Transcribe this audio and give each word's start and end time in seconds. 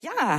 Ja, 0.00 0.38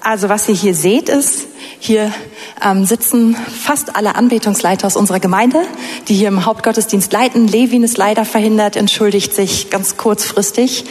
also 0.00 0.28
was 0.28 0.48
ihr 0.48 0.54
hier 0.56 0.74
seht 0.74 1.08
ist, 1.08 1.46
hier 1.78 2.12
ähm, 2.60 2.84
sitzen 2.84 3.36
fast 3.36 3.94
alle 3.94 4.16
Anbetungsleiter 4.16 4.84
aus 4.84 4.96
unserer 4.96 5.20
Gemeinde, 5.20 5.62
die 6.08 6.14
hier 6.14 6.26
im 6.26 6.44
Hauptgottesdienst 6.44 7.12
leiten. 7.12 7.46
Levin 7.46 7.84
ist 7.84 7.98
leider 7.98 8.24
verhindert, 8.24 8.74
entschuldigt 8.74 9.32
sich 9.32 9.70
ganz 9.70 9.96
kurzfristig. 9.96 10.86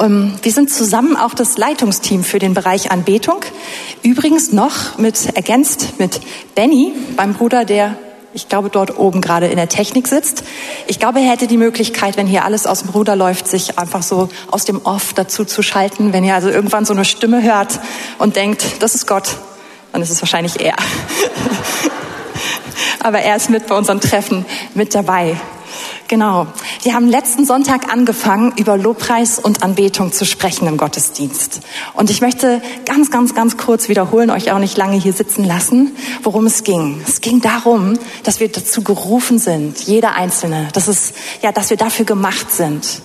Ähm, 0.00 0.34
wir 0.42 0.50
sind 0.50 0.70
zusammen 0.70 1.16
auch 1.16 1.34
das 1.34 1.56
Leitungsteam 1.56 2.24
für 2.24 2.40
den 2.40 2.52
Bereich 2.52 2.90
Anbetung. 2.90 3.42
Übrigens 4.02 4.50
noch 4.50 4.98
mit 4.98 5.36
ergänzt 5.36 6.00
mit 6.00 6.20
Benny, 6.56 6.94
beim 7.14 7.34
Bruder, 7.34 7.64
der 7.64 7.96
ich 8.34 8.48
glaube, 8.48 8.68
dort 8.68 8.98
oben 8.98 9.20
gerade 9.20 9.46
in 9.46 9.56
der 9.56 9.68
Technik 9.68 10.08
sitzt. 10.08 10.42
Ich 10.88 10.98
glaube, 10.98 11.20
er 11.20 11.30
hätte 11.30 11.46
die 11.46 11.56
Möglichkeit, 11.56 12.16
wenn 12.16 12.26
hier 12.26 12.44
alles 12.44 12.66
aus 12.66 12.80
dem 12.80 12.90
Ruder 12.90 13.14
läuft, 13.14 13.46
sich 13.46 13.78
einfach 13.78 14.02
so 14.02 14.28
aus 14.50 14.64
dem 14.64 14.84
Off 14.84 15.14
dazu 15.14 15.44
zu 15.44 15.62
schalten. 15.62 16.12
Wenn 16.12 16.24
ihr 16.24 16.34
also 16.34 16.48
irgendwann 16.48 16.84
so 16.84 16.92
eine 16.92 17.04
Stimme 17.04 17.42
hört 17.42 17.78
und 18.18 18.34
denkt, 18.34 18.82
das 18.82 18.96
ist 18.96 19.06
Gott, 19.06 19.36
dann 19.92 20.02
ist 20.02 20.10
es 20.10 20.20
wahrscheinlich 20.20 20.60
er. 20.60 20.74
Aber 23.00 23.20
er 23.20 23.36
ist 23.36 23.50
mit 23.50 23.68
bei 23.68 23.76
unseren 23.76 24.00
Treffen 24.00 24.44
mit 24.74 24.94
dabei. 24.94 25.36
Genau. 26.08 26.46
Wir 26.82 26.94
haben 26.94 27.08
letzten 27.08 27.46
Sonntag 27.46 27.90
angefangen, 27.90 28.52
über 28.58 28.76
Lobpreis 28.76 29.38
und 29.38 29.62
Anbetung 29.62 30.12
zu 30.12 30.26
sprechen 30.26 30.68
im 30.68 30.76
Gottesdienst. 30.76 31.60
Und 31.94 32.10
ich 32.10 32.20
möchte 32.20 32.60
ganz, 32.84 33.10
ganz, 33.10 33.34
ganz 33.34 33.56
kurz 33.56 33.88
wiederholen, 33.88 34.30
euch 34.30 34.52
auch 34.52 34.58
nicht 34.58 34.76
lange 34.76 34.98
hier 34.98 35.14
sitzen 35.14 35.44
lassen, 35.44 35.96
worum 36.22 36.44
es 36.46 36.62
ging. 36.62 37.00
Es 37.06 37.22
ging 37.22 37.40
darum, 37.40 37.98
dass 38.22 38.38
wir 38.38 38.48
dazu 38.48 38.82
gerufen 38.82 39.38
sind, 39.38 39.80
jeder 39.80 40.14
Einzelne, 40.14 40.68
dass 40.74 40.88
es, 40.88 41.14
ja, 41.42 41.52
dass 41.52 41.70
wir 41.70 41.78
dafür 41.78 42.04
gemacht 42.04 42.52
sind. 42.52 43.00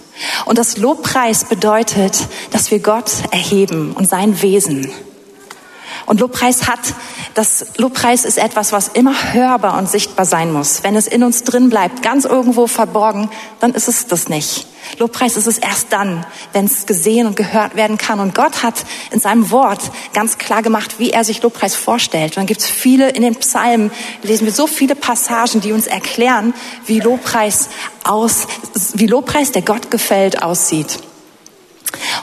Und 0.45 0.57
das 0.57 0.77
Lobpreis 0.77 1.45
bedeutet, 1.45 2.27
dass 2.51 2.69
wir 2.71 2.79
Gott 2.79 3.11
erheben 3.31 3.93
und 3.93 4.09
sein 4.09 4.41
Wesen. 4.41 4.91
Und 6.09 6.21
Lobpreis 6.21 6.67
hat, 6.67 6.79
das 7.35 7.67
Lobpreis 7.77 8.25
ist 8.25 8.39
etwas, 8.39 8.71
was 8.71 8.87
immer 8.87 9.31
hörbar 9.31 9.77
und 9.77 9.87
sichtbar 9.87 10.25
sein 10.25 10.51
muss. 10.51 10.81
Wenn 10.81 10.95
es 10.95 11.05
in 11.05 11.23
uns 11.23 11.43
drin 11.43 11.69
bleibt, 11.69 12.01
ganz 12.01 12.25
irgendwo 12.25 12.65
verborgen, 12.65 13.29
dann 13.59 13.75
ist 13.75 13.87
es 13.87 14.07
das 14.07 14.27
nicht. 14.27 14.65
Lobpreis 14.97 15.37
ist 15.37 15.45
es 15.45 15.59
erst 15.59 15.93
dann, 15.93 16.25
wenn 16.51 16.65
es 16.65 16.87
gesehen 16.87 17.27
und 17.27 17.35
gehört 17.35 17.75
werden 17.75 17.99
kann. 17.99 18.19
Und 18.19 18.33
Gott 18.33 18.63
hat 18.63 18.73
in 19.11 19.19
seinem 19.19 19.51
Wort 19.51 19.81
ganz 20.11 20.39
klar 20.39 20.63
gemacht, 20.63 20.95
wie 20.97 21.11
er 21.11 21.23
sich 21.23 21.43
Lobpreis 21.43 21.75
vorstellt. 21.75 22.31
Und 22.31 22.37
dann 22.37 22.47
gibt 22.47 22.61
es 22.61 22.67
viele 22.67 23.11
in 23.11 23.21
den 23.21 23.35
Psalmen, 23.35 23.91
lesen 24.23 24.45
wir 24.45 24.51
so 24.51 24.65
viele 24.65 24.95
Passagen, 24.95 25.61
die 25.61 25.73
uns 25.73 25.85
erklären, 25.85 26.55
wie 26.87 27.01
Lobpreis 27.01 27.69
aus, 28.03 28.47
wie 28.95 29.05
Lobpreis, 29.05 29.51
der 29.51 29.61
Gott 29.61 29.91
gefällt, 29.91 30.41
aussieht. 30.41 30.97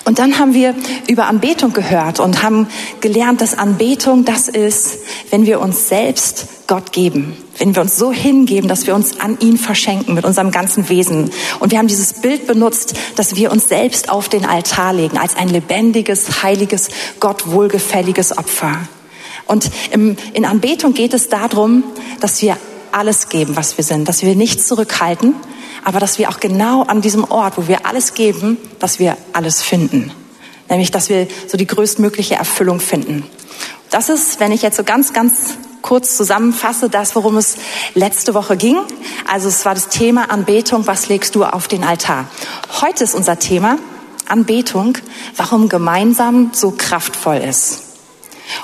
Und 0.06 0.20
dann 0.20 0.38
haben 0.38 0.54
wir 0.54 0.72
über 1.08 1.26
Anbetung 1.26 1.72
gehört 1.72 2.20
und 2.20 2.44
haben 2.44 2.68
gelernt, 3.00 3.40
dass 3.40 3.58
Anbetung 3.58 4.24
das 4.24 4.46
ist, 4.46 4.98
wenn 5.30 5.46
wir 5.46 5.60
uns 5.60 5.88
selbst 5.88 6.46
Gott 6.68 6.92
geben, 6.92 7.36
wenn 7.58 7.74
wir 7.74 7.82
uns 7.82 7.96
so 7.96 8.12
hingeben, 8.12 8.68
dass 8.68 8.86
wir 8.86 8.94
uns 8.94 9.18
an 9.18 9.36
ihn 9.40 9.58
verschenken 9.58 10.14
mit 10.14 10.24
unserem 10.24 10.52
ganzen 10.52 10.88
Wesen. 10.88 11.32
Und 11.58 11.72
wir 11.72 11.78
haben 11.78 11.88
dieses 11.88 12.20
Bild 12.20 12.46
benutzt, 12.46 12.94
dass 13.16 13.34
wir 13.34 13.50
uns 13.50 13.68
selbst 13.68 14.08
auf 14.08 14.28
den 14.28 14.44
Altar 14.44 14.92
legen 14.92 15.18
als 15.18 15.34
ein 15.34 15.48
lebendiges, 15.48 16.44
heiliges, 16.44 16.88
Gott 17.18 17.50
wohlgefälliges 17.50 18.38
Opfer. 18.38 18.78
Und 19.46 19.68
im, 19.90 20.16
in 20.34 20.44
Anbetung 20.44 20.94
geht 20.94 21.14
es 21.14 21.28
darum, 21.28 21.82
dass 22.20 22.40
wir 22.42 22.56
alles 22.92 23.28
geben, 23.28 23.56
was 23.56 23.76
wir 23.76 23.82
sind, 23.82 24.08
dass 24.08 24.22
wir 24.22 24.36
nichts 24.36 24.68
zurückhalten, 24.68 25.34
aber 25.86 26.00
dass 26.00 26.18
wir 26.18 26.28
auch 26.30 26.40
genau 26.40 26.82
an 26.82 27.00
diesem 27.00 27.22
Ort, 27.30 27.56
wo 27.56 27.68
wir 27.68 27.86
alles 27.86 28.14
geben, 28.14 28.58
dass 28.80 28.98
wir 28.98 29.16
alles 29.32 29.62
finden. 29.62 30.10
Nämlich, 30.68 30.90
dass 30.90 31.08
wir 31.08 31.28
so 31.46 31.56
die 31.56 31.66
größtmögliche 31.66 32.34
Erfüllung 32.34 32.80
finden. 32.80 33.24
Das 33.90 34.08
ist, 34.08 34.40
wenn 34.40 34.50
ich 34.50 34.62
jetzt 34.62 34.76
so 34.76 34.82
ganz, 34.82 35.12
ganz 35.12 35.58
kurz 35.82 36.16
zusammenfasse, 36.16 36.90
das, 36.90 37.14
worum 37.14 37.36
es 37.36 37.58
letzte 37.94 38.34
Woche 38.34 38.56
ging. 38.56 38.76
Also 39.30 39.46
es 39.46 39.64
war 39.64 39.74
das 39.74 39.88
Thema 39.88 40.28
Anbetung, 40.32 40.88
was 40.88 41.08
legst 41.08 41.36
du 41.36 41.44
auf 41.44 41.68
den 41.68 41.84
Altar? 41.84 42.24
Heute 42.80 43.04
ist 43.04 43.14
unser 43.14 43.38
Thema 43.38 43.78
Anbetung, 44.26 44.98
warum 45.36 45.68
gemeinsam 45.68 46.50
so 46.52 46.74
kraftvoll 46.76 47.36
ist. 47.36 47.82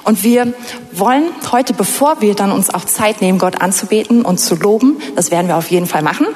Und 0.03 0.25
wir 0.25 0.55
wollen 0.91 1.27
heute, 1.53 1.73
bevor 1.73 2.21
wir 2.21 2.35
dann 2.35 2.51
uns 2.51 2.69
auch 2.69 2.85
Zeit 2.85 3.21
nehmen, 3.21 3.39
Gott 3.39 3.61
anzubeten 3.61 4.23
und 4.25 4.39
zu 4.39 4.57
loben, 4.57 5.01
das 5.15 5.31
werden 5.31 5.47
wir 5.47 5.57
auf 5.57 5.71
jeden 5.71 5.87
Fall 5.87 6.03
machen, 6.03 6.27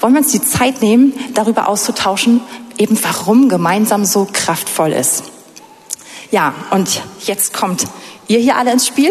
wollen 0.00 0.14
wir 0.14 0.20
uns 0.20 0.32
die 0.32 0.42
Zeit 0.42 0.82
nehmen, 0.82 1.12
darüber 1.34 1.68
auszutauschen, 1.68 2.40
eben 2.78 2.98
warum 3.02 3.48
gemeinsam 3.48 4.04
so 4.04 4.26
kraftvoll 4.32 4.92
ist. 4.92 5.24
Ja, 6.30 6.54
und 6.70 7.02
jetzt 7.24 7.54
kommt 7.54 7.86
ihr 8.28 8.38
hier 8.38 8.56
alle 8.56 8.72
ins 8.72 8.86
Spiel. 8.86 9.10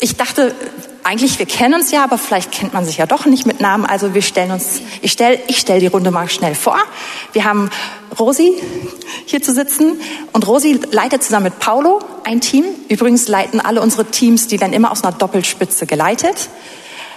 Ich 0.00 0.16
dachte, 0.16 0.54
eigentlich, 1.06 1.38
wir 1.38 1.46
kennen 1.46 1.74
uns 1.74 1.92
ja, 1.92 2.02
aber 2.02 2.18
vielleicht 2.18 2.50
kennt 2.50 2.74
man 2.74 2.84
sich 2.84 2.96
ja 2.96 3.06
doch 3.06 3.26
nicht 3.26 3.46
mit 3.46 3.60
Namen. 3.60 3.86
Also 3.86 4.12
wir 4.12 4.22
stellen 4.22 4.50
uns, 4.50 4.80
ich 5.02 5.12
stelle 5.12 5.38
ich 5.46 5.58
stell 5.58 5.78
die 5.78 5.86
Runde 5.86 6.10
mal 6.10 6.28
schnell 6.28 6.56
vor. 6.56 6.78
Wir 7.32 7.44
haben 7.44 7.70
Rosi 8.18 8.54
hier 9.24 9.40
zu 9.40 9.54
sitzen 9.54 10.00
und 10.32 10.48
Rosi 10.48 10.80
leitet 10.90 11.22
zusammen 11.22 11.44
mit 11.44 11.60
Paulo 11.60 12.00
ein 12.24 12.40
Team. 12.40 12.64
Übrigens 12.88 13.28
leiten 13.28 13.60
alle 13.60 13.82
unsere 13.82 14.06
Teams, 14.06 14.48
die 14.48 14.60
werden 14.60 14.72
immer 14.72 14.90
aus 14.90 15.04
einer 15.04 15.12
Doppelspitze 15.12 15.86
geleitet. 15.86 16.48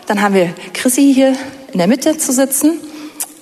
Dann 0.06 0.22
haben 0.22 0.36
wir 0.36 0.54
Chrissy 0.74 1.12
hier 1.14 1.36
in 1.72 1.78
der 1.78 1.88
Mitte 1.88 2.18
zu 2.18 2.32
sitzen 2.32 2.80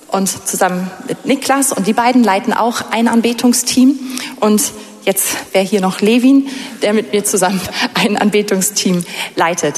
und 0.08 0.28
zusammen 0.46 0.90
mit 1.06 1.26
Niklas 1.26 1.72
und 1.72 1.86
die 1.86 1.92
beiden 1.92 2.24
leiten 2.24 2.52
auch 2.52 2.90
ein 2.90 3.08
Anbetungsteam 3.08 3.98
und 4.40 4.62
jetzt 5.04 5.52
wäre 5.52 5.64
hier 5.64 5.80
noch 5.80 6.00
Levin, 6.00 6.46
der 6.82 6.94
mit 6.94 7.12
mir 7.12 7.24
zusammen 7.24 7.60
ein 7.94 8.16
Anbetungsteam 8.16 9.04
leitet. 9.36 9.76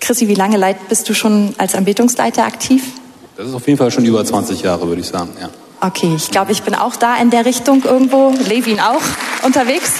Chrissy, 0.00 0.28
wie 0.28 0.34
lange 0.34 0.76
bist 0.88 1.08
du 1.08 1.14
schon 1.14 1.54
als 1.58 1.74
Anbetungsleiter 1.74 2.44
aktiv? 2.44 2.82
Das 3.36 3.48
ist 3.48 3.54
auf 3.54 3.66
jeden 3.66 3.78
Fall 3.78 3.90
schon 3.90 4.04
über 4.04 4.24
20 4.24 4.62
Jahre, 4.62 4.86
würde 4.86 5.00
ich 5.00 5.08
sagen, 5.08 5.30
ja. 5.40 5.50
Okay, 5.80 6.14
ich 6.16 6.30
glaube, 6.30 6.52
ich 6.52 6.62
bin 6.62 6.74
auch 6.74 6.96
da 6.96 7.16
in 7.16 7.30
der 7.30 7.44
Richtung 7.44 7.84
irgendwo, 7.84 8.32
Levin 8.48 8.80
auch 8.80 9.02
unterwegs. 9.42 9.92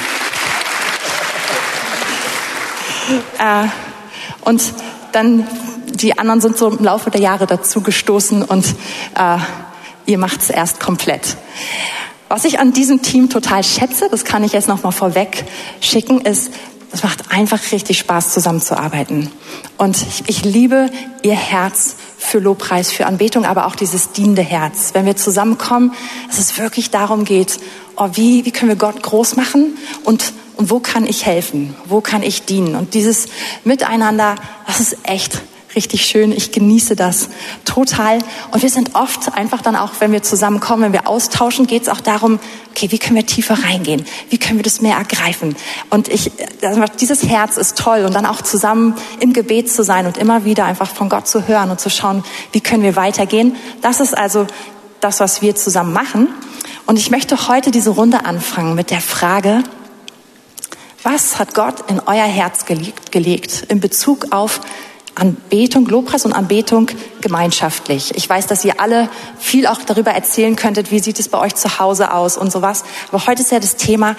äh, 3.38 3.66
und 4.42 4.62
dann 5.12 5.46
die 5.94 6.18
anderen 6.18 6.40
sind 6.40 6.56
so 6.56 6.68
im 6.68 6.84
Laufe 6.84 7.10
der 7.10 7.20
Jahre 7.20 7.46
dazu 7.46 7.80
gestoßen 7.80 8.42
und 8.42 8.66
äh, 9.14 9.38
ihr 10.06 10.18
macht 10.18 10.40
es 10.40 10.50
erst 10.50 10.80
komplett. 10.80 11.36
Was 12.28 12.44
ich 12.44 12.58
an 12.58 12.72
diesem 12.72 13.02
Team 13.02 13.30
total 13.30 13.62
schätze, 13.62 14.08
das 14.10 14.24
kann 14.24 14.42
ich 14.42 14.52
jetzt 14.52 14.68
noch 14.68 14.82
mal 14.82 14.90
vorweg 14.90 15.44
schicken, 15.80 16.20
ist, 16.20 16.50
es 16.92 17.02
macht 17.02 17.30
einfach 17.30 17.60
richtig 17.72 17.98
Spaß, 17.98 18.32
zusammenzuarbeiten. 18.32 19.30
Und 19.76 19.96
ich, 19.96 20.24
ich 20.28 20.44
liebe 20.44 20.90
ihr 21.22 21.34
Herz 21.34 21.96
für 22.18 22.38
Lobpreis, 22.38 22.90
für 22.90 23.06
Anbetung, 23.06 23.44
aber 23.44 23.66
auch 23.66 23.76
dieses 23.76 24.12
dienende 24.12 24.42
Herz. 24.42 24.90
Wenn 24.92 25.06
wir 25.06 25.16
zusammenkommen, 25.16 25.92
dass 26.28 26.38
es 26.38 26.58
wirklich 26.58 26.90
darum 26.90 27.24
geht, 27.24 27.60
oh, 27.96 28.08
wie, 28.14 28.44
wie 28.44 28.50
können 28.50 28.70
wir 28.70 28.76
Gott 28.76 29.02
groß 29.02 29.36
machen 29.36 29.76
und, 30.04 30.32
und 30.56 30.70
wo 30.70 30.80
kann 30.80 31.06
ich 31.06 31.26
helfen? 31.26 31.76
Wo 31.86 32.00
kann 32.00 32.22
ich 32.22 32.44
dienen? 32.44 32.74
Und 32.74 32.94
dieses 32.94 33.26
Miteinander, 33.64 34.36
das 34.66 34.80
ist 34.80 34.96
echt 35.02 35.42
richtig 35.76 36.06
schön. 36.06 36.32
Ich 36.32 36.50
genieße 36.50 36.96
das 36.96 37.28
total. 37.64 38.18
Und 38.50 38.62
wir 38.62 38.70
sind 38.70 38.94
oft 38.94 39.34
einfach 39.34 39.60
dann 39.62 39.76
auch, 39.76 39.92
wenn 40.00 40.10
wir 40.10 40.22
zusammenkommen, 40.22 40.84
wenn 40.84 40.92
wir 40.92 41.06
austauschen, 41.06 41.66
geht 41.66 41.82
es 41.82 41.88
auch 41.88 42.00
darum, 42.00 42.40
okay, 42.70 42.90
wie 42.90 42.98
können 42.98 43.16
wir 43.16 43.26
tiefer 43.26 43.62
reingehen? 43.62 44.04
Wie 44.30 44.38
können 44.38 44.58
wir 44.58 44.64
das 44.64 44.80
mehr 44.80 44.96
ergreifen? 44.96 45.54
Und 45.90 46.08
ich, 46.08 46.32
also 46.62 46.82
dieses 46.98 47.24
Herz 47.24 47.58
ist 47.58 47.78
toll. 47.78 48.04
Und 48.04 48.14
dann 48.14 48.26
auch 48.26 48.42
zusammen 48.42 48.94
im 49.20 49.32
Gebet 49.32 49.70
zu 49.70 49.84
sein 49.84 50.06
und 50.06 50.16
immer 50.16 50.44
wieder 50.44 50.64
einfach 50.64 50.88
von 50.88 51.08
Gott 51.08 51.28
zu 51.28 51.46
hören 51.46 51.70
und 51.70 51.78
zu 51.78 51.90
schauen, 51.90 52.24
wie 52.52 52.60
können 52.60 52.82
wir 52.82 52.96
weitergehen. 52.96 53.54
Das 53.82 54.00
ist 54.00 54.16
also 54.16 54.46
das, 55.00 55.20
was 55.20 55.42
wir 55.42 55.54
zusammen 55.54 55.92
machen. 55.92 56.28
Und 56.86 56.98
ich 56.98 57.10
möchte 57.10 57.48
heute 57.48 57.70
diese 57.70 57.90
Runde 57.90 58.24
anfangen 58.24 58.74
mit 58.74 58.90
der 58.90 59.00
Frage, 59.00 59.62
was 61.02 61.38
hat 61.38 61.54
Gott 61.54 61.88
in 61.88 62.00
euer 62.00 62.24
Herz 62.24 62.64
gelegt, 62.64 63.12
gelegt 63.12 63.66
in 63.68 63.78
Bezug 63.78 64.32
auf 64.32 64.60
Anbetung, 65.16 65.86
Lobpreis 65.86 66.24
und 66.24 66.32
Anbetung 66.32 66.88
gemeinschaftlich. 67.20 68.14
Ich 68.14 68.28
weiß, 68.28 68.46
dass 68.46 68.64
ihr 68.64 68.80
alle 68.80 69.08
viel 69.38 69.66
auch 69.66 69.80
darüber 69.80 70.12
erzählen 70.12 70.54
könntet, 70.56 70.90
wie 70.90 71.00
sieht 71.00 71.18
es 71.18 71.28
bei 71.28 71.38
euch 71.38 71.54
zu 71.54 71.78
Hause 71.78 72.12
aus 72.12 72.36
und 72.36 72.52
sowas. 72.52 72.84
Aber 73.08 73.26
heute 73.26 73.42
ist 73.42 73.50
ja 73.50 73.58
das 73.58 73.76
Thema, 73.76 74.14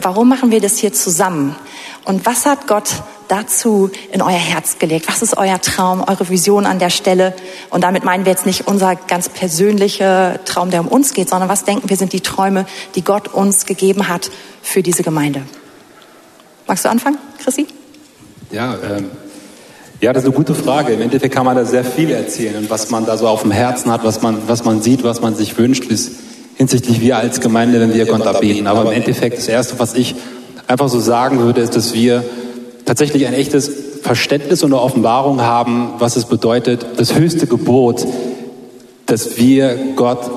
warum 0.00 0.28
machen 0.28 0.50
wir 0.50 0.60
das 0.60 0.78
hier 0.78 0.92
zusammen? 0.92 1.56
Und 2.04 2.26
was 2.26 2.46
hat 2.46 2.66
Gott 2.66 3.02
dazu 3.28 3.90
in 4.12 4.22
euer 4.22 4.30
Herz 4.30 4.78
gelegt? 4.78 5.08
Was 5.08 5.22
ist 5.22 5.36
euer 5.36 5.60
Traum, 5.60 6.04
eure 6.06 6.28
Vision 6.28 6.66
an 6.66 6.78
der 6.78 6.90
Stelle? 6.90 7.34
Und 7.70 7.82
damit 7.82 8.04
meinen 8.04 8.24
wir 8.24 8.32
jetzt 8.32 8.46
nicht 8.46 8.66
unser 8.66 8.96
ganz 8.96 9.28
persönlicher 9.28 10.42
Traum, 10.44 10.70
der 10.70 10.80
um 10.80 10.88
uns 10.88 11.14
geht, 11.14 11.30
sondern 11.30 11.48
was 11.48 11.64
denken 11.64 11.88
wir 11.88 11.96
sind 11.96 12.12
die 12.12 12.20
Träume, 12.20 12.66
die 12.94 13.02
Gott 13.02 13.28
uns 13.28 13.66
gegeben 13.66 14.08
hat 14.08 14.30
für 14.62 14.82
diese 14.82 15.02
Gemeinde? 15.02 15.42
Magst 16.66 16.84
du 16.84 16.90
anfangen, 16.90 17.18
Chrissy? 17.42 17.66
Ja, 18.50 18.74
ähm, 18.74 19.10
ja, 20.00 20.12
das 20.12 20.22
ist 20.22 20.28
eine 20.28 20.36
gute 20.36 20.54
Frage. 20.54 20.92
Im 20.92 21.00
Endeffekt 21.00 21.34
kann 21.34 21.44
man 21.44 21.56
da 21.56 21.64
sehr 21.64 21.84
viel 21.84 22.10
erzählen. 22.10 22.56
Und 22.56 22.70
was 22.70 22.90
man 22.90 23.04
da 23.04 23.16
so 23.16 23.26
auf 23.26 23.42
dem 23.42 23.50
Herzen 23.50 23.90
hat, 23.90 24.04
was 24.04 24.22
man, 24.22 24.36
was 24.46 24.64
man 24.64 24.80
sieht, 24.80 25.02
was 25.02 25.20
man 25.20 25.34
sich 25.34 25.58
wünscht, 25.58 25.84
ist 25.86 26.12
hinsichtlich 26.56 27.00
wir 27.00 27.16
als 27.16 27.40
Gemeinde, 27.40 27.80
wenn 27.80 27.94
wir 27.94 28.06
Gott 28.06 28.26
anbeten. 28.26 28.66
Aber 28.66 28.82
im 28.82 28.92
Endeffekt, 28.92 29.38
das 29.38 29.48
Erste, 29.48 29.78
was 29.78 29.94
ich 29.94 30.14
einfach 30.66 30.88
so 30.88 31.00
sagen 31.00 31.40
würde, 31.40 31.60
ist, 31.60 31.74
dass 31.74 31.94
wir 31.94 32.24
tatsächlich 32.84 33.26
ein 33.26 33.34
echtes 33.34 33.70
Verständnis 34.02 34.62
und 34.62 34.72
eine 34.72 34.80
Offenbarung 34.80 35.40
haben, 35.40 35.90
was 35.98 36.16
es 36.16 36.26
bedeutet, 36.26 36.86
das 36.96 37.14
höchste 37.14 37.46
Gebot, 37.46 38.06
dass 39.06 39.36
wir 39.36 39.76
Gott 39.96 40.30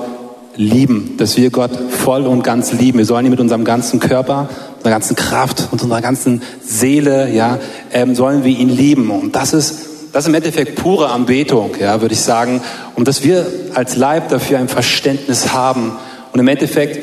lieben, 0.56 1.16
dass 1.18 1.36
wir 1.36 1.50
Gott 1.50 1.70
voll 1.90 2.26
und 2.26 2.42
ganz 2.42 2.72
lieben. 2.72 2.98
Wir 2.98 3.06
sollen 3.06 3.26
ihn 3.26 3.30
mit 3.30 3.40
unserem 3.40 3.64
ganzen 3.64 4.00
Körper, 4.00 4.48
unserer 4.76 4.90
ganzen 4.90 5.16
Kraft 5.16 5.68
und 5.70 5.82
unserer 5.82 6.00
ganzen 6.00 6.42
Seele, 6.64 7.30
ja, 7.30 7.58
ähm, 7.92 8.14
sollen 8.14 8.44
wir 8.44 8.56
ihn 8.56 8.68
lieben. 8.68 9.10
Und 9.10 9.34
das 9.34 9.52
ist, 9.52 9.74
das 10.12 10.24
ist 10.24 10.28
im 10.28 10.34
Endeffekt 10.34 10.76
pure 10.76 11.10
Anbetung, 11.10 11.70
ja, 11.80 12.00
würde 12.00 12.14
ich 12.14 12.20
sagen. 12.20 12.60
Und 12.96 13.08
dass 13.08 13.24
wir 13.24 13.46
als 13.74 13.96
Leib 13.96 14.28
dafür 14.28 14.58
ein 14.58 14.68
Verständnis 14.68 15.52
haben. 15.52 15.92
Und 16.32 16.40
im 16.40 16.48
Endeffekt, 16.48 16.98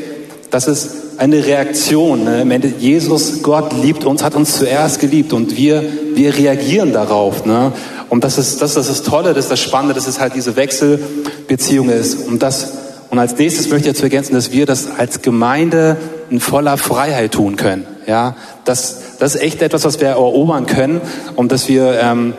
das 0.51 0.67
ist 0.67 0.91
eine 1.17 1.45
Reaktion. 1.45 2.23
Ne? 2.23 2.41
Im 2.41 2.51
Endeffekt, 2.51 2.81
Jesus, 2.81 3.41
Gott 3.41 3.73
liebt 3.81 4.05
uns, 4.05 4.23
hat 4.23 4.35
uns 4.35 4.57
zuerst 4.57 4.99
geliebt 4.99 5.33
und 5.33 5.57
wir, 5.57 5.83
wir 6.13 6.35
reagieren 6.37 6.93
darauf. 6.93 7.45
Ne? 7.45 7.73
Und 8.09 8.23
das 8.23 8.37
ist, 8.37 8.61
das, 8.61 8.75
ist 8.75 8.89
das 8.89 9.03
Tolle, 9.03 9.33
das 9.33 9.45
ist 9.45 9.51
das 9.51 9.59
Spannende, 9.59 9.93
dass 9.93 10.07
es 10.07 10.19
halt 10.19 10.33
diese 10.35 10.55
Wechselbeziehung 10.55 11.89
ist. 11.89 12.27
Und 12.27 12.41
das, 12.41 12.73
und 13.09 13.17
als 13.17 13.37
nächstes 13.37 13.69
möchte 13.69 13.89
ich 13.89 13.95
dazu 13.95 14.03
ergänzen, 14.03 14.33
dass 14.35 14.51
wir 14.51 14.65
das 14.65 14.89
als 14.97 15.21
Gemeinde 15.21 15.97
in 16.29 16.39
voller 16.39 16.77
Freiheit 16.77 17.31
tun 17.31 17.55
können. 17.55 17.87
Ja, 18.05 18.35
das, 18.65 19.17
das 19.19 19.35
ist 19.35 19.41
echt 19.41 19.61
etwas, 19.61 19.83
was 19.83 19.99
wir 19.99 20.09
erobern 20.09 20.65
können 20.65 21.01
und 21.35 21.51
dass 21.51 21.67
wir 21.67 21.99
ähm, 22.01 22.33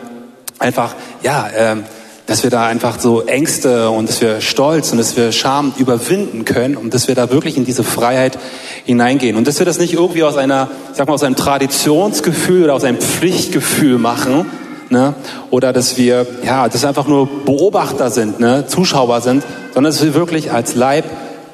einfach, 0.59 0.95
ja, 1.23 1.49
ähm, 1.55 1.83
dass 2.25 2.43
wir 2.43 2.49
da 2.49 2.65
einfach 2.65 2.99
so 2.99 3.25
Ängste 3.25 3.89
und 3.89 4.07
dass 4.07 4.21
wir 4.21 4.39
Stolz 4.39 4.91
und 4.91 4.97
dass 4.97 5.17
wir 5.17 5.33
Scham 5.33 5.73
überwinden 5.77 6.45
können 6.45 6.77
und 6.77 6.93
dass 6.93 7.09
wir 7.09 7.15
da 7.15 7.31
wirklich 7.31 7.57
in 7.57 7.65
diese 7.65 7.83
Freiheit 7.83 8.37
hineingehen 8.85 9.35
und 9.35 9.47
dass 9.47 9.59
wir 9.59 9.65
das 9.65 9.79
nicht 9.79 9.93
irgendwie 9.93 10.23
aus 10.23 10.37
einer, 10.37 10.69
sag 10.93 11.07
mal, 11.07 11.13
aus 11.13 11.23
einem 11.23 11.35
Traditionsgefühl 11.35 12.65
oder 12.65 12.73
aus 12.73 12.85
einem 12.85 12.99
Pflichtgefühl 12.99 13.97
machen, 13.97 14.45
ne? 14.91 15.15
oder 15.49 15.73
dass 15.73 15.97
wir, 15.97 16.25
ja, 16.43 16.69
dass 16.69 16.81
wir 16.81 16.89
einfach 16.89 17.07
nur 17.07 17.27
Beobachter 17.45 18.11
sind, 18.11 18.39
ne? 18.39 18.65
Zuschauer 18.67 19.21
sind, 19.21 19.43
sondern 19.73 19.91
dass 19.91 20.03
wir 20.03 20.13
wirklich 20.13 20.51
als 20.51 20.75
Leib 20.75 21.05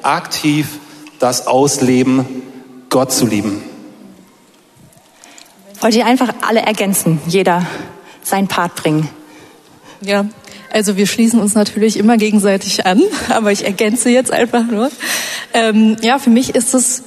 aktiv 0.02 0.78
das 1.18 1.46
ausleben, 1.46 2.26
Gott 2.90 3.12
zu 3.12 3.26
lieben. 3.26 3.62
Wollt 5.80 5.94
ihr 5.94 6.06
einfach 6.06 6.34
alle 6.46 6.60
ergänzen, 6.60 7.20
jeder 7.26 7.64
seinen 8.22 8.48
Part 8.48 8.74
bringen? 8.74 9.08
Ja, 10.00 10.26
also 10.70 10.96
wir 10.96 11.06
schließen 11.06 11.40
uns 11.40 11.54
natürlich 11.54 11.96
immer 11.96 12.16
gegenseitig 12.16 12.86
an, 12.86 13.02
aber 13.28 13.52
ich 13.52 13.64
ergänze 13.64 14.10
jetzt 14.10 14.32
einfach 14.32 14.64
nur. 14.64 14.90
Ähm, 15.54 15.96
ja, 16.02 16.18
für 16.18 16.30
mich 16.30 16.54
ist 16.54 16.74
es 16.74 17.04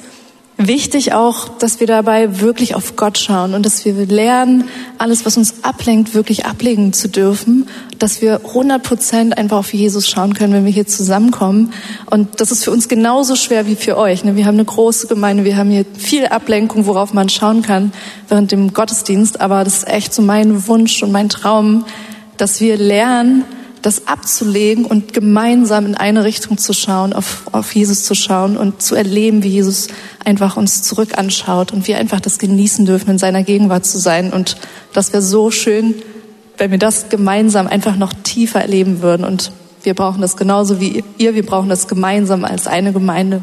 wichtig 0.68 1.14
auch, 1.14 1.48
dass 1.48 1.80
wir 1.80 1.88
dabei 1.88 2.40
wirklich 2.42 2.76
auf 2.76 2.96
Gott 2.96 3.18
schauen 3.18 3.54
und 3.54 3.66
dass 3.66 3.86
wir 3.86 3.94
lernen, 3.94 4.66
alles, 4.98 5.26
was 5.26 5.38
uns 5.38 5.64
ablenkt, 5.64 6.14
wirklich 6.14 6.46
ablegen 6.46 6.94
zu 6.94 7.10
dürfen, 7.10 7.68
dass 8.00 8.22
wir 8.22 8.42
100 8.46 8.82
Prozent 8.82 9.38
einfach 9.38 9.58
auf 9.58 9.74
Jesus 9.74 10.10
schauen 10.10 10.34
können, 10.34 10.54
wenn 10.54 10.66
wir 10.66 10.72
hier 10.72 10.88
zusammenkommen. 10.88 11.74
Und 12.10 12.42
das 12.42 12.52
ist 12.52 12.64
für 12.64 12.72
uns 12.72 12.88
genauso 12.88 13.36
schwer 13.36 13.68
wie 13.68 13.76
für 13.76 13.98
euch. 13.98 14.24
Ne? 14.24 14.36
Wir 14.36 14.46
haben 14.46 14.56
eine 14.56 14.66
große 14.66 15.08
Gemeinde, 15.08 15.46
wir 15.46 15.58
haben 15.58 15.70
hier 15.70 15.86
viel 15.98 16.26
Ablenkung, 16.26 16.86
worauf 16.86 17.14
man 17.14 17.30
schauen 17.30 17.62
kann 17.62 17.94
während 18.28 18.52
dem 18.52 18.74
Gottesdienst. 18.74 19.40
Aber 19.42 19.64
das 19.64 19.78
ist 19.78 19.88
echt 19.88 20.14
so 20.14 20.22
mein 20.22 20.68
Wunsch 20.68 21.02
und 21.04 21.12
mein 21.12 21.30
Traum, 21.30 21.86
dass 22.38 22.60
wir 22.60 22.78
lernen, 22.78 23.46
das 23.82 24.08
abzulegen 24.08 24.86
und 24.86 25.14
gemeinsam 25.14 25.86
in 25.86 25.96
eine 25.96 26.24
Richtung 26.24 26.58
zu 26.58 26.74
schauen, 26.74 27.14
auf, 27.14 27.44
auf 27.52 27.74
Jesus 27.74 28.04
zu 28.04 28.16
schauen 28.16 28.58
und 28.58 28.82
zu 28.82 28.96
erleben, 28.96 29.44
wie 29.44 29.50
Jesus 29.50 29.88
einfach 30.24 30.58
uns 30.58 30.84
zurück 30.84 31.18
anschaut 31.18 31.72
und 31.74 31.88
wir 31.88 31.98
einfach 31.98 32.20
das 32.20 32.38
genießen 32.38 32.86
dürfen, 32.86 33.12
in 33.12 33.18
seiner 33.18 33.44
Gegenwart 33.44 33.86
zu 33.86 33.98
sein. 33.98 34.32
Und 34.32 34.58
das 34.94 35.14
wäre 35.14 35.24
so 35.24 35.52
schön, 35.52 35.96
wenn 36.58 36.72
wir 36.72 36.78
das 36.78 37.10
gemeinsam 37.10 37.68
einfach 37.68 37.96
noch 37.96 38.14
tiefer 38.14 38.62
erleben 38.62 39.02
würden. 39.02 39.26
Und 39.26 39.52
wir 39.84 39.96
brauchen 39.96 40.22
das 40.22 40.38
genauso 40.38 40.80
wie 40.80 41.04
ihr, 41.18 41.34
wir 41.34 41.46
brauchen 41.46 41.70
das 41.70 41.88
gemeinsam 41.88 42.46
als 42.46 42.68
eine 42.68 42.94
Gemeinde. 42.94 43.42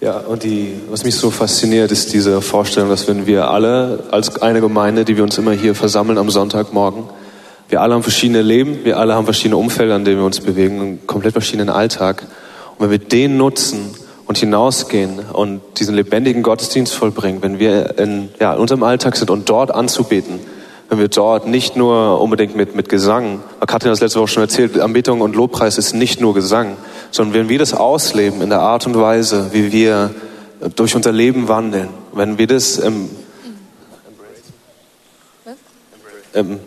Ja, 0.00 0.16
und 0.16 0.44
die, 0.44 0.80
was 0.88 1.04
mich 1.04 1.14
so 1.14 1.30
fasziniert, 1.30 1.92
ist 1.92 2.14
diese 2.14 2.40
Vorstellung, 2.40 2.88
dass 2.88 3.06
wenn 3.06 3.26
wir 3.26 3.50
alle 3.50 4.04
als 4.10 4.40
eine 4.40 4.62
Gemeinde, 4.62 5.04
die 5.04 5.18
wir 5.18 5.22
uns 5.22 5.36
immer 5.36 5.52
hier 5.52 5.74
versammeln 5.74 6.16
am 6.16 6.30
Sonntagmorgen, 6.30 7.04
wir 7.68 7.82
alle 7.82 7.92
haben 7.92 8.02
verschiedene 8.02 8.40
Leben, 8.40 8.82
wir 8.82 8.98
alle 8.98 9.14
haben 9.14 9.26
verschiedene 9.26 9.58
Umfelder, 9.58 9.96
in 9.96 10.06
denen 10.06 10.16
wir 10.16 10.24
uns 10.24 10.40
bewegen, 10.40 10.80
einen 10.80 11.06
komplett 11.06 11.32
verschiedenen 11.32 11.68
Alltag. 11.68 12.22
Und 12.78 12.84
wenn 12.84 12.90
wir 12.90 12.98
den 12.98 13.36
nutzen 13.36 13.94
und 14.24 14.38
hinausgehen 14.38 15.18
und 15.34 15.60
diesen 15.78 15.94
lebendigen 15.94 16.42
Gottesdienst 16.42 16.94
vollbringen, 16.94 17.42
wenn 17.42 17.58
wir 17.58 17.98
in, 17.98 18.30
ja, 18.40 18.54
in 18.54 18.58
unserem 18.58 18.82
Alltag 18.82 19.16
sind 19.16 19.28
und 19.28 19.50
dort 19.50 19.70
anzubeten, 19.70 20.40
wenn 20.88 20.98
wir 20.98 21.08
dort 21.08 21.46
nicht 21.46 21.76
nur 21.76 22.22
unbedingt 22.22 22.56
mit, 22.56 22.74
mit 22.74 22.88
Gesang, 22.88 23.40
Katrin 23.60 23.90
hat 23.90 23.96
das 23.96 24.00
letzte 24.00 24.20
Woche 24.20 24.28
schon 24.28 24.42
erzählt, 24.44 24.80
Anbetung 24.80 25.20
und 25.20 25.36
Lobpreis 25.36 25.76
ist 25.76 25.92
nicht 25.92 26.22
nur 26.22 26.32
Gesang, 26.32 26.78
sondern 27.10 27.34
wenn 27.34 27.48
wir 27.48 27.58
das 27.58 27.74
ausleben 27.74 28.40
in 28.42 28.50
der 28.50 28.60
Art 28.60 28.86
und 28.86 28.98
Weise, 28.98 29.52
wie 29.52 29.72
wir 29.72 30.14
durch 30.76 30.94
unser 30.94 31.12
Leben 31.12 31.48
wandeln, 31.48 31.88
wenn 32.12 32.38
wir 32.38 32.46
das 32.46 32.78
im, 32.78 33.10
im 36.32 36.60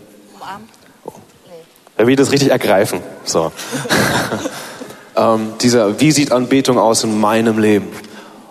wenn 1.96 2.08
wir 2.08 2.16
das 2.18 2.32
richtig 2.32 2.50
ergreifen, 2.50 3.02
so. 3.24 3.52
ähm, 5.16 5.54
dieser, 5.62 6.00
wie 6.02 6.12
sieht 6.12 6.32
Anbetung 6.32 6.80
aus 6.80 7.04
in 7.04 7.20
meinem 7.20 7.60
Leben? 7.60 7.88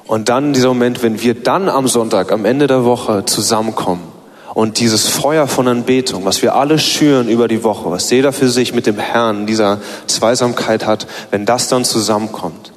Und 0.06 0.29
dann 0.29 0.53
dieser 0.53 0.69
Moment, 0.69 1.03
wenn 1.03 1.21
wir 1.21 1.35
dann 1.35 1.69
am 1.69 1.89
Sonntag, 1.89 2.31
am 2.31 2.44
Ende 2.44 2.69
der 2.69 2.85
Woche 2.85 3.25
zusammenkommen 3.25 4.12
und 4.55 4.81
dieses 4.81 5.09
Feuer 5.09 5.47
von 5.47 5.67
Anbetung, 5.67 6.25
was 6.25 6.43
wir 6.43 6.55
alle 6.55 6.79
schüren 6.79 7.29
über 7.29 7.49
die 7.49 7.65
Woche, 7.65 7.91
was 7.91 8.11
jeder 8.11 8.33
für 8.33 8.49
sich 8.49 8.75
mit 8.75 8.87
dem 8.87 8.99
Herrn 8.99 9.47
dieser 9.47 9.81
Zweisamkeit 10.07 10.87
hat, 10.87 11.07
wenn 11.31 11.47
das 11.47 11.69
dann 11.69 11.85
zusammenkommt 11.85 12.73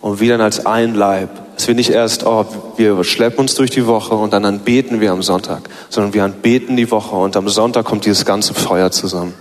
und 0.00 0.20
wir 0.20 0.30
dann 0.30 0.40
als 0.40 0.66
ein 0.66 0.94
Leib, 0.94 1.30
dass 1.56 1.68
wir 1.68 1.74
nicht 1.74 1.90
erst, 1.90 2.26
oh, 2.26 2.46
wir 2.76 3.04
schleppen 3.04 3.40
uns 3.40 3.54
durch 3.54 3.70
die 3.70 3.86
Woche 3.86 4.14
und 4.14 4.32
dann 4.32 4.44
anbeten 4.44 5.00
wir 5.00 5.12
am 5.12 5.22
Sonntag, 5.22 5.68
sondern 5.88 6.14
wir 6.14 6.24
anbeten 6.24 6.76
die 6.76 6.90
Woche 6.90 7.14
und 7.14 7.36
am 7.36 7.48
Sonntag 7.48 7.84
kommt 7.84 8.06
dieses 8.06 8.24
ganze 8.24 8.54
Feuer 8.54 8.90
zusammen. 8.90 9.34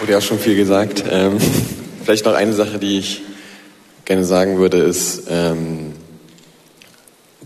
Wurde 0.00 0.12
ja 0.12 0.20
schon 0.20 0.38
viel 0.38 0.56
gesagt. 0.56 1.02
Ähm, 1.10 1.38
vielleicht 2.04 2.24
noch 2.24 2.34
eine 2.34 2.52
Sache, 2.52 2.78
die 2.78 2.98
ich 2.98 3.22
gerne 4.06 4.24
sagen 4.24 4.56
würde, 4.58 4.78
ist, 4.78 5.24
ähm, 5.28 5.92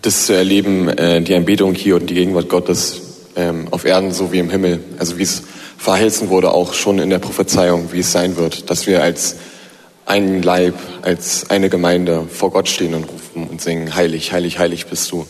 das 0.03 0.27
zu 0.27 0.35
erleben, 0.35 0.89
äh, 0.89 1.21
die 1.23 1.35
Anbetung 1.35 1.75
hier 1.75 1.97
und 1.97 2.09
die 2.09 2.15
Gegenwart 2.15 2.49
Gottes 2.49 3.01
ähm, 3.35 3.69
auf 3.71 3.85
Erden 3.85 4.13
so 4.13 4.31
wie 4.31 4.39
im 4.39 4.51
Himmel. 4.51 4.81
Also 4.99 5.19
wie 5.19 5.23
es 5.23 5.43
verheißen 5.79 6.29
wurde, 6.29 6.53
auch 6.53 6.75
schon 6.75 6.99
in 6.99 7.11
der 7.11 7.19
Prophezeiung, 7.19 7.93
wie 7.93 8.01
es 8.01 8.13
sein 8.13 8.37
wird, 8.37 8.71
dass 8.71 8.87
wir 8.87 9.03
als 9.03 9.37
ein 10.05 10.43
Leib, 10.43 10.75
als 11.03 11.49
eine 11.49 11.71
Gemeinde 11.71 12.27
vor 12.31 12.51
Gott 12.51 12.69
stehen 12.69 12.95
und 12.95 13.05
rufen 13.05 13.49
und 13.49 13.63
singen, 13.63 13.95
heilig, 13.95 14.33
heilig, 14.33 14.59
heilig 14.59 14.87
bist 14.87 15.11
du. 15.13 15.27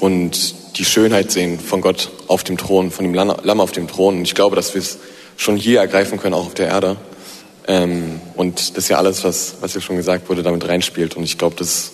Und 0.00 0.78
die 0.78 0.84
Schönheit 0.84 1.30
sehen 1.30 1.60
von 1.60 1.82
Gott 1.82 2.10
auf 2.26 2.42
dem 2.42 2.56
Thron, 2.56 2.90
von 2.90 3.04
dem 3.04 3.14
Lamm 3.14 3.60
auf 3.60 3.72
dem 3.72 3.86
Thron. 3.86 4.18
Und 4.18 4.22
ich 4.22 4.34
glaube, 4.34 4.56
dass 4.56 4.74
wir 4.74 4.80
es 4.80 4.98
schon 5.36 5.56
hier 5.56 5.80
ergreifen 5.80 6.18
können, 6.18 6.34
auch 6.34 6.46
auf 6.46 6.54
der 6.54 6.68
Erde. 6.68 6.96
Ähm, 7.66 8.20
und 8.34 8.76
das 8.76 8.84
ist 8.84 8.88
ja 8.88 8.98
alles, 8.98 9.24
was, 9.24 9.56
was 9.60 9.72
hier 9.72 9.80
schon 9.80 9.96
gesagt 9.96 10.28
wurde, 10.28 10.42
damit 10.42 10.68
reinspielt. 10.68 11.16
Und 11.16 11.24
ich 11.24 11.38
glaube, 11.38 11.56
das 11.56 11.92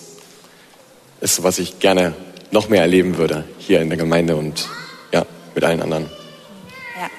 ist, 1.21 1.43
was 1.43 1.59
ich 1.59 1.79
gerne 1.79 2.13
noch 2.51 2.67
mehr 2.67 2.81
erleben 2.81 3.17
würde, 3.17 3.45
hier 3.59 3.81
in 3.81 3.89
der 3.89 3.97
Gemeinde 3.97 4.35
und 4.35 4.67
ja, 5.13 5.25
mit 5.55 5.63
allen 5.63 5.81
anderen. 5.81 6.09
Ja, 6.99 7.09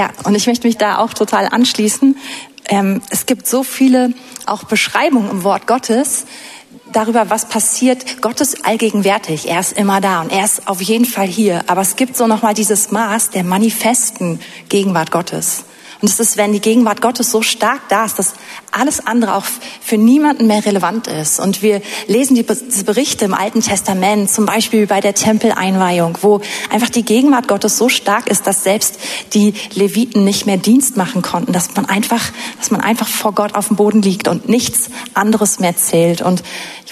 ja 0.00 0.10
und 0.24 0.34
ich 0.34 0.46
möchte 0.46 0.66
mich 0.66 0.78
da 0.78 0.98
auch 0.98 1.12
total 1.14 1.46
anschließen. 1.46 2.16
Ähm, 2.66 3.02
es 3.10 3.26
gibt 3.26 3.46
so 3.48 3.64
viele 3.64 4.12
auch 4.46 4.64
Beschreibungen 4.64 5.30
im 5.30 5.44
Wort 5.44 5.66
Gottes 5.66 6.26
darüber, 6.92 7.30
was 7.30 7.48
passiert. 7.48 8.22
Gott 8.22 8.40
ist 8.40 8.64
allgegenwärtig. 8.64 9.48
Er 9.48 9.60
ist 9.60 9.72
immer 9.72 10.00
da 10.00 10.20
und 10.20 10.30
er 10.30 10.44
ist 10.44 10.68
auf 10.68 10.80
jeden 10.80 11.04
Fall 11.04 11.26
hier. 11.26 11.64
Aber 11.66 11.80
es 11.80 11.96
gibt 11.96 12.16
so 12.16 12.26
nochmal 12.26 12.54
dieses 12.54 12.90
Maß 12.90 13.30
der 13.30 13.44
manifesten 13.44 14.40
Gegenwart 14.68 15.10
Gottes. 15.10 15.64
Und 16.02 16.08
es 16.08 16.18
ist, 16.18 16.36
wenn 16.36 16.52
die 16.52 16.60
Gegenwart 16.60 17.00
Gottes 17.00 17.30
so 17.30 17.42
stark 17.42 17.88
da 17.88 18.04
ist, 18.04 18.18
dass 18.18 18.34
alles 18.72 19.06
andere 19.06 19.36
auch 19.36 19.44
für 19.80 19.96
niemanden 19.96 20.48
mehr 20.48 20.66
relevant 20.66 21.06
ist. 21.06 21.38
Und 21.38 21.62
wir 21.62 21.80
lesen 22.08 22.34
die, 22.34 22.42
Berichte 22.42 23.24
im 23.24 23.34
Alten 23.34 23.60
Testament, 23.62 24.28
zum 24.28 24.44
Beispiel 24.44 24.88
bei 24.88 25.00
der 25.00 25.14
Tempeleinweihung, 25.14 26.18
wo 26.20 26.40
einfach 26.70 26.90
die 26.90 27.04
Gegenwart 27.04 27.46
Gottes 27.46 27.78
so 27.78 27.88
stark 27.88 28.28
ist, 28.28 28.48
dass 28.48 28.64
selbst 28.64 28.98
die 29.32 29.54
Leviten 29.74 30.24
nicht 30.24 30.44
mehr 30.44 30.56
Dienst 30.56 30.96
machen 30.96 31.22
konnten, 31.22 31.52
dass 31.52 31.72
man 31.76 31.86
einfach, 31.86 32.32
dass 32.58 32.72
man 32.72 32.80
einfach 32.80 33.06
vor 33.06 33.32
Gott 33.32 33.54
auf 33.54 33.68
dem 33.68 33.76
Boden 33.76 34.02
liegt 34.02 34.26
und 34.26 34.48
nichts 34.48 34.90
anderes 35.14 35.60
mehr 35.60 35.76
zählt. 35.76 36.20
Und 36.20 36.42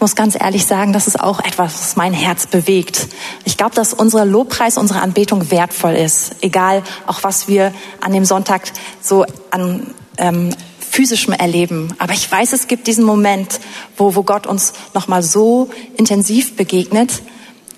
ich 0.00 0.02
muss 0.02 0.16
ganz 0.16 0.35
ehrlich 0.35 0.64
sagen, 0.64 0.95
das 0.95 1.07
ist 1.07 1.21
auch 1.21 1.40
etwas, 1.40 1.75
was 1.75 1.97
mein 1.97 2.14
Herz 2.14 2.47
bewegt. 2.47 3.09
Ich 3.45 3.59
glaube, 3.59 3.75
dass 3.75 3.92
unser 3.92 4.25
Lobpreis, 4.25 4.78
unsere 4.78 5.02
Anbetung 5.02 5.50
wertvoll 5.50 5.92
ist, 5.92 6.37
egal 6.40 6.83
auch 7.07 7.23
was 7.23 7.49
wir 7.49 7.75
an 8.00 8.14
dem 8.14 8.25
Sonntag 8.25 8.62
so 9.02 9.26
an 9.50 9.95
ähm, 10.16 10.57
physischem 10.78 11.35
erleben. 11.35 11.92
Aber 11.99 12.14
ich 12.14 12.33
weiß, 12.33 12.54
es 12.54 12.66
gibt 12.66 12.87
diesen 12.87 13.04
Moment, 13.04 13.61
wo, 13.99 14.14
wo 14.14 14.23
Gott 14.23 14.47
uns 14.47 14.73
nochmal 14.95 15.23
so 15.23 15.69
intensiv 15.99 16.57
begegnet, 16.57 17.21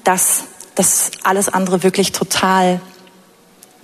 dass 0.05 0.45
das 0.77 1.11
alles 1.25 1.49
andere 1.49 1.83
wirklich 1.83 2.13
total 2.13 2.81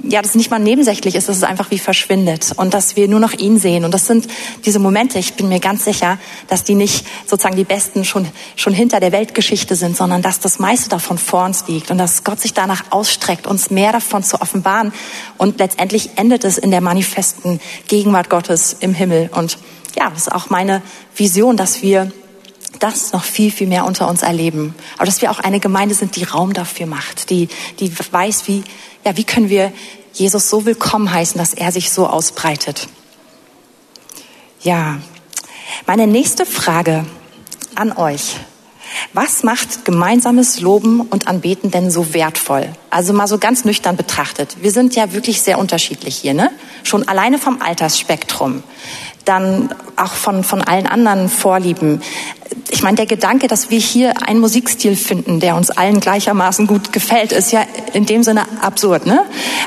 ja, 0.00 0.22
das 0.22 0.36
nicht 0.36 0.50
mal 0.50 0.60
nebensächlich 0.60 1.16
ist, 1.16 1.28
dass 1.28 1.36
es 1.36 1.42
einfach 1.42 1.70
wie 1.70 1.78
verschwindet 1.78 2.52
und 2.56 2.72
dass 2.72 2.94
wir 2.94 3.08
nur 3.08 3.18
noch 3.18 3.32
ihn 3.32 3.58
sehen. 3.58 3.84
Und 3.84 3.92
das 3.92 4.06
sind 4.06 4.28
diese 4.64 4.78
Momente, 4.78 5.18
ich 5.18 5.34
bin 5.34 5.48
mir 5.48 5.58
ganz 5.58 5.84
sicher, 5.84 6.18
dass 6.46 6.62
die 6.62 6.76
nicht 6.76 7.04
sozusagen 7.26 7.56
die 7.56 7.64
besten 7.64 8.04
schon, 8.04 8.26
schon 8.54 8.72
hinter 8.72 9.00
der 9.00 9.10
Weltgeschichte 9.10 9.74
sind, 9.74 9.96
sondern 9.96 10.22
dass 10.22 10.38
das 10.38 10.60
meiste 10.60 10.88
davon 10.88 11.18
vor 11.18 11.44
uns 11.44 11.66
liegt 11.66 11.90
und 11.90 11.98
dass 11.98 12.22
Gott 12.22 12.40
sich 12.40 12.54
danach 12.54 12.84
ausstreckt, 12.90 13.46
uns 13.48 13.70
mehr 13.70 13.90
davon 13.90 14.22
zu 14.22 14.40
offenbaren. 14.40 14.92
Und 15.36 15.58
letztendlich 15.58 16.10
endet 16.16 16.44
es 16.44 16.58
in 16.58 16.70
der 16.70 16.80
manifesten 16.80 17.60
Gegenwart 17.88 18.30
Gottes 18.30 18.76
im 18.78 18.94
Himmel. 18.94 19.30
Und 19.34 19.58
ja, 19.96 20.10
das 20.10 20.22
ist 20.22 20.32
auch 20.32 20.48
meine 20.48 20.80
Vision, 21.16 21.56
dass 21.56 21.82
wir 21.82 22.12
das 22.78 23.12
noch 23.12 23.24
viel, 23.24 23.50
viel 23.50 23.66
mehr 23.66 23.84
unter 23.84 24.08
uns 24.08 24.22
erleben. 24.22 24.74
Aber 24.96 25.06
dass 25.06 25.22
wir 25.22 25.30
auch 25.32 25.40
eine 25.40 25.58
Gemeinde 25.58 25.94
sind, 25.94 26.14
die 26.14 26.24
Raum 26.24 26.52
dafür 26.52 26.86
macht, 26.86 27.30
die, 27.30 27.48
die 27.80 27.92
weiß, 28.12 28.46
wie, 28.46 28.62
ja, 29.04 29.16
wie 29.16 29.24
können 29.24 29.48
wir 29.48 29.72
Jesus 30.12 30.50
so 30.50 30.66
willkommen 30.66 31.12
heißen, 31.12 31.38
dass 31.38 31.54
er 31.54 31.70
sich 31.72 31.90
so 31.90 32.06
ausbreitet. 32.06 32.88
Ja, 34.62 34.98
meine 35.86 36.06
nächste 36.06 36.44
Frage 36.44 37.04
an 37.74 37.92
euch. 37.92 38.36
Was 39.12 39.44
macht 39.44 39.84
gemeinsames 39.84 40.60
Loben 40.60 41.02
und 41.02 41.28
Anbeten 41.28 41.70
denn 41.70 41.90
so 41.90 42.14
wertvoll? 42.14 42.72
Also 42.90 43.12
mal 43.12 43.28
so 43.28 43.38
ganz 43.38 43.64
nüchtern 43.64 43.96
betrachtet. 43.96 44.56
Wir 44.62 44.72
sind 44.72 44.96
ja 44.96 45.12
wirklich 45.12 45.42
sehr 45.42 45.58
unterschiedlich 45.58 46.16
hier, 46.16 46.34
ne? 46.34 46.50
Schon 46.84 47.06
alleine 47.06 47.38
vom 47.38 47.60
Altersspektrum 47.60 48.62
dann 49.28 49.68
auch 49.96 50.14
von, 50.14 50.42
von 50.42 50.62
allen 50.62 50.86
anderen 50.86 51.28
Vorlieben. 51.28 52.00
Ich 52.70 52.82
meine, 52.82 52.96
der 52.96 53.06
Gedanke, 53.06 53.46
dass 53.46 53.70
wir 53.70 53.78
hier 53.78 54.22
einen 54.26 54.40
Musikstil 54.40 54.96
finden, 54.96 55.38
der 55.40 55.54
uns 55.54 55.70
allen 55.70 56.00
gleichermaßen 56.00 56.66
gut 56.66 56.92
gefällt, 56.92 57.32
ist 57.32 57.52
ja 57.52 57.60
in 57.92 58.06
dem 58.06 58.22
Sinne 58.22 58.44
absurd, 58.62 59.04
ne? 59.04 59.24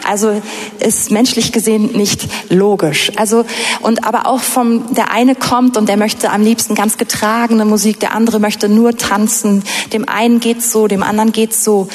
Also 0.07 0.41
ist 0.79 1.11
menschlich 1.11 1.51
gesehen 1.51 1.91
nicht 1.93 2.27
logisch. 2.49 3.11
Also 3.17 3.45
und 3.81 4.03
aber 4.03 4.27
auch 4.27 4.41
vom 4.41 4.93
der 4.95 5.11
eine 5.11 5.35
kommt 5.35 5.77
und 5.77 5.89
der 5.89 5.97
möchte 5.97 6.31
am 6.31 6.41
liebsten 6.41 6.73
ganz 6.73 6.97
getragene 6.97 7.65
Musik, 7.65 7.99
der 7.99 8.15
andere 8.15 8.39
möchte 8.39 8.67
nur 8.67 8.97
tanzen. 8.97 9.63
Dem 9.93 10.09
einen 10.09 10.39
geht's 10.39 10.71
so, 10.71 10.87
dem 10.87 11.03
anderen 11.03 11.31
geht's 11.31 11.63
so 11.63 11.87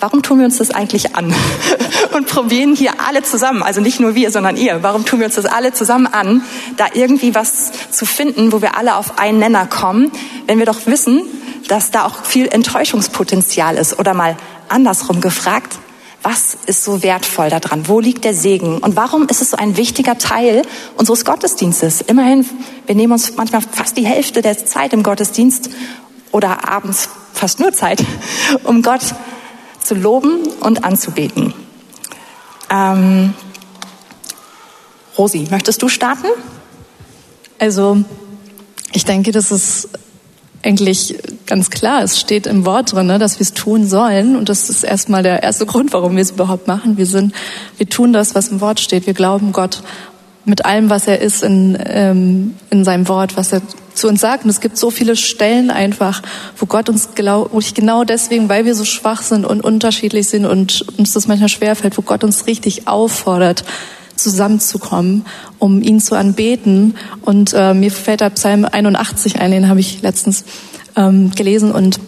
warum 0.00 0.22
tun 0.22 0.38
wir 0.38 0.46
uns 0.46 0.58
das 0.58 0.70
eigentlich 0.70 1.16
an? 1.16 1.34
Und 2.14 2.26
probieren 2.26 2.74
hier 2.74 2.92
alle 3.06 3.22
zusammen, 3.22 3.62
also 3.62 3.80
nicht 3.80 4.00
nur 4.00 4.14
wir, 4.14 4.30
sondern 4.30 4.56
ihr, 4.56 4.82
warum 4.82 5.04
tun 5.04 5.20
wir 5.20 5.26
uns 5.26 5.34
das 5.34 5.46
alle 5.46 5.72
zusammen 5.72 6.06
an, 6.06 6.42
da 6.76 6.86
irgendwie 6.94 7.34
was 7.34 7.70
zu 7.90 8.06
finden, 8.06 8.52
wo 8.52 8.62
wir 8.62 8.76
alle 8.76 8.96
auf 8.96 9.18
einen 9.18 9.38
Nenner 9.38 9.66
kommen, 9.66 10.10
wenn 10.46 10.58
wir 10.58 10.66
doch 10.66 10.86
wissen, 10.86 11.22
dass 11.68 11.90
da 11.90 12.04
auch 12.04 12.24
viel 12.24 12.48
Enttäuschungspotenzial 12.48 13.76
ist. 13.76 13.98
Oder 13.98 14.14
mal 14.14 14.36
andersrum 14.68 15.20
gefragt, 15.20 15.78
was 16.22 16.56
ist 16.66 16.84
so 16.84 17.02
wertvoll 17.02 17.48
daran? 17.48 17.86
Wo 17.86 18.00
liegt 18.00 18.24
der 18.24 18.34
Segen? 18.34 18.78
Und 18.78 18.96
warum 18.96 19.28
ist 19.28 19.40
es 19.40 19.50
so 19.50 19.56
ein 19.56 19.76
wichtiger 19.76 20.18
Teil 20.18 20.62
unseres 20.96 21.24
Gottesdienstes? 21.24 22.00
Immerhin, 22.00 22.44
wir 22.86 22.94
nehmen 22.94 23.12
uns 23.12 23.36
manchmal 23.36 23.62
fast 23.62 23.96
die 23.96 24.04
Hälfte 24.04 24.42
der 24.42 24.64
Zeit 24.64 24.92
im 24.92 25.02
Gottesdienst 25.02 25.70
oder 26.32 26.68
abends 26.68 27.08
fast 27.32 27.60
nur 27.60 27.72
Zeit, 27.72 28.04
um 28.64 28.82
Gott 28.82 29.02
zu 29.88 29.94
loben 29.94 30.46
und 30.60 30.84
anzubeten. 30.84 31.54
Ähm, 32.70 33.32
Rosi, 35.16 35.48
möchtest 35.50 35.80
du 35.80 35.88
starten? 35.88 36.26
Also, 37.58 38.04
ich 38.92 39.06
denke, 39.06 39.32
das 39.32 39.50
ist 39.50 39.88
eigentlich 40.62 41.18
ganz 41.46 41.70
klar. 41.70 42.02
Es 42.02 42.20
steht 42.20 42.46
im 42.46 42.66
Wort 42.66 42.92
drin, 42.92 43.06
ne, 43.06 43.18
dass 43.18 43.38
wir 43.38 43.44
es 43.44 43.54
tun 43.54 43.86
sollen. 43.86 44.36
Und 44.36 44.50
das 44.50 44.68
ist 44.68 44.84
erstmal 44.84 45.22
der 45.22 45.42
erste 45.42 45.64
Grund, 45.72 45.94
warum 45.94 46.16
wir 46.16 46.22
es 46.22 46.32
überhaupt 46.32 46.66
machen. 46.66 46.98
Wir 46.98 47.06
sind, 47.06 47.34
wir 47.78 47.88
tun 47.88 48.12
das, 48.12 48.34
was 48.34 48.48
im 48.48 48.60
Wort 48.60 48.80
steht. 48.80 49.06
Wir 49.06 49.14
glauben 49.14 49.52
Gott 49.52 49.82
mit 50.44 50.66
allem, 50.66 50.90
was 50.90 51.06
er 51.06 51.20
ist 51.20 51.42
in, 51.42 51.78
ähm, 51.82 52.54
in 52.68 52.84
seinem 52.84 53.08
Wort, 53.08 53.38
was 53.38 53.52
er 53.52 53.62
zu 53.98 54.08
uns 54.08 54.20
sagt. 54.20 54.44
Und 54.44 54.50
es 54.50 54.60
gibt 54.60 54.76
so 54.76 54.90
viele 54.90 55.16
Stellen 55.16 55.70
einfach, 55.70 56.22
wo 56.56 56.66
Gott 56.66 56.88
uns 56.88 57.10
genau, 57.14 57.48
wo 57.52 57.58
ich 57.58 57.74
genau 57.74 58.04
deswegen, 58.04 58.48
weil 58.48 58.64
wir 58.64 58.74
so 58.74 58.84
schwach 58.84 59.22
sind 59.22 59.44
und 59.44 59.62
unterschiedlich 59.62 60.28
sind 60.28 60.46
und 60.46 60.84
uns 60.96 61.12
das 61.12 61.26
manchmal 61.26 61.48
schwerfällt, 61.48 61.98
wo 61.98 62.02
Gott 62.02 62.24
uns 62.24 62.46
richtig 62.46 62.88
auffordert, 62.88 63.64
zusammenzukommen, 64.16 65.26
um 65.58 65.82
ihn 65.82 66.00
zu 66.00 66.14
anbeten. 66.16 66.96
Und 67.22 67.52
äh, 67.54 67.74
mir 67.74 67.90
fällt 67.90 68.20
da 68.20 68.30
Psalm 68.30 68.64
81 68.64 69.40
ein, 69.40 69.50
den 69.50 69.68
habe 69.68 69.80
ich 69.80 70.02
letztens 70.02 70.44
ähm, 70.96 71.30
gelesen 71.34 71.72
und 71.72 72.00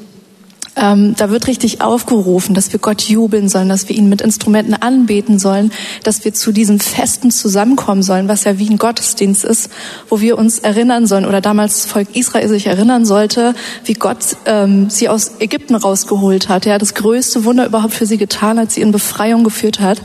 ähm, 0.76 1.14
da 1.16 1.30
wird 1.30 1.48
richtig 1.48 1.80
aufgerufen, 1.80 2.54
dass 2.54 2.72
wir 2.72 2.78
Gott 2.78 3.02
jubeln 3.02 3.48
sollen, 3.48 3.68
dass 3.68 3.88
wir 3.88 3.96
ihn 3.96 4.08
mit 4.08 4.20
Instrumenten 4.20 4.74
anbeten 4.74 5.38
sollen, 5.38 5.72
dass 6.04 6.24
wir 6.24 6.32
zu 6.32 6.52
diesen 6.52 6.78
Festen 6.78 7.30
zusammenkommen 7.30 8.02
sollen, 8.02 8.28
was 8.28 8.44
ja 8.44 8.58
wie 8.58 8.70
ein 8.70 8.78
Gottesdienst 8.78 9.44
ist, 9.44 9.70
wo 10.08 10.20
wir 10.20 10.38
uns 10.38 10.60
erinnern 10.60 11.06
sollen 11.06 11.26
oder 11.26 11.40
damals 11.40 11.82
das 11.82 11.86
Volk 11.86 12.14
Israel 12.14 12.48
sich 12.48 12.66
erinnern 12.66 13.04
sollte, 13.04 13.54
wie 13.84 13.94
Gott 13.94 14.36
ähm, 14.46 14.90
sie 14.90 15.08
aus 15.08 15.32
Ägypten 15.40 15.74
rausgeholt 15.74 16.48
hat, 16.48 16.66
ja, 16.66 16.78
das 16.78 16.94
größte 16.94 17.44
Wunder 17.44 17.66
überhaupt 17.66 17.94
für 17.94 18.06
sie 18.06 18.18
getan 18.18 18.58
hat, 18.58 18.70
sie 18.70 18.80
in 18.80 18.92
Befreiung 18.92 19.42
geführt 19.42 19.80
hat 19.80 20.00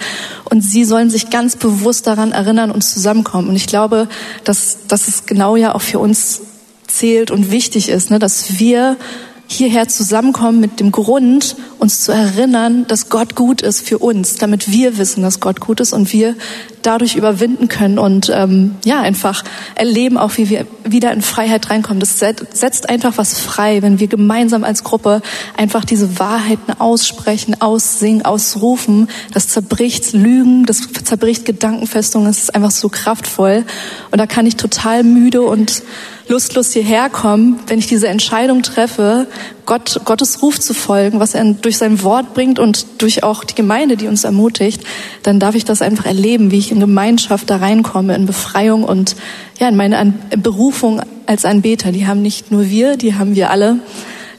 und 0.46 0.62
sie 0.62 0.84
sollen 0.84 1.12
sich 1.12 1.30
ganz 1.30 1.56
bewusst 1.56 2.08
daran 2.08 2.32
erinnern 2.32 2.72
und 2.72 2.82
zusammenkommen. 2.82 3.50
Und 3.50 3.56
ich 3.56 3.68
glaube, 3.68 4.08
dass, 4.44 4.80
dass 4.88 5.08
es 5.08 5.26
genau 5.28 5.56
ja 5.56 5.76
auch 5.76 5.82
für 5.82 6.00
uns 6.00 6.42
zählt 6.88 7.30
und 7.30 7.52
wichtig 7.52 7.90
ist, 7.90 8.10
ne, 8.10 8.20
dass 8.20 8.60
wir 8.60 8.98
hierher 9.48 9.88
zusammenkommen 9.88 10.60
mit 10.60 10.80
dem 10.80 10.92
Grund, 10.92 11.56
uns 11.78 12.02
zu 12.02 12.12
erinnern, 12.12 12.86
dass 12.88 13.10
Gott 13.10 13.36
gut 13.36 13.62
ist 13.62 13.88
für 13.88 14.00
uns, 14.00 14.36
damit 14.36 14.72
wir 14.72 14.98
wissen, 14.98 15.22
dass 15.22 15.40
Gott 15.40 15.60
gut 15.60 15.80
ist 15.80 15.94
und 15.94 16.12
wir 16.14 16.36
dadurch 16.82 17.16
überwinden 17.16 17.68
können 17.68 17.98
und 17.98 18.32
ähm, 18.34 18.76
ja 18.86 19.02
einfach 19.02 19.44
erleben 19.76 20.18
auch, 20.18 20.38
wie 20.38 20.50
wir 20.50 20.68
wieder 20.84 21.12
in 21.12 21.22
Freiheit 21.22 21.70
reinkommen. 21.70 22.00
Das 22.00 22.20
setzt 22.20 22.90
einfach 22.90 23.18
was 23.18 23.38
frei, 23.38 23.82
wenn 23.82 24.00
wir 24.00 24.08
gemeinsam 24.08 24.64
als 24.64 24.84
Gruppe 24.84 25.22
einfach 25.58 25.84
diese 25.84 26.20
Wahrheiten 26.20 26.74
aussprechen, 26.80 27.60
aussingen, 27.60 28.24
ausrufen. 28.24 29.10
Das 29.34 29.48
zerbricht 29.48 30.14
Lügen, 30.14 30.66
das 30.66 30.82
zerbricht 31.04 31.46
Gedankenfestungen. 31.46 32.28
Das 32.28 32.40
ist 32.40 32.56
einfach 32.56 32.72
so 32.72 32.90
kraftvoll 32.90 33.64
und 34.12 34.20
da 34.20 34.28
kann 34.28 34.46
ich 34.46 34.56
total 34.56 35.04
müde 35.04 35.42
und 35.42 35.84
lustlos 36.28 36.72
hierher 36.72 37.10
kommen, 37.10 37.60
wenn 37.68 37.80
ich 37.80 37.88
diese 37.88 38.08
Entscheidung 38.08 38.64
treffe, 38.64 39.28
Gott, 39.66 40.02
Gottes 40.06 40.42
Ruf 40.42 40.60
zu 40.60 40.74
folgen, 40.74 41.20
was 41.20 41.36
er 41.36 41.44
durch 41.46 41.78
sein 41.78 42.04
Wort 42.04 42.34
bringt 42.34 42.60
und 42.60 42.86
durch 43.00 43.24
auch 43.24 43.44
die 43.44 43.56
Gemeinde, 43.56 43.98
die 43.98 44.08
uns 44.08 44.24
ermutigt, 44.24 44.84
dann 45.24 45.40
darf 45.40 45.56
ich 45.56 45.66
das 45.66 45.82
einfach 45.82 46.06
erleben, 46.06 46.52
wie 46.52 46.58
ich 46.58 46.72
in 46.72 46.80
Gemeinschaft 46.80 47.50
da 47.50 47.58
reinkomme, 47.58 48.16
in 48.16 48.26
Befreiung 48.26 48.84
und 48.84 49.16
ja, 49.60 49.70
in 49.70 49.76
meine 49.76 50.14
Berufung 50.38 51.02
als 51.26 51.46
Anbeter. 51.46 51.92
Die 51.92 52.08
haben 52.08 52.22
nicht 52.22 52.52
nur 52.52 52.70
wir, 52.70 52.98
die 52.98 53.16
haben 53.16 53.36
wir 53.36 53.50
alle, 53.50 53.80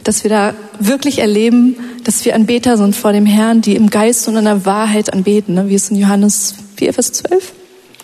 dass 0.05 0.23
wir 0.23 0.31
da 0.31 0.55
wirklich 0.79 1.19
erleben, 1.19 1.77
dass 2.05 2.25
wir 2.25 2.35
Anbeter 2.35 2.77
sind 2.77 2.95
vor 2.95 3.13
dem 3.13 3.27
Herrn, 3.27 3.61
die 3.61 3.75
im 3.75 3.91
Geist 3.91 4.29
und 4.29 4.37
in 4.37 4.45
der 4.45 4.65
Wahrheit 4.65 5.13
anbeten, 5.13 5.55
ne? 5.55 5.69
wie 5.69 5.75
es 5.75 5.91
in 5.91 5.97
Johannes 5.97 6.55
4, 6.77 6.95
Vers 6.95 7.13
12 7.13 7.56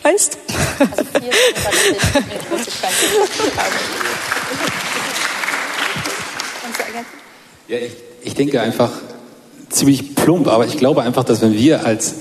Also 0.02 0.30
ja, 7.68 7.76
ich, 7.78 7.92
ich 8.24 8.34
denke 8.34 8.60
einfach 8.60 8.90
ziemlich 9.70 10.14
plump, 10.14 10.48
aber 10.48 10.66
ich 10.66 10.76
glaube 10.76 11.02
einfach, 11.02 11.24
dass 11.24 11.40
wenn 11.40 11.54
wir 11.54 11.86
als, 11.86 12.14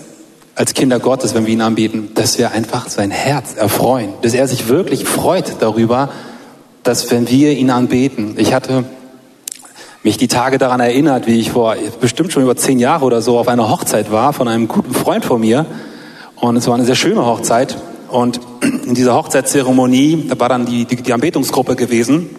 als 0.55 0.73
Kinder 0.73 0.99
Gottes, 0.99 1.33
wenn 1.33 1.45
wir 1.45 1.53
ihn 1.53 1.61
anbeten, 1.61 2.13
dass 2.13 2.37
wir 2.37 2.51
einfach 2.51 2.89
sein 2.89 3.11
Herz 3.11 3.55
erfreuen, 3.55 4.13
dass 4.21 4.33
er 4.33 4.47
sich 4.47 4.67
wirklich 4.67 5.05
freut 5.05 5.55
darüber, 5.59 6.09
dass 6.83 7.11
wenn 7.11 7.29
wir 7.29 7.51
ihn 7.51 7.69
anbeten, 7.69 8.35
ich 8.37 8.53
hatte 8.53 8.85
mich 10.03 10.17
die 10.17 10.27
Tage 10.27 10.57
daran 10.57 10.79
erinnert, 10.79 11.27
wie 11.27 11.39
ich 11.39 11.51
vor 11.51 11.75
bestimmt 11.99 12.31
schon 12.31 12.43
über 12.43 12.55
zehn 12.55 12.79
Jahre 12.79 13.05
oder 13.05 13.21
so 13.21 13.37
auf 13.37 13.47
einer 13.47 13.69
Hochzeit 13.69 14.11
war 14.11 14.33
von 14.33 14.47
einem 14.47 14.67
guten 14.67 14.93
Freund 14.93 15.25
von 15.25 15.41
mir. 15.41 15.65
Und 16.41 16.57
es 16.57 16.67
war 16.67 16.73
eine 16.73 16.85
sehr 16.85 16.95
schöne 16.95 17.23
Hochzeit. 17.23 17.77
Und 18.09 18.41
in 18.61 18.95
dieser 18.95 19.13
Hochzeitszeremonie, 19.13 20.25
da 20.27 20.39
war 20.39 20.49
dann 20.49 20.65
die, 20.65 20.85
die, 20.85 20.97
die 20.97 21.13
Anbetungsgruppe 21.13 21.75
gewesen. 21.75 22.29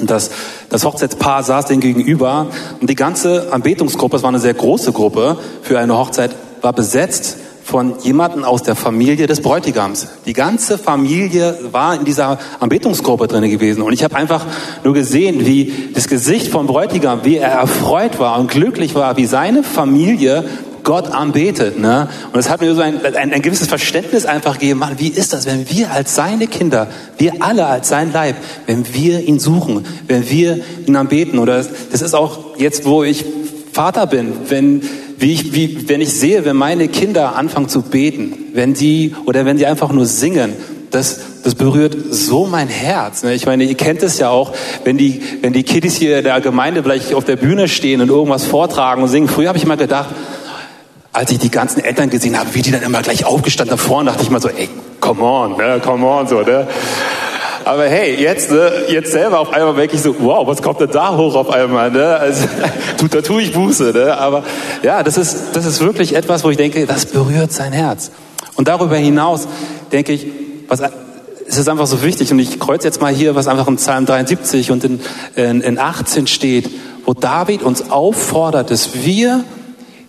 Und 0.00 0.10
das, 0.10 0.30
das 0.70 0.84
Hochzeitspaar 0.84 1.42
saß 1.42 1.66
denen 1.66 1.80
gegenüber. 1.80 2.46
Und 2.80 2.88
die 2.88 2.94
ganze 2.94 3.52
Anbetungsgruppe, 3.52 4.16
es 4.16 4.22
war 4.22 4.28
eine 4.28 4.38
sehr 4.38 4.54
große 4.54 4.92
Gruppe 4.92 5.36
für 5.62 5.78
eine 5.78 5.98
Hochzeit, 5.98 6.30
war 6.62 6.72
besetzt 6.72 7.36
von 7.64 7.94
jemandem 8.02 8.44
aus 8.44 8.62
der 8.62 8.76
Familie 8.76 9.26
des 9.26 9.40
Bräutigams. 9.40 10.08
Die 10.24 10.32
ganze 10.32 10.78
Familie 10.78 11.58
war 11.72 11.94
in 11.96 12.04
dieser 12.04 12.38
Anbetungsgruppe 12.60 13.26
drin 13.26 13.48
gewesen. 13.50 13.82
Und 13.82 13.92
ich 13.92 14.04
habe 14.04 14.16
einfach 14.16 14.46
nur 14.84 14.94
gesehen, 14.94 15.46
wie 15.46 15.90
das 15.94 16.08
Gesicht 16.08 16.48
vom 16.48 16.66
Bräutigam, 16.66 17.20
wie 17.24 17.36
er 17.36 17.50
erfreut 17.50 18.18
war 18.18 18.38
und 18.38 18.50
glücklich 18.50 18.94
war, 18.94 19.16
wie 19.16 19.26
seine 19.26 19.62
Familie 19.62 20.44
Gott 20.84 21.10
anbetet. 21.10 21.78
Ne? 21.78 22.08
Und 22.32 22.38
es 22.38 22.50
hat 22.50 22.60
mir 22.60 22.74
so 22.74 22.80
ein, 22.80 23.04
ein, 23.04 23.32
ein 23.32 23.42
gewisses 23.42 23.68
Verständnis 23.68 24.26
einfach 24.26 24.54
gegeben, 24.58 24.80
Mann, 24.80 24.98
wie 24.98 25.08
ist 25.08 25.32
das, 25.32 25.46
wenn 25.46 25.68
wir 25.70 25.90
als 25.90 26.14
seine 26.14 26.46
Kinder, 26.46 26.88
wir 27.18 27.34
alle 27.40 27.66
als 27.66 27.88
sein 27.88 28.12
Leib, 28.12 28.36
wenn 28.66 28.92
wir 28.94 29.20
ihn 29.20 29.38
suchen, 29.38 29.84
wenn 30.06 30.28
wir 30.28 30.60
ihn 30.86 30.96
anbeten. 30.96 31.38
Oder 31.38 31.64
das, 31.90 32.02
ist 32.02 32.14
auch 32.14 32.56
jetzt, 32.58 32.84
wo 32.84 33.04
ich 33.04 33.24
Vater 33.72 34.06
bin, 34.06 34.32
wenn, 34.48 34.82
wie 35.18 35.32
ich, 35.32 35.54
wie, 35.54 35.88
wenn 35.88 36.00
ich 36.00 36.12
sehe, 36.12 36.44
wenn 36.44 36.56
meine 36.56 36.88
Kinder 36.88 37.36
anfangen 37.36 37.68
zu 37.68 37.82
beten, 37.82 38.34
wenn 38.54 38.74
sie 38.74 39.14
oder 39.24 39.44
wenn 39.44 39.58
sie 39.58 39.66
einfach 39.66 39.92
nur 39.92 40.06
singen, 40.06 40.52
das, 40.92 41.20
das 41.42 41.54
berührt 41.54 41.96
so 42.10 42.46
mein 42.46 42.68
Herz. 42.68 43.22
Ne? 43.22 43.34
Ich 43.34 43.46
meine, 43.46 43.64
ihr 43.64 43.74
kennt 43.74 44.02
es 44.02 44.18
ja 44.18 44.28
auch, 44.28 44.52
wenn 44.84 44.98
die, 44.98 45.22
wenn 45.40 45.52
die 45.52 45.62
Kiddies 45.62 45.96
hier 45.96 46.18
in 46.18 46.24
der 46.24 46.40
Gemeinde 46.40 46.82
vielleicht 46.82 47.14
auf 47.14 47.24
der 47.24 47.36
Bühne 47.36 47.68
stehen 47.68 48.00
und 48.00 48.08
irgendwas 48.08 48.44
vortragen 48.44 49.02
und 49.02 49.08
singen. 49.08 49.28
Früher 49.28 49.48
habe 49.48 49.58
ich 49.58 49.64
immer 49.64 49.78
gedacht, 49.78 50.10
als 51.12 51.30
ich 51.30 51.38
die 51.38 51.50
ganzen 51.50 51.84
Eltern 51.84 52.10
gesehen 52.10 52.38
habe, 52.38 52.54
wie 52.54 52.62
die 52.62 52.70
dann 52.70 52.82
immer 52.82 53.02
gleich 53.02 53.24
aufgestanden 53.24 53.76
davor, 53.76 54.02
dachte 54.04 54.22
ich 54.22 54.30
mal 54.30 54.40
so, 54.40 54.48
ey, 54.48 54.68
come 55.00 55.22
on, 55.22 55.56
ne, 55.56 55.80
come 55.84 56.06
on, 56.06 56.26
so, 56.26 56.40
ne. 56.40 56.66
Aber 57.64 57.84
hey, 57.84 58.20
jetzt, 58.20 58.50
ne, 58.50 58.72
jetzt 58.88 59.12
selber 59.12 59.38
auf 59.38 59.52
einmal 59.52 59.74
merke 59.74 59.94
ich 59.94 60.02
so, 60.02 60.16
wow, 60.18 60.46
was 60.46 60.62
kommt 60.62 60.80
denn 60.80 60.90
da 60.90 61.16
hoch 61.16 61.34
auf 61.34 61.50
einmal, 61.50 61.90
ne? 61.90 62.16
Also, 62.16 62.46
tut, 62.98 63.14
da 63.14 63.20
tue 63.20 63.42
ich 63.42 63.52
Buße, 63.52 63.92
ne? 63.92 64.16
Aber 64.16 64.42
ja, 64.82 65.02
das 65.02 65.18
ist, 65.18 65.54
das 65.54 65.66
ist 65.66 65.80
wirklich 65.80 66.14
etwas, 66.14 66.44
wo 66.44 66.50
ich 66.50 66.56
denke, 66.56 66.86
das 66.86 67.06
berührt 67.06 67.52
sein 67.52 67.72
Herz. 67.72 68.10
Und 68.56 68.68
darüber 68.68 68.96
hinaus 68.96 69.46
denke 69.92 70.12
ich, 70.12 70.26
was, 70.68 70.80
es 71.46 71.58
ist 71.58 71.68
einfach 71.68 71.86
so 71.86 72.02
wichtig, 72.02 72.32
und 72.32 72.38
ich 72.38 72.58
kreuze 72.58 72.86
jetzt 72.86 73.00
mal 73.00 73.12
hier, 73.12 73.34
was 73.34 73.46
einfach 73.46 73.68
in 73.68 73.76
Psalm 73.76 74.06
73 74.06 74.70
und 74.70 74.84
in, 74.84 75.00
in, 75.36 75.60
in 75.60 75.78
18 75.78 76.26
steht, 76.26 76.70
wo 77.04 77.12
David 77.12 77.62
uns 77.62 77.90
auffordert, 77.90 78.70
dass 78.70 79.04
wir 79.04 79.44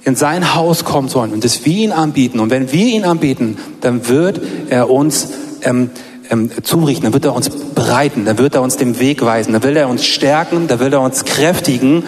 in 0.05 0.15
sein 0.15 0.55
Haus 0.55 0.83
kommen 0.83 1.09
sollen 1.09 1.31
und 1.31 1.43
dass 1.43 1.65
wir 1.65 1.73
ihn 1.73 1.91
anbieten. 1.91 2.39
Und 2.39 2.49
wenn 2.49 2.71
wir 2.71 2.85
ihn 2.85 3.05
anbieten, 3.05 3.57
dann 3.81 4.07
wird 4.09 4.41
er 4.69 4.89
uns 4.89 5.29
ähm, 5.61 5.91
ähm, 6.29 6.49
zurichten, 6.63 7.03
dann 7.03 7.13
wird 7.13 7.25
er 7.25 7.35
uns 7.35 7.49
bereiten, 7.49 8.25
dann 8.25 8.37
wird 8.37 8.55
er 8.55 8.61
uns 8.61 8.77
den 8.77 8.99
Weg 8.99 9.23
weisen, 9.23 9.53
dann 9.53 9.63
will 9.63 9.77
er 9.77 9.87
uns 9.87 10.05
stärken, 10.05 10.67
dann 10.67 10.79
will 10.79 10.91
er 10.93 11.01
uns 11.01 11.25
kräftigen 11.25 12.03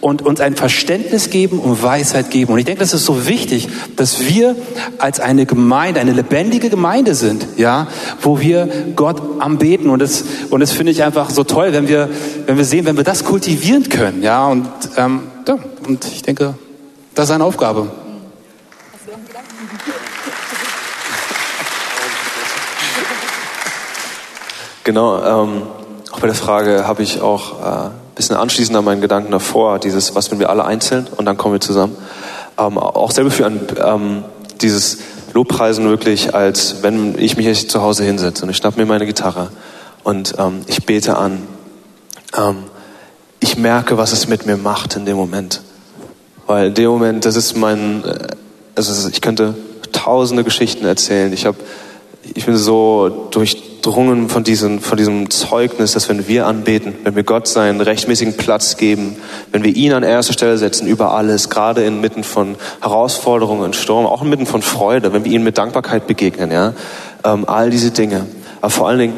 und 0.00 0.22
uns 0.22 0.40
ein 0.40 0.56
Verständnis 0.56 1.30
geben 1.30 1.58
und 1.58 1.82
Weisheit 1.82 2.30
geben. 2.30 2.52
Und 2.52 2.58
ich 2.58 2.64
denke, 2.64 2.80
das 2.80 2.94
ist 2.94 3.04
so 3.04 3.26
wichtig, 3.26 3.68
dass 3.96 4.26
wir 4.26 4.56
als 4.98 5.20
eine 5.20 5.46
Gemeinde, 5.46 6.00
eine 6.00 6.12
lebendige 6.12 6.70
Gemeinde 6.70 7.14
sind, 7.14 7.46
ja, 7.56 7.88
wo 8.20 8.40
wir 8.40 8.68
Gott 8.96 9.40
anbeten. 9.40 9.90
Und 9.90 10.00
das, 10.00 10.24
und 10.50 10.60
das 10.60 10.72
finde 10.72 10.92
ich 10.92 11.02
einfach 11.02 11.30
so 11.30 11.44
toll, 11.44 11.72
wenn 11.72 11.88
wir, 11.88 12.08
wenn 12.46 12.56
wir 12.56 12.64
sehen, 12.64 12.84
wenn 12.84 12.96
wir 12.96 13.04
das 13.04 13.24
kultivieren 13.24 13.88
können, 13.88 14.22
ja. 14.22 14.46
Und, 14.48 14.68
ähm, 14.96 15.20
ja, 15.46 15.58
und 15.86 16.04
ich 16.04 16.22
denke, 16.22 16.54
das 17.14 17.24
ist 17.24 17.28
seine 17.28 17.44
Aufgabe. 17.44 17.90
Genau, 24.84 25.22
ähm, 25.22 25.62
auch 26.10 26.18
bei 26.18 26.26
der 26.26 26.34
Frage 26.34 26.86
habe 26.86 27.02
ich 27.02 27.20
auch 27.20 27.60
äh, 27.60 27.64
ein 27.86 27.90
bisschen 28.16 28.36
anschließend 28.36 28.76
an 28.76 28.84
meinen 28.84 29.00
Gedanken 29.00 29.30
davor, 29.30 29.78
dieses, 29.78 30.14
was 30.16 30.30
wenn 30.30 30.40
wir 30.40 30.50
alle 30.50 30.64
einzeln 30.64 31.06
und 31.16 31.24
dann 31.24 31.36
kommen 31.36 31.54
wir 31.54 31.60
zusammen. 31.60 31.96
Ähm, 32.58 32.78
auch 32.78 33.12
selber 33.12 33.30
für 33.30 33.46
ein, 33.46 33.60
ähm, 33.82 34.24
dieses 34.60 34.98
Lobpreisen 35.34 35.88
wirklich, 35.88 36.34
als 36.34 36.82
wenn 36.82 37.16
ich 37.16 37.36
mich 37.36 37.46
jetzt 37.46 37.70
zu 37.70 37.80
Hause 37.80 38.04
hinsetze 38.04 38.42
und 38.44 38.50
ich 38.50 38.56
schnapp 38.56 38.76
mir 38.76 38.84
meine 38.84 39.06
Gitarre 39.06 39.50
und 40.02 40.34
ähm, 40.38 40.62
ich 40.66 40.84
bete 40.84 41.16
an. 41.16 41.46
Ähm, 42.36 42.64
ich 43.38 43.56
merke, 43.56 43.98
was 43.98 44.12
es 44.12 44.28
mit 44.28 44.46
mir 44.46 44.56
macht 44.56 44.96
in 44.96 45.06
dem 45.06 45.16
Moment. 45.16 45.60
Weil 46.46 46.68
in 46.68 46.74
dem 46.74 46.90
Moment, 46.90 47.24
das 47.24 47.36
ist 47.36 47.56
mein, 47.56 48.04
äh, 48.04 48.28
also 48.74 49.08
ich 49.08 49.20
könnte 49.20 49.54
tausende 49.92 50.44
Geschichten 50.44 50.84
erzählen. 50.84 51.32
Ich 51.32 51.46
habe, 51.46 51.58
ich 52.34 52.46
bin 52.46 52.56
so 52.56 53.28
durchdrungen 53.30 54.28
von 54.28 54.44
diesem, 54.44 54.80
von 54.80 54.96
diesem 54.96 55.30
Zeugnis, 55.30 55.92
dass 55.92 56.08
wenn 56.08 56.26
wir 56.28 56.46
anbeten, 56.46 56.94
wenn 57.04 57.14
wir 57.14 57.22
Gott 57.22 57.46
seinen 57.46 57.80
rechtmäßigen 57.80 58.36
Platz 58.36 58.76
geben, 58.76 59.16
wenn 59.52 59.62
wir 59.62 59.74
ihn 59.74 59.92
an 59.92 60.02
erste 60.02 60.32
Stelle 60.32 60.56
setzen 60.58 60.86
über 60.86 61.12
alles, 61.12 61.50
gerade 61.50 61.84
inmitten 61.84 62.24
von 62.24 62.56
Herausforderungen 62.80 63.62
und 63.62 63.76
Sturm, 63.76 64.06
auch 64.06 64.22
inmitten 64.22 64.46
von 64.46 64.62
Freude, 64.62 65.12
wenn 65.12 65.24
wir 65.24 65.32
ihm 65.32 65.44
mit 65.44 65.58
Dankbarkeit 65.58 66.06
begegnen, 66.06 66.50
ja, 66.50 66.74
ähm, 67.24 67.44
all 67.46 67.70
diese 67.70 67.90
Dinge. 67.90 68.26
Aber 68.60 68.70
vor 68.70 68.88
allen 68.88 68.98
Dingen, 68.98 69.14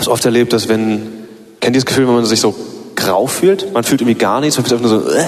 ich 0.00 0.08
oft 0.08 0.24
erlebt, 0.24 0.52
dass 0.52 0.68
wenn, 0.68 1.26
kennt 1.60 1.76
ihr 1.76 1.80
das 1.80 1.86
Gefühl, 1.86 2.06
wenn 2.06 2.14
man 2.14 2.24
sich 2.24 2.40
so 2.40 2.54
grau 2.96 3.26
fühlt, 3.26 3.72
man 3.72 3.84
fühlt 3.84 4.00
irgendwie 4.00 4.18
gar 4.18 4.40
nichts, 4.40 4.56
man 4.56 4.66
fühlt 4.66 4.80
einfach 4.80 4.90
nur 4.90 5.02
so, 5.02 5.10
äh, 5.10 5.26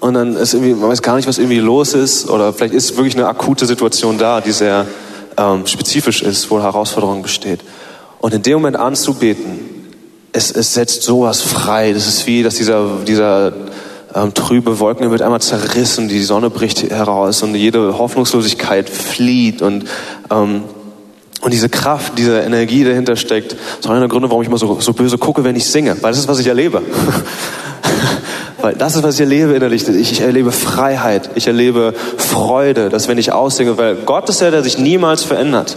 und 0.00 0.14
dann 0.14 0.36
ist 0.36 0.54
irgendwie, 0.54 0.74
man 0.74 0.90
weiß 0.90 1.02
gar 1.02 1.16
nicht, 1.16 1.28
was 1.28 1.38
irgendwie 1.38 1.58
los 1.58 1.94
ist 1.94 2.28
oder 2.28 2.52
vielleicht 2.52 2.74
ist 2.74 2.96
wirklich 2.96 3.14
eine 3.14 3.26
akute 3.26 3.66
Situation 3.66 4.18
da, 4.18 4.40
die 4.40 4.52
sehr 4.52 4.86
ähm, 5.36 5.66
spezifisch 5.66 6.22
ist, 6.22 6.50
wo 6.50 6.60
Herausforderung 6.60 7.22
besteht. 7.22 7.60
Und 8.18 8.34
in 8.34 8.42
dem 8.42 8.54
Moment 8.54 8.76
anzubeten, 8.76 9.60
es, 10.32 10.50
es 10.50 10.74
setzt 10.74 11.02
sowas 11.02 11.42
frei. 11.42 11.92
Das 11.92 12.06
ist 12.06 12.26
wie, 12.26 12.42
dass 12.42 12.54
dieser, 12.54 12.98
dieser 13.06 13.52
ähm, 14.14 14.34
trübe 14.34 14.78
Wolken 14.78 15.10
wird 15.10 15.22
einmal 15.22 15.40
zerrissen, 15.40 16.08
die 16.08 16.22
Sonne 16.22 16.50
bricht 16.50 16.90
heraus 16.90 17.42
und 17.42 17.54
jede 17.54 17.98
Hoffnungslosigkeit 17.98 18.88
flieht 18.88 19.62
und 19.62 19.84
ähm, 20.30 20.62
und 21.42 21.54
diese 21.54 21.70
Kraft, 21.70 22.18
diese 22.18 22.40
Energie 22.40 22.84
dahinter 22.84 23.16
steckt, 23.16 23.52
ist 23.52 23.86
auch 23.86 23.90
einer 23.90 24.00
der 24.00 24.08
Gründe, 24.10 24.28
warum 24.28 24.42
ich 24.42 24.48
immer 24.48 24.58
so, 24.58 24.78
so 24.78 24.92
böse 24.92 25.16
gucke, 25.16 25.42
wenn 25.42 25.56
ich 25.56 25.64
singe, 25.64 25.96
weil 26.02 26.12
das 26.12 26.20
ist, 26.20 26.28
was 26.28 26.38
ich 26.38 26.46
erlebe. 26.46 26.82
Weil 28.62 28.74
das 28.74 28.96
ist, 28.96 29.02
was 29.02 29.14
ich 29.14 29.20
erlebe 29.20 29.54
innerlich. 29.54 29.88
Ich, 29.88 30.12
ich 30.12 30.20
erlebe 30.20 30.52
Freiheit. 30.52 31.30
Ich 31.34 31.46
erlebe 31.46 31.94
Freude, 32.16 32.88
dass 32.88 33.08
wenn 33.08 33.18
ich 33.18 33.32
aussinge, 33.32 33.78
weil 33.78 33.96
Gott 33.96 34.28
ist 34.28 34.40
der, 34.40 34.50
der 34.50 34.62
sich 34.62 34.78
niemals 34.78 35.22
verändert. 35.24 35.76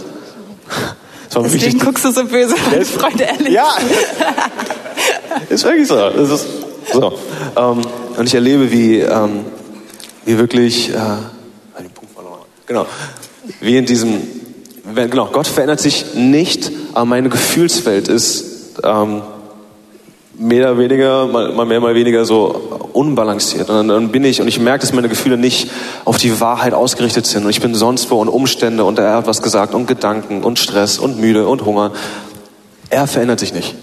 Deswegen 1.28 1.52
wichtig. 1.52 1.80
guckst 1.80 2.04
du 2.04 2.12
so 2.12 2.24
böse, 2.24 2.54
weil 2.70 2.84
Freude 2.84 3.24
ehrlich. 3.24 3.52
Ja. 3.52 3.76
ist 5.48 5.64
wirklich 5.64 5.88
so. 5.88 5.96
Das 5.96 6.30
ist 6.30 6.46
so. 6.92 7.18
Ähm, 7.56 7.82
und 8.16 8.26
ich 8.26 8.34
erlebe, 8.34 8.70
wie, 8.70 9.00
ähm, 9.00 9.44
wie 10.24 10.38
wirklich, 10.38 10.90
äh, 10.90 10.92
den 11.80 11.90
Punkt 11.90 12.14
verloren. 12.14 12.40
Genau. 12.66 12.86
Wie 13.60 13.76
in 13.76 13.86
diesem, 13.86 14.22
genau, 14.94 15.26
Gott 15.26 15.46
verändert 15.46 15.80
sich 15.80 16.14
nicht, 16.14 16.70
aber 16.92 17.04
meine 17.04 17.28
Gefühlswelt 17.28 18.08
ist, 18.08 18.78
ähm, 18.84 19.22
mehr 20.38 20.72
oder 20.72 20.78
weniger, 20.78 21.26
mal, 21.26 21.52
mal 21.52 21.66
mehr, 21.66 21.80
mal 21.80 21.94
weniger 21.94 22.24
so 22.24 22.88
unbalanciert. 22.92 23.68
Und 23.70 23.76
dann, 23.76 23.88
dann 23.88 24.08
bin 24.08 24.24
ich, 24.24 24.40
und 24.40 24.48
ich 24.48 24.58
merke, 24.58 24.80
dass 24.80 24.92
meine 24.92 25.08
Gefühle 25.08 25.36
nicht 25.36 25.70
auf 26.04 26.16
die 26.16 26.40
Wahrheit 26.40 26.74
ausgerichtet 26.74 27.26
sind. 27.26 27.44
Und 27.44 27.50
ich 27.50 27.60
bin 27.60 27.74
sonst 27.74 28.10
wo 28.10 28.20
und 28.20 28.28
Umstände 28.28 28.84
und 28.84 28.98
er 28.98 29.14
hat 29.14 29.26
was 29.26 29.42
gesagt 29.42 29.74
und 29.74 29.86
Gedanken 29.86 30.42
und 30.42 30.58
Stress 30.58 30.98
und 30.98 31.20
müde 31.20 31.46
und 31.46 31.64
Hunger. 31.64 31.92
Er 32.90 33.06
verändert 33.06 33.40
sich 33.40 33.54
nicht. 33.54 33.74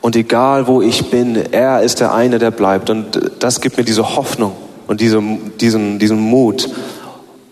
Und 0.00 0.16
egal 0.16 0.66
wo 0.66 0.82
ich 0.82 1.10
bin, 1.10 1.36
er 1.52 1.82
ist 1.82 2.00
der 2.00 2.12
eine, 2.12 2.38
der 2.38 2.50
bleibt. 2.50 2.90
Und 2.90 3.20
das 3.38 3.60
gibt 3.60 3.76
mir 3.76 3.84
diese 3.84 4.16
Hoffnung 4.16 4.52
und 4.86 5.00
diese, 5.00 5.22
diesen, 5.60 5.98
diesen 5.98 6.18
Mut. 6.18 6.68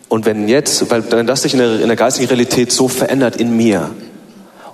Und 0.08 0.26
wenn 0.26 0.48
jetzt, 0.48 0.90
weil 0.90 1.04
wenn 1.12 1.26
das 1.26 1.42
sich 1.42 1.52
in 1.52 1.60
der, 1.60 1.80
in 1.80 1.86
der 1.86 1.96
geistigen 1.96 2.28
Realität 2.28 2.72
so 2.72 2.88
verändert 2.88 3.36
in 3.36 3.56
mir, 3.56 3.90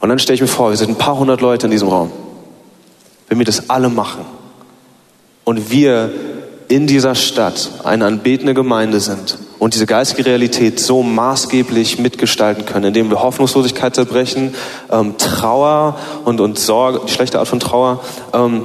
und 0.00 0.10
dann 0.10 0.18
stelle 0.18 0.34
ich 0.34 0.40
mir 0.40 0.46
vor, 0.46 0.70
wir 0.70 0.76
sind 0.76 0.90
ein 0.90 0.96
paar 0.96 1.18
hundert 1.18 1.40
Leute 1.40 1.66
in 1.66 1.70
diesem 1.70 1.88
Raum 1.88 2.10
wenn 3.28 3.38
wir 3.38 3.44
das 3.44 3.70
alle 3.70 3.88
machen 3.88 4.24
und 5.44 5.70
wir 5.70 6.10
in 6.68 6.86
dieser 6.86 7.14
Stadt 7.14 7.70
eine 7.84 8.06
anbetende 8.06 8.54
Gemeinde 8.54 9.00
sind 9.00 9.38
und 9.58 9.74
diese 9.74 9.86
geistige 9.86 10.26
Realität 10.26 10.80
so 10.80 11.02
maßgeblich 11.02 11.98
mitgestalten 11.98 12.66
können, 12.66 12.86
indem 12.86 13.10
wir 13.10 13.22
Hoffnungslosigkeit 13.22 13.94
zerbrechen, 13.94 14.54
ähm, 14.90 15.16
Trauer 15.18 15.96
und, 16.24 16.40
und 16.40 16.58
Sorge, 16.58 17.00
die 17.06 17.12
schlechte 17.12 17.38
Art 17.38 17.48
von 17.48 17.60
Trauer, 17.60 18.00
ähm, 18.32 18.62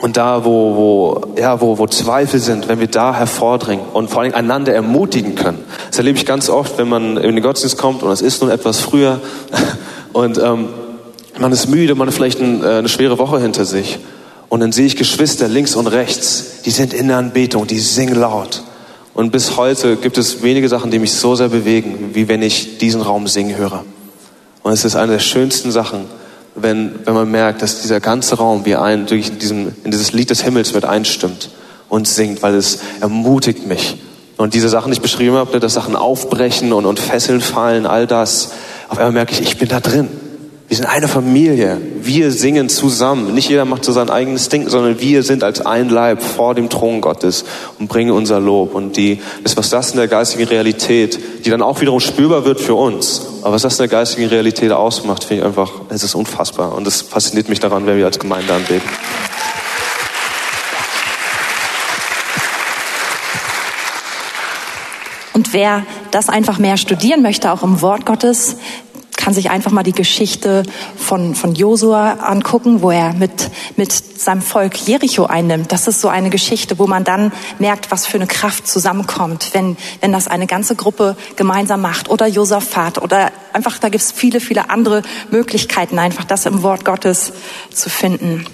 und 0.00 0.16
da, 0.16 0.44
wo, 0.44 0.74
wo, 0.74 1.40
ja, 1.40 1.60
wo, 1.60 1.78
wo 1.78 1.86
Zweifel 1.86 2.40
sind, 2.40 2.68
wenn 2.68 2.80
wir 2.80 2.88
da 2.88 3.14
hervordringen 3.14 3.84
und 3.92 4.10
vor 4.10 4.22
allem 4.22 4.34
einander 4.34 4.74
ermutigen 4.74 5.36
können. 5.36 5.64
Das 5.88 5.98
erlebe 5.98 6.18
ich 6.18 6.26
ganz 6.26 6.50
oft, 6.50 6.76
wenn 6.76 6.88
man 6.88 7.16
in 7.18 7.36
den 7.36 7.42
Gottesdienst 7.42 7.78
kommt 7.78 8.02
und 8.02 8.10
es 8.10 8.20
ist 8.20 8.42
nun 8.42 8.50
etwas 8.50 8.80
früher 8.80 9.20
und 10.12 10.38
ähm, 10.38 10.70
man 11.42 11.52
ist 11.52 11.68
müde, 11.68 11.94
man 11.94 12.06
hat 12.06 12.14
vielleicht 12.14 12.40
ein, 12.40 12.62
äh, 12.62 12.68
eine 12.68 12.88
schwere 12.88 13.18
Woche 13.18 13.38
hinter 13.40 13.64
sich. 13.64 13.98
Und 14.48 14.60
dann 14.60 14.72
sehe 14.72 14.86
ich 14.86 14.96
Geschwister 14.96 15.48
links 15.48 15.74
und 15.74 15.86
rechts, 15.88 16.62
die 16.64 16.70
sind 16.70 16.94
in 16.94 17.08
der 17.08 17.18
Anbetung, 17.18 17.66
die 17.66 17.80
singen 17.80 18.14
laut. 18.14 18.62
Und 19.12 19.32
bis 19.32 19.56
heute 19.56 19.96
gibt 19.96 20.16
es 20.18 20.42
wenige 20.42 20.68
Sachen, 20.68 20.90
die 20.90 20.98
mich 20.98 21.12
so 21.12 21.34
sehr 21.34 21.48
bewegen, 21.48 22.10
wie 22.14 22.28
wenn 22.28 22.42
ich 22.42 22.78
diesen 22.78 23.02
Raum 23.02 23.26
singen 23.26 23.56
höre. 23.56 23.84
Und 24.62 24.72
es 24.72 24.84
ist 24.84 24.94
eine 24.94 25.12
der 25.12 25.18
schönsten 25.18 25.70
Sachen, 25.72 26.04
wenn, 26.54 26.94
wenn 27.04 27.14
man 27.14 27.30
merkt, 27.30 27.62
dass 27.62 27.82
dieser 27.82 28.00
ganze 28.00 28.36
Raum 28.36 28.64
wie 28.64 28.76
ein, 28.76 29.06
durch 29.06 29.32
in, 29.40 29.72
in 29.84 29.90
dieses 29.90 30.12
Lied 30.12 30.30
des 30.30 30.42
Himmels 30.42 30.72
mit 30.74 30.84
einstimmt 30.84 31.50
und 31.88 32.06
singt, 32.06 32.42
weil 32.42 32.54
es 32.54 32.78
ermutigt 33.00 33.66
mich. 33.66 33.96
Und 34.36 34.54
diese 34.54 34.68
Sachen, 34.68 34.90
die 34.90 34.96
ich 34.96 35.02
beschrieben 35.02 35.36
habe, 35.36 35.60
dass 35.60 35.74
Sachen 35.74 35.96
aufbrechen 35.96 36.72
und, 36.72 36.86
und 36.86 37.00
Fesseln 37.00 37.40
fallen, 37.40 37.86
all 37.86 38.06
das, 38.06 38.52
auf 38.88 38.98
einmal 38.98 39.12
merke 39.12 39.32
ich, 39.32 39.40
ich 39.40 39.58
bin 39.58 39.68
da 39.68 39.80
drin. 39.80 40.08
Wir 40.72 40.76
sind 40.76 40.86
eine 40.86 41.06
Familie. 41.06 41.78
Wir 42.00 42.30
singen 42.30 42.70
zusammen. 42.70 43.34
Nicht 43.34 43.50
jeder 43.50 43.66
macht 43.66 43.84
so 43.84 43.92
sein 43.92 44.08
eigenes 44.08 44.48
Ding, 44.48 44.70
sondern 44.70 44.98
wir 45.00 45.22
sind 45.22 45.44
als 45.44 45.60
ein 45.60 45.90
Leib 45.90 46.22
vor 46.22 46.54
dem 46.54 46.70
Thron 46.70 47.02
Gottes 47.02 47.44
und 47.78 47.88
bringen 47.88 48.10
unser 48.10 48.40
Lob. 48.40 48.74
Und 48.74 48.96
die, 48.96 49.20
das, 49.44 49.54
was 49.58 49.68
das 49.68 49.90
in 49.90 49.98
der 49.98 50.08
geistigen 50.08 50.44
Realität, 50.44 51.44
die 51.44 51.50
dann 51.50 51.60
auch 51.60 51.82
wiederum 51.82 52.00
spürbar 52.00 52.46
wird 52.46 52.58
für 52.58 52.74
uns, 52.74 53.20
aber 53.42 53.52
was 53.52 53.60
das 53.60 53.74
in 53.74 53.80
der 53.80 53.88
geistigen 53.88 54.28
Realität 54.28 54.72
ausmacht, 54.72 55.24
finde 55.24 55.42
ich 55.42 55.46
einfach, 55.46 55.70
es 55.90 56.04
ist 56.04 56.14
unfassbar. 56.14 56.74
Und 56.74 56.86
das 56.86 57.02
fasziniert 57.02 57.50
mich 57.50 57.60
daran, 57.60 57.84
wenn 57.84 57.98
wir 57.98 58.06
als 58.06 58.18
Gemeinde 58.18 58.54
anbeten. 58.54 58.88
Und 65.34 65.52
wer 65.52 65.84
das 66.12 66.30
einfach 66.30 66.58
mehr 66.58 66.78
studieren 66.78 67.20
möchte, 67.20 67.52
auch 67.52 67.62
im 67.62 67.82
Wort 67.82 68.06
Gottes, 68.06 68.56
kann 69.22 69.34
sich 69.34 69.50
einfach 69.50 69.70
mal 69.70 69.84
die 69.84 69.92
Geschichte 69.92 70.64
von, 70.96 71.36
von 71.36 71.54
Josua 71.54 72.14
angucken, 72.14 72.82
wo 72.82 72.90
er 72.90 73.12
mit, 73.12 73.52
mit 73.76 73.92
seinem 73.92 74.42
Volk 74.42 74.76
Jericho 74.84 75.26
einnimmt. 75.26 75.70
Das 75.70 75.86
ist 75.86 76.00
so 76.00 76.08
eine 76.08 76.28
Geschichte, 76.28 76.80
wo 76.80 76.88
man 76.88 77.04
dann 77.04 77.30
merkt, 77.60 77.92
was 77.92 78.04
für 78.04 78.16
eine 78.16 78.26
Kraft 78.26 78.66
zusammenkommt, 78.66 79.50
wenn, 79.52 79.76
wenn 80.00 80.10
das 80.10 80.26
eine 80.26 80.48
ganze 80.48 80.74
Gruppe 80.74 81.16
gemeinsam 81.36 81.82
macht 81.82 82.10
oder 82.10 82.26
Josaphat 82.26 83.00
oder 83.00 83.30
einfach, 83.52 83.78
da 83.78 83.90
gibt 83.90 84.02
es 84.02 84.10
viele, 84.10 84.40
viele 84.40 84.70
andere 84.70 85.02
Möglichkeiten, 85.30 86.00
einfach 86.00 86.24
das 86.24 86.44
im 86.44 86.64
Wort 86.64 86.84
Gottes 86.84 87.32
zu 87.72 87.90
finden. 87.90 88.44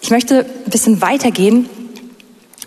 Ich 0.00 0.10
möchte 0.10 0.44
ein 0.66 0.70
bisschen 0.70 1.02
weitergehen 1.02 1.68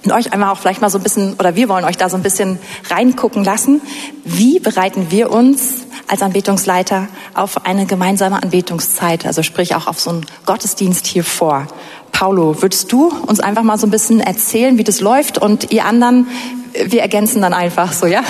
und 0.03 0.11
euch 0.11 0.33
einmal 0.33 0.51
auch 0.51 0.57
vielleicht 0.57 0.81
mal 0.81 0.89
so 0.89 0.97
ein 0.97 1.03
bisschen, 1.03 1.35
oder 1.39 1.55
wir 1.55 1.69
wollen 1.69 1.85
euch 1.85 1.97
da 1.97 2.09
so 2.09 2.17
ein 2.17 2.23
bisschen 2.23 2.59
reingucken 2.89 3.43
lassen. 3.43 3.81
Wie 4.23 4.59
bereiten 4.59 5.07
wir 5.09 5.31
uns 5.31 5.85
als 6.07 6.21
Anbetungsleiter 6.21 7.07
auf 7.33 7.65
eine 7.65 7.85
gemeinsame 7.85 8.41
Anbetungszeit, 8.41 9.25
also 9.25 9.43
sprich 9.43 9.75
auch 9.75 9.87
auf 9.87 9.99
so 9.99 10.09
einen 10.11 10.25
Gottesdienst 10.45 11.05
hier 11.05 11.23
vor. 11.23 11.67
Paulo, 12.11 12.61
würdest 12.61 12.91
du 12.91 13.11
uns 13.27 13.39
einfach 13.39 13.63
mal 13.63 13.77
so 13.77 13.85
ein 13.87 13.91
bisschen 13.91 14.19
erzählen, 14.19 14.77
wie 14.77 14.83
das 14.83 15.01
läuft 15.01 15.37
und 15.37 15.71
ihr 15.71 15.85
anderen, 15.85 16.27
wir 16.73 17.01
ergänzen 17.01 17.41
dann 17.41 17.53
einfach 17.53 17.93
so, 17.93 18.05
ja? 18.05 18.23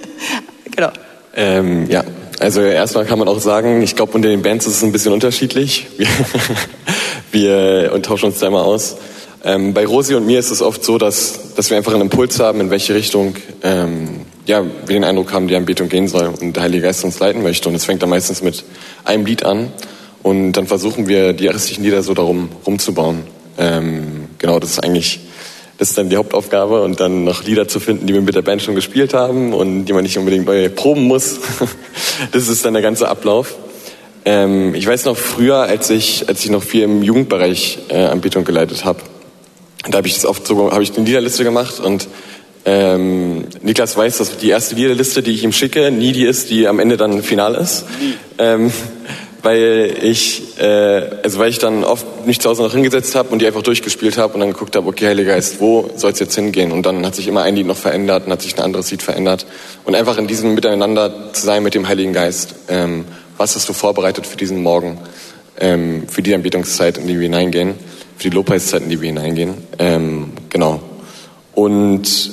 genau. 0.70 0.90
Ähm, 1.34 1.88
ja, 1.88 2.04
also 2.40 2.60
erstmal 2.60 3.04
kann 3.04 3.18
man 3.18 3.28
auch 3.28 3.40
sagen, 3.40 3.82
ich 3.82 3.96
glaube, 3.96 4.12
unter 4.12 4.28
den 4.28 4.42
Bands 4.42 4.66
ist 4.66 4.76
es 4.76 4.82
ein 4.84 4.92
bisschen 4.92 5.12
unterschiedlich. 5.12 5.86
Wir, 7.30 7.90
wir 7.92 8.00
tauschen 8.00 8.30
uns 8.30 8.38
da 8.38 8.46
immer 8.46 8.64
aus. 8.64 8.96
Ähm, 9.44 9.72
bei 9.72 9.86
Rosi 9.86 10.14
und 10.14 10.26
mir 10.26 10.38
ist 10.38 10.50
es 10.50 10.62
oft 10.62 10.84
so, 10.84 10.98
dass, 10.98 11.54
dass 11.54 11.70
wir 11.70 11.76
einfach 11.76 11.92
einen 11.92 12.02
Impuls 12.02 12.40
haben, 12.40 12.60
in 12.60 12.70
welche 12.70 12.94
Richtung 12.94 13.36
ähm, 13.62 14.22
ja, 14.46 14.64
wir 14.64 14.94
den 14.94 15.04
Eindruck 15.04 15.32
haben, 15.32 15.46
die 15.46 15.54
Anbetung 15.54 15.88
gehen 15.88 16.08
soll 16.08 16.32
und 16.40 16.56
der 16.56 16.62
Heilige 16.64 16.84
Geist 16.84 17.04
uns 17.04 17.18
leiten 17.20 17.42
möchte. 17.42 17.68
Und 17.68 17.74
es 17.74 17.84
fängt 17.84 18.02
dann 18.02 18.08
meistens 18.08 18.42
mit 18.42 18.64
einem 19.04 19.26
Lied 19.26 19.44
an 19.44 19.70
und 20.22 20.52
dann 20.52 20.66
versuchen 20.66 21.06
wir, 21.06 21.34
die 21.34 21.46
restlichen 21.46 21.84
Lieder 21.84 22.02
so 22.02 22.14
darum 22.14 22.48
rumzubauen. 22.66 23.20
Ähm, 23.58 24.28
genau, 24.38 24.58
das 24.58 24.70
ist 24.70 24.84
eigentlich, 24.84 25.20
das 25.76 25.90
ist 25.90 25.98
dann 25.98 26.08
die 26.08 26.16
Hauptaufgabe 26.16 26.82
und 26.82 26.98
dann 26.98 27.24
noch 27.24 27.44
Lieder 27.44 27.68
zu 27.68 27.78
finden, 27.78 28.06
die 28.06 28.14
wir 28.14 28.22
mit 28.22 28.34
der 28.34 28.42
Band 28.42 28.62
schon 28.62 28.74
gespielt 28.74 29.14
haben 29.14 29.52
und 29.52 29.84
die 29.84 29.92
man 29.92 30.02
nicht 30.02 30.18
unbedingt 30.18 30.46
neu 30.46 30.68
proben 30.70 31.02
muss. 31.02 31.38
das 32.32 32.48
ist 32.48 32.64
dann 32.64 32.72
der 32.72 32.82
ganze 32.82 33.08
Ablauf. 33.08 33.54
Ähm, 34.24 34.74
ich 34.74 34.86
weiß 34.86 35.04
noch 35.04 35.16
früher, 35.16 35.58
als 35.58 35.90
ich, 35.90 36.28
als 36.28 36.44
ich 36.44 36.50
noch 36.50 36.62
viel 36.62 36.82
im 36.82 37.02
Jugendbereich 37.02 37.78
äh, 37.88 38.06
Anbetung 38.06 38.44
geleitet 38.44 38.84
habe, 38.84 39.00
da 39.90 39.98
habe 39.98 40.08
ich 40.08 40.14
das 40.14 40.26
oft 40.26 40.46
so, 40.46 40.70
habe 40.70 40.82
ich 40.82 40.96
eine 40.96 41.06
Liederliste 41.06 41.44
gemacht 41.44 41.80
und 41.80 42.08
ähm, 42.64 43.44
Niklas 43.62 43.96
weiß, 43.96 44.18
dass 44.18 44.36
die 44.36 44.50
erste 44.50 44.74
Liederliste, 44.74 45.22
die 45.22 45.30
ich 45.32 45.44
ihm 45.44 45.52
schicke, 45.52 45.90
nie 45.90 46.12
die 46.12 46.24
ist, 46.24 46.50
die 46.50 46.68
am 46.68 46.80
Ende 46.80 46.96
dann 46.96 47.22
final 47.22 47.54
ist. 47.54 47.84
Ähm, 48.38 48.70
weil 49.42 49.94
ich, 50.02 50.58
äh, 50.58 51.02
also 51.22 51.38
weil 51.38 51.50
ich 51.50 51.58
dann 51.58 51.84
oft 51.84 52.26
mich 52.26 52.40
zu 52.40 52.50
Hause 52.50 52.62
noch 52.62 52.72
hingesetzt 52.72 53.14
habe 53.14 53.28
und 53.30 53.40
die 53.40 53.46
einfach 53.46 53.62
durchgespielt 53.62 54.18
habe 54.18 54.34
und 54.34 54.40
dann 54.40 54.52
geguckt 54.52 54.74
habe, 54.76 54.86
okay, 54.88 55.06
Heiliger 55.06 55.34
Geist, 55.34 55.60
wo 55.60 55.90
soll 55.96 56.10
es 56.10 56.18
jetzt 56.18 56.34
hingehen? 56.34 56.72
Und 56.72 56.84
dann 56.84 57.06
hat 57.06 57.14
sich 57.14 57.28
immer 57.28 57.42
ein 57.42 57.54
Lied 57.54 57.66
noch 57.66 57.76
verändert 57.76 58.26
und 58.26 58.32
hat 58.32 58.42
sich 58.42 58.56
ein 58.56 58.62
anderes 58.62 58.90
Lied 58.90 59.02
verändert. 59.02 59.46
Und 59.84 59.94
einfach 59.94 60.18
in 60.18 60.26
diesem 60.26 60.54
Miteinander 60.54 61.32
zu 61.32 61.46
sein 61.46 61.62
mit 61.62 61.74
dem 61.74 61.86
Heiligen 61.86 62.12
Geist. 62.12 62.54
Ähm, 62.68 63.04
was 63.36 63.54
hast 63.54 63.68
du 63.68 63.72
vorbereitet 63.72 64.26
für 64.26 64.36
diesen 64.36 64.62
Morgen? 64.62 64.98
Ähm, 65.60 66.08
für 66.08 66.22
die 66.22 66.34
Anbetungszeit, 66.34 66.98
in 66.98 67.06
die 67.06 67.14
wir 67.14 67.22
hineingehen, 67.22 67.74
für 68.18 68.30
die 68.30 68.34
Lobpreiszeit, 68.34 68.82
in 68.82 68.90
die 68.90 69.00
wir 69.00 69.08
hineingehen. 69.08 69.54
Ähm, 69.78 70.32
genau. 70.50 70.80
Und 71.54 72.32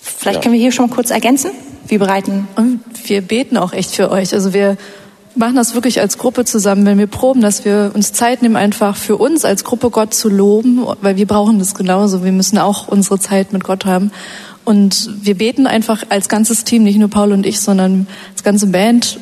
Vielleicht 0.00 0.36
ja. 0.36 0.42
können 0.42 0.54
wir 0.54 0.60
hier 0.60 0.72
schon 0.72 0.88
mal 0.88 0.94
kurz 0.94 1.10
ergänzen. 1.10 1.52
Wir 1.86 1.98
bereiten. 1.98 2.48
Und 2.56 2.80
wir 3.06 3.20
beten 3.22 3.56
auch 3.56 3.72
echt 3.72 3.94
für 3.94 4.10
euch. 4.10 4.32
Also 4.34 4.52
wir 4.52 4.76
machen 5.36 5.54
das 5.54 5.74
wirklich 5.74 6.00
als 6.00 6.18
Gruppe 6.18 6.44
zusammen, 6.44 6.84
wenn 6.86 6.98
wir 6.98 7.06
proben, 7.06 7.40
dass 7.40 7.64
wir 7.64 7.92
uns 7.94 8.12
Zeit 8.12 8.42
nehmen, 8.42 8.56
einfach 8.56 8.96
für 8.96 9.16
uns 9.16 9.44
als 9.44 9.64
Gruppe 9.64 9.90
Gott 9.90 10.14
zu 10.14 10.28
loben, 10.28 10.84
weil 11.00 11.16
wir 11.16 11.26
brauchen 11.26 11.58
das 11.58 11.74
genauso. 11.74 12.24
Wir 12.24 12.32
müssen 12.32 12.58
auch 12.58 12.88
unsere 12.88 13.18
Zeit 13.20 13.52
mit 13.52 13.64
Gott 13.64 13.84
haben. 13.84 14.10
Und 14.64 15.10
wir 15.22 15.36
beten 15.36 15.66
einfach 15.66 16.04
als 16.08 16.28
ganzes 16.28 16.64
Team, 16.64 16.82
nicht 16.82 16.98
nur 16.98 17.10
Paul 17.10 17.32
und 17.32 17.46
ich, 17.46 17.60
sondern 17.60 18.06
als 18.32 18.42
ganze 18.42 18.66
Band, 18.68 19.18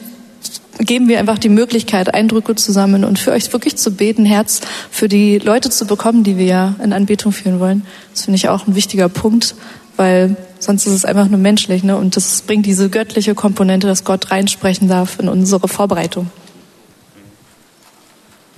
geben 0.78 1.09
wir 1.09 1.18
einfach 1.18 1.38
die 1.38 1.48
Möglichkeit, 1.48 2.12
Eindrücke 2.14 2.55
zu 2.55 2.72
sammeln 2.72 3.05
und 3.05 3.18
für 3.18 3.33
euch 3.33 3.52
wirklich 3.52 3.76
zu 3.76 3.92
beten, 3.92 4.24
Herz 4.24 4.61
für 4.90 5.09
die 5.09 5.38
Leute 5.38 5.70
zu 5.70 5.87
bekommen, 5.87 6.24
die 6.24 6.38
wir 6.38 6.46
ja 6.46 6.74
in 6.83 6.92
Anbetung 6.92 7.33
führen 7.33 7.61
wollen. 7.61 7.87
Das 8.12 8.24
finde 8.24 8.37
ich 8.37 8.48
auch 8.48 8.66
ein 8.66 8.74
wichtiger 8.74 9.09
Punkt, 9.09 9.55
weil 9.96 10.37
sonst 10.59 10.87
ist 10.87 10.94
es 10.94 11.05
einfach 11.05 11.28
nur 11.28 11.38
menschlich. 11.38 11.85
Ne? 11.85 11.96
Und 11.96 12.16
das 12.16 12.42
bringt 12.42 12.66
diese 12.66 12.88
göttliche 12.88 13.35
Komponente, 13.35 13.87
dass 13.87 14.05
Gott 14.05 14.31
reinsprechen 14.31 14.88
darf 14.88 15.18
in 15.18 15.28
unsere 15.28 15.68
Vorbereitung. 15.68 16.31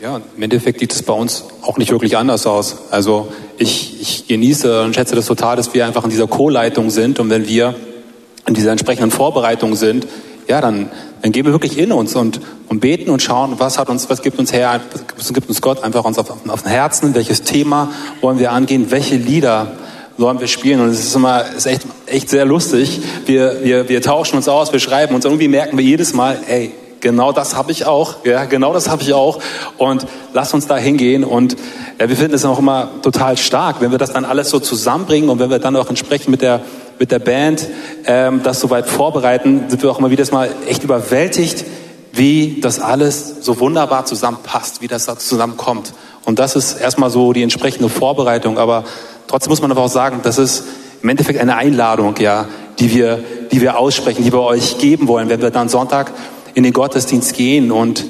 Ja, 0.00 0.20
im 0.36 0.42
Endeffekt 0.42 0.80
sieht 0.80 0.92
es 0.92 1.02
bei 1.02 1.14
uns 1.14 1.44
auch 1.62 1.78
nicht 1.78 1.90
wirklich 1.90 2.16
anders 2.16 2.46
aus. 2.46 2.76
Also 2.90 3.32
ich, 3.58 4.00
ich 4.00 4.26
genieße 4.26 4.82
und 4.82 4.94
schätze 4.94 5.14
das 5.14 5.26
total, 5.26 5.56
dass 5.56 5.72
wir 5.72 5.86
einfach 5.86 6.04
in 6.04 6.10
dieser 6.10 6.26
Co-Leitung 6.26 6.90
sind 6.90 7.20
und 7.20 7.30
wenn 7.30 7.48
wir 7.48 7.74
in 8.46 8.54
dieser 8.54 8.72
entsprechenden 8.72 9.10
Vorbereitung 9.10 9.76
sind, 9.76 10.06
ja, 10.48 10.60
dann, 10.60 10.90
dann 11.22 11.32
gehen 11.32 11.44
wir 11.44 11.52
wirklich 11.52 11.78
in 11.78 11.92
uns 11.92 12.14
und, 12.14 12.40
und 12.68 12.80
beten 12.80 13.10
und 13.10 13.22
schauen, 13.22 13.54
was 13.58 13.78
hat 13.78 13.88
uns, 13.88 14.10
was 14.10 14.22
gibt 14.22 14.38
uns 14.38 14.52
her, 14.52 14.80
was 15.16 15.32
gibt 15.32 15.48
uns 15.48 15.60
Gott 15.60 15.82
einfach 15.82 16.04
uns 16.04 16.18
auf, 16.18 16.30
auf 16.48 16.62
dem 16.62 16.70
Herzen, 16.70 17.14
welches 17.14 17.42
Thema 17.42 17.90
wollen 18.20 18.38
wir 18.38 18.52
angehen, 18.52 18.90
welche 18.90 19.16
Lieder 19.16 19.68
sollen 20.18 20.40
wir 20.40 20.48
spielen. 20.48 20.80
Und 20.80 20.88
es 20.88 21.00
ist 21.00 21.14
immer, 21.14 21.44
ist 21.56 21.66
echt, 21.66 21.82
echt 22.06 22.28
sehr 22.28 22.44
lustig. 22.44 23.00
Wir, 23.26 23.64
wir, 23.64 23.88
wir 23.88 24.02
tauschen 24.02 24.36
uns 24.36 24.48
aus, 24.48 24.72
wir 24.72 24.80
schreiben 24.80 25.14
uns. 25.14 25.24
Irgendwie 25.24 25.48
merken 25.48 25.76
wir 25.76 25.84
jedes 25.84 26.14
Mal, 26.14 26.38
ey, 26.46 26.72
genau 27.00 27.32
das 27.32 27.56
habe 27.56 27.72
ich 27.72 27.86
auch. 27.86 28.24
Ja, 28.24 28.44
genau 28.44 28.72
das 28.72 28.88
habe 28.88 29.02
ich 29.02 29.12
auch. 29.12 29.38
Und 29.78 30.06
lass 30.32 30.54
uns 30.54 30.66
da 30.66 30.76
hingehen. 30.76 31.24
Und 31.24 31.56
ja, 32.00 32.08
wir 32.08 32.16
finden 32.16 32.34
es 32.34 32.44
auch 32.44 32.58
immer 32.58 32.88
total 33.02 33.36
stark, 33.36 33.80
wenn 33.80 33.90
wir 33.90 33.98
das 33.98 34.12
dann 34.12 34.24
alles 34.24 34.50
so 34.50 34.60
zusammenbringen 34.60 35.30
und 35.30 35.38
wenn 35.38 35.50
wir 35.50 35.58
dann 35.58 35.76
auch 35.76 35.88
entsprechend 35.88 36.28
mit 36.28 36.42
der, 36.42 36.60
mit 37.04 37.12
der 37.12 37.18
Band 37.18 37.68
ähm, 38.06 38.40
das 38.42 38.60
soweit 38.60 38.86
vorbereiten, 38.86 39.64
sind 39.68 39.82
wir 39.82 39.90
auch 39.90 39.98
immer 39.98 40.10
wieder 40.10 40.24
mal 40.32 40.48
echt 40.66 40.82
überwältigt, 40.82 41.64
wie 42.12 42.60
das 42.62 42.80
alles 42.80 43.36
so 43.42 43.60
wunderbar 43.60 44.06
zusammenpasst, 44.06 44.80
wie 44.80 44.88
das 44.88 45.04
da 45.04 45.18
zusammenkommt. 45.18 45.92
Und 46.24 46.38
das 46.38 46.56
ist 46.56 46.80
erstmal 46.80 47.10
so 47.10 47.34
die 47.34 47.42
entsprechende 47.42 47.90
Vorbereitung. 47.90 48.58
Aber 48.58 48.84
Trotzdem 49.26 49.50
muss 49.50 49.62
man 49.62 49.70
aber 49.70 49.82
auch 49.82 49.88
sagen, 49.88 50.20
das 50.22 50.38
ist 50.38 50.64
im 51.02 51.08
Endeffekt 51.08 51.40
eine 51.40 51.56
Einladung, 51.56 52.14
ja, 52.18 52.46
die 52.78 52.94
wir, 52.94 53.22
die 53.52 53.60
wir 53.60 53.78
aussprechen, 53.78 54.24
die 54.24 54.32
wir 54.32 54.42
euch 54.42 54.78
geben 54.78 55.08
wollen, 55.08 55.28
wenn 55.28 55.42
wir 55.42 55.50
dann 55.50 55.68
Sonntag 55.68 56.12
in 56.54 56.62
den 56.62 56.72
Gottesdienst 56.72 57.34
gehen 57.34 57.72
und 57.72 58.04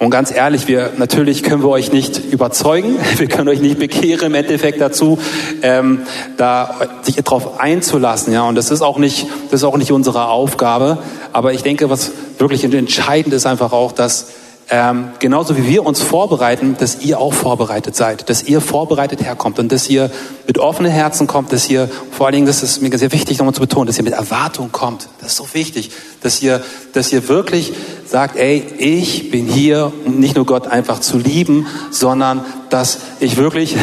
und 0.00 0.08
ganz 0.08 0.32
ehrlich, 0.32 0.66
wir 0.66 0.94
natürlich 0.96 1.42
können 1.42 1.62
wir 1.62 1.68
euch 1.68 1.92
nicht 1.92 2.32
überzeugen, 2.32 2.96
wir 3.18 3.28
können 3.28 3.50
euch 3.50 3.60
nicht 3.60 3.78
bekehren 3.78 4.28
im 4.28 4.34
Endeffekt 4.34 4.80
dazu, 4.80 5.18
ähm, 5.60 6.00
da 6.38 6.74
sich 7.02 7.16
darauf 7.16 7.60
einzulassen, 7.60 8.32
ja. 8.32 8.48
Und 8.48 8.54
das 8.54 8.70
ist 8.70 8.80
auch 8.80 8.96
nicht, 8.96 9.26
das 9.50 9.60
ist 9.60 9.64
auch 9.64 9.76
nicht 9.76 9.92
unsere 9.92 10.28
Aufgabe. 10.28 10.96
Aber 11.34 11.52
ich 11.52 11.62
denke, 11.62 11.90
was 11.90 12.12
wirklich 12.38 12.64
entscheidend 12.64 13.34
ist, 13.34 13.44
einfach 13.44 13.74
auch, 13.74 13.92
dass 13.92 14.28
ähm, 14.72 15.08
genauso 15.18 15.56
wie 15.56 15.66
wir 15.66 15.84
uns 15.84 16.00
vorbereiten, 16.00 16.76
dass 16.78 17.00
ihr 17.00 17.18
auch 17.18 17.34
vorbereitet 17.34 17.96
seid, 17.96 18.30
dass 18.30 18.44
ihr 18.44 18.60
vorbereitet 18.60 19.20
herkommt 19.20 19.58
und 19.58 19.72
dass 19.72 19.90
ihr 19.90 20.12
mit 20.46 20.58
offenen 20.58 20.92
Herzen 20.92 21.26
kommt, 21.26 21.52
dass 21.52 21.68
ihr, 21.68 21.90
vor 22.12 22.26
allen 22.26 22.34
Dingen, 22.34 22.46
das 22.46 22.62
ist 22.62 22.80
mir 22.80 22.96
sehr 22.96 23.10
wichtig 23.10 23.38
nochmal 23.38 23.52
zu 23.52 23.60
betonen, 23.60 23.88
dass 23.88 23.98
ihr 23.98 24.04
mit 24.04 24.12
Erwartung 24.12 24.70
kommt. 24.70 25.08
Das 25.20 25.32
ist 25.32 25.36
so 25.38 25.54
wichtig, 25.54 25.90
dass 26.22 26.40
ihr, 26.40 26.62
dass 26.92 27.12
ihr 27.12 27.26
wirklich 27.28 27.72
sagt, 28.06 28.36
ey, 28.36 28.64
ich 28.78 29.32
bin 29.32 29.46
hier, 29.46 29.92
um 30.04 30.20
nicht 30.20 30.36
nur 30.36 30.46
Gott 30.46 30.68
einfach 30.68 31.00
zu 31.00 31.18
lieben, 31.18 31.66
sondern 31.90 32.44
dass 32.68 32.98
ich 33.18 33.36
wirklich, 33.36 33.76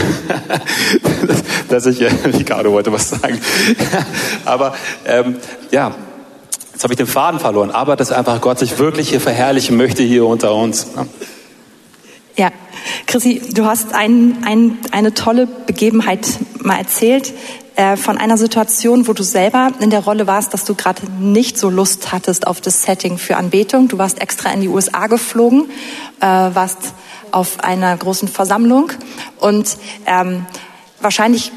dass 1.69 1.86
ich, 1.86 2.02
Ricardo 2.26 2.71
wollte 2.71 2.93
was 2.93 3.10
sagen, 3.10 3.41
aber 4.45 4.73
ähm, 5.06 5.36
ja, 5.71 5.93
Jetzt 6.77 6.83
habe 6.83 6.93
ich 6.93 6.97
den 6.97 7.07
Faden 7.07 7.39
verloren, 7.39 7.71
aber 7.71 7.95
dass 7.95 8.11
einfach 8.11 8.39
Gott 8.39 8.59
sich 8.59 8.77
wirklich 8.77 9.09
hier 9.09 9.19
verherrlichen 9.19 9.77
möchte 9.77 10.03
hier 10.03 10.27
unter 10.27 10.53
uns. 10.53 10.95
Ne? 10.95 11.07
Ja, 12.35 12.51
Chrissy, 13.07 13.41
du 13.51 13.65
hast 13.65 13.95
ein, 13.95 14.43
ein, 14.45 14.77
eine 14.91 15.15
tolle 15.15 15.47
Begebenheit 15.47 16.27
mal 16.59 16.77
erzählt 16.77 17.33
äh, 17.77 17.97
von 17.97 18.19
einer 18.19 18.37
Situation, 18.37 19.07
wo 19.07 19.13
du 19.13 19.23
selber 19.23 19.71
in 19.79 19.89
der 19.89 20.01
Rolle 20.01 20.27
warst, 20.27 20.53
dass 20.53 20.65
du 20.65 20.75
gerade 20.75 21.11
nicht 21.19 21.57
so 21.57 21.71
Lust 21.71 22.11
hattest 22.11 22.45
auf 22.45 22.61
das 22.61 22.83
Setting 22.83 23.17
für 23.17 23.37
Anbetung. 23.37 23.87
Du 23.87 23.97
warst 23.97 24.21
extra 24.21 24.51
in 24.51 24.61
die 24.61 24.67
USA 24.67 25.07
geflogen, 25.07 25.71
äh, 26.19 26.27
warst 26.27 26.93
auf 27.31 27.63
einer 27.63 27.97
großen 27.97 28.27
Versammlung 28.27 28.91
und 29.39 29.79
ähm, 30.05 30.45
wahrscheinlich, 31.01 31.51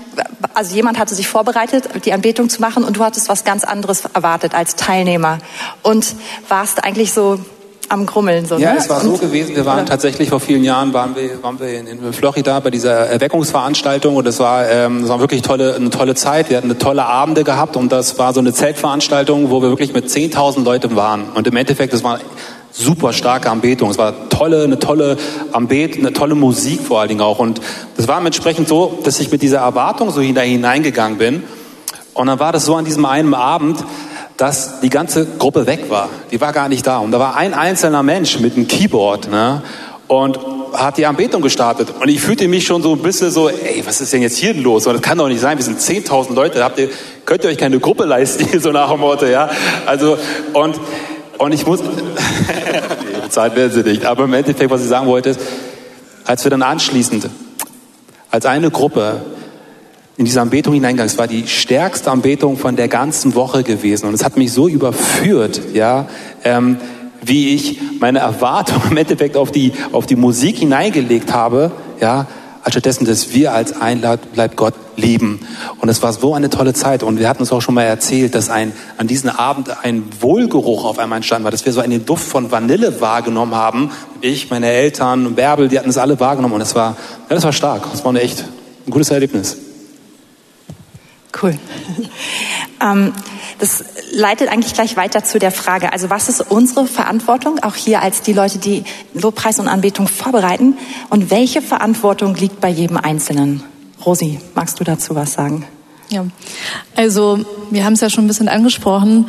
also 0.54 0.74
jemand 0.74 0.98
hatte 0.98 1.14
sich 1.14 1.28
vorbereitet, 1.28 1.88
die 2.04 2.12
Anbetung 2.12 2.48
zu 2.48 2.60
machen 2.60 2.84
und 2.84 2.96
du 2.96 3.04
hattest 3.04 3.28
was 3.28 3.44
ganz 3.44 3.64
anderes 3.64 4.02
erwartet 4.12 4.54
als 4.54 4.76
Teilnehmer 4.76 5.38
und 5.82 6.14
warst 6.48 6.84
eigentlich 6.84 7.12
so 7.12 7.38
am 7.90 8.06
Grummeln. 8.06 8.46
So, 8.46 8.56
ja, 8.56 8.72
ne? 8.72 8.78
es 8.78 8.88
war 8.88 9.02
und, 9.02 9.16
so 9.16 9.18
gewesen. 9.18 9.56
Wir 9.56 9.66
waren 9.66 9.80
oder? 9.80 9.86
tatsächlich 9.86 10.30
vor 10.30 10.40
vielen 10.40 10.62
Jahren 10.62 10.94
waren 10.94 11.14
wir, 11.16 11.42
waren 11.42 11.58
wir 11.58 11.68
in, 11.78 11.86
in 11.86 12.12
Florida 12.12 12.60
bei 12.60 12.70
dieser 12.70 12.92
Erweckungsveranstaltung 13.08 14.16
und 14.16 14.26
es 14.26 14.38
war, 14.38 14.68
ähm, 14.68 15.02
es 15.02 15.08
war 15.08 15.20
wirklich 15.20 15.42
tolle, 15.42 15.74
eine 15.74 15.90
tolle 15.90 16.14
Zeit. 16.14 16.50
Wir 16.50 16.56
hatten 16.56 16.70
eine 16.70 16.78
tolle 16.78 17.04
Abende 17.04 17.42
gehabt 17.42 17.76
und 17.76 17.90
das 17.90 18.18
war 18.18 18.32
so 18.32 18.40
eine 18.40 18.52
Zeltveranstaltung, 18.52 19.50
wo 19.50 19.60
wir 19.60 19.70
wirklich 19.70 19.92
mit 19.92 20.06
10.000 20.06 20.62
Leuten 20.62 20.94
waren. 20.94 21.30
Und 21.34 21.46
im 21.48 21.56
Endeffekt, 21.56 21.92
es 21.92 22.04
war 22.04 22.20
super 22.72 23.12
starke 23.12 23.50
Anbetung. 23.50 23.90
Es 23.90 23.98
war 23.98 24.28
tolle, 24.28 24.64
eine 24.64 24.78
tolle 24.78 25.16
Anbet, 25.52 25.98
eine 25.98 26.12
tolle 26.12 26.34
Musik 26.34 26.80
vor 26.80 27.00
allen 27.00 27.08
Dingen 27.08 27.20
auch. 27.20 27.38
Und 27.38 27.60
das 27.96 28.08
war 28.08 28.24
entsprechend 28.24 28.68
so, 28.68 29.00
dass 29.04 29.20
ich 29.20 29.30
mit 29.30 29.42
dieser 29.42 29.58
Erwartung 29.58 30.10
so 30.10 30.20
hineingegangen 30.20 31.18
bin. 31.18 31.42
Und 32.14 32.26
dann 32.26 32.38
war 32.38 32.52
das 32.52 32.64
so 32.64 32.74
an 32.74 32.84
diesem 32.84 33.04
einen 33.04 33.34
Abend, 33.34 33.78
dass 34.36 34.80
die 34.80 34.88
ganze 34.88 35.26
Gruppe 35.26 35.66
weg 35.66 35.90
war. 35.90 36.08
Die 36.30 36.40
war 36.40 36.52
gar 36.52 36.68
nicht 36.68 36.86
da. 36.86 36.98
Und 36.98 37.12
da 37.12 37.18
war 37.18 37.36
ein 37.36 37.54
einzelner 37.54 38.02
Mensch 38.02 38.38
mit 38.40 38.56
einem 38.56 38.66
Keyboard 38.66 39.30
ne? 39.30 39.62
und 40.08 40.38
hat 40.72 40.96
die 40.96 41.06
Anbetung 41.06 41.42
gestartet. 41.42 41.88
Und 42.00 42.08
ich 42.08 42.20
fühlte 42.20 42.48
mich 42.48 42.64
schon 42.64 42.82
so 42.82 42.92
ein 42.92 43.00
bisschen 43.00 43.30
so, 43.30 43.48
ey, 43.48 43.82
was 43.84 44.00
ist 44.00 44.12
denn 44.12 44.22
jetzt 44.22 44.38
hier 44.38 44.54
los? 44.54 44.84
Das 44.84 45.02
kann 45.02 45.18
doch 45.18 45.28
nicht 45.28 45.40
sein, 45.40 45.58
wir 45.58 45.64
sind 45.64 45.78
10.000 45.78 46.34
Leute, 46.34 46.64
habt 46.64 46.78
ihr, 46.78 46.88
könnt 47.24 47.44
ihr 47.44 47.50
euch 47.50 47.58
keine 47.58 47.78
Gruppe 47.80 48.04
leisten, 48.04 48.60
so 48.60 48.72
nach 48.72 48.90
dem 48.90 49.00
Motto, 49.00 49.26
ja? 49.26 49.50
Also, 49.86 50.16
und, 50.52 50.80
und 51.40 51.52
ich 51.52 51.66
muss, 51.66 51.80
bezahlt 53.22 53.56
werden 53.56 53.72
sie 53.72 53.82
nicht, 53.82 54.04
aber 54.04 54.24
im 54.24 54.34
Endeffekt, 54.34 54.70
was 54.70 54.82
ich 54.82 54.88
sagen 54.88 55.06
wollte, 55.06 55.30
ist, 55.30 55.40
als 56.24 56.44
wir 56.44 56.50
dann 56.50 56.62
anschließend 56.62 57.28
als 58.30 58.46
eine 58.46 58.70
Gruppe 58.70 59.22
in 60.18 60.26
diese 60.26 60.40
Anbetung 60.40 60.74
hineingegangen. 60.74 61.10
Es 61.10 61.16
war 61.16 61.26
die 61.26 61.48
stärkste 61.48 62.10
Anbetung 62.10 62.58
von 62.58 62.76
der 62.76 62.88
ganzen 62.88 63.34
Woche 63.34 63.62
gewesen. 63.62 64.06
Und 64.06 64.14
es 64.14 64.22
hat 64.22 64.36
mich 64.36 64.52
so 64.52 64.68
überführt, 64.68 65.62
ja, 65.72 66.08
ähm, 66.44 66.76
wie 67.22 67.54
ich 67.54 67.80
meine 68.00 68.18
Erwartung 68.18 68.82
im 68.90 68.96
Endeffekt 68.98 69.36
auf 69.36 69.50
die, 69.50 69.72
auf 69.92 70.04
die 70.04 70.16
Musik 70.16 70.58
hineingelegt 70.58 71.32
habe, 71.32 71.72
ja, 72.00 72.26
anstatt 72.62 72.84
dessen, 72.84 73.04
dass 73.04 73.32
wir 73.34 73.52
als 73.52 73.80
Einlad 73.80 74.32
bleibt 74.32 74.56
Gott 74.56 74.74
lieben. 74.96 75.40
Und 75.78 75.88
es 75.88 76.02
war 76.02 76.12
so 76.12 76.34
eine 76.34 76.50
tolle 76.50 76.74
Zeit. 76.74 77.02
Und 77.02 77.18
wir 77.18 77.28
hatten 77.28 77.40
uns 77.40 77.52
auch 77.52 77.60
schon 77.60 77.74
mal 77.74 77.84
erzählt, 77.84 78.34
dass 78.34 78.50
ein, 78.50 78.72
an 78.98 79.06
diesem 79.06 79.30
Abend 79.30 79.70
ein 79.82 80.04
Wohlgeruch 80.20 80.84
auf 80.84 80.98
einmal 80.98 81.16
entstanden 81.16 81.44
war, 81.44 81.50
dass 81.50 81.64
wir 81.64 81.72
so 81.72 81.80
einen 81.80 82.04
Duft 82.04 82.26
von 82.26 82.50
Vanille 82.50 83.00
wahrgenommen 83.00 83.54
haben. 83.54 83.90
Ich, 84.20 84.50
meine 84.50 84.66
Eltern, 84.66 85.34
Bärbel, 85.34 85.68
die 85.68 85.78
hatten 85.78 85.90
es 85.90 85.98
alle 85.98 86.20
wahrgenommen. 86.20 86.54
Und 86.54 86.60
es 86.60 86.74
war, 86.74 86.96
ja, 87.28 87.34
das 87.34 87.44
war 87.44 87.52
stark. 87.52 87.82
Das 87.90 88.04
war 88.04 88.14
echt 88.14 88.44
ein 88.86 88.90
gutes 88.90 89.10
Erlebnis. 89.10 89.56
Cool. 91.42 91.58
ähm, 92.82 93.12
das 93.58 93.84
leitet 94.12 94.48
eigentlich 94.48 94.74
gleich 94.74 94.96
weiter 94.96 95.22
zu 95.24 95.38
der 95.38 95.50
Frage, 95.50 95.92
also 95.92 96.10
was 96.10 96.28
ist 96.28 96.40
unsere 96.50 96.86
Verantwortung, 96.86 97.58
auch 97.62 97.74
hier 97.74 98.02
als 98.02 98.22
die 98.22 98.32
Leute, 98.32 98.58
die 98.58 98.84
Lobpreis 99.14 99.58
und 99.58 99.68
Anbetung 99.68 100.08
vorbereiten 100.08 100.78
und 101.10 101.30
welche 101.30 101.62
Verantwortung 101.62 102.34
liegt 102.34 102.60
bei 102.60 102.68
jedem 102.68 102.96
Einzelnen? 102.96 103.62
Rosi, 104.04 104.40
magst 104.54 104.80
du 104.80 104.84
dazu 104.84 105.14
was 105.14 105.34
sagen? 105.34 105.66
Ja, 106.08 106.24
also 106.96 107.44
wir 107.70 107.84
haben 107.84 107.92
es 107.92 108.00
ja 108.00 108.10
schon 108.10 108.24
ein 108.24 108.28
bisschen 108.28 108.48
angesprochen. 108.48 109.28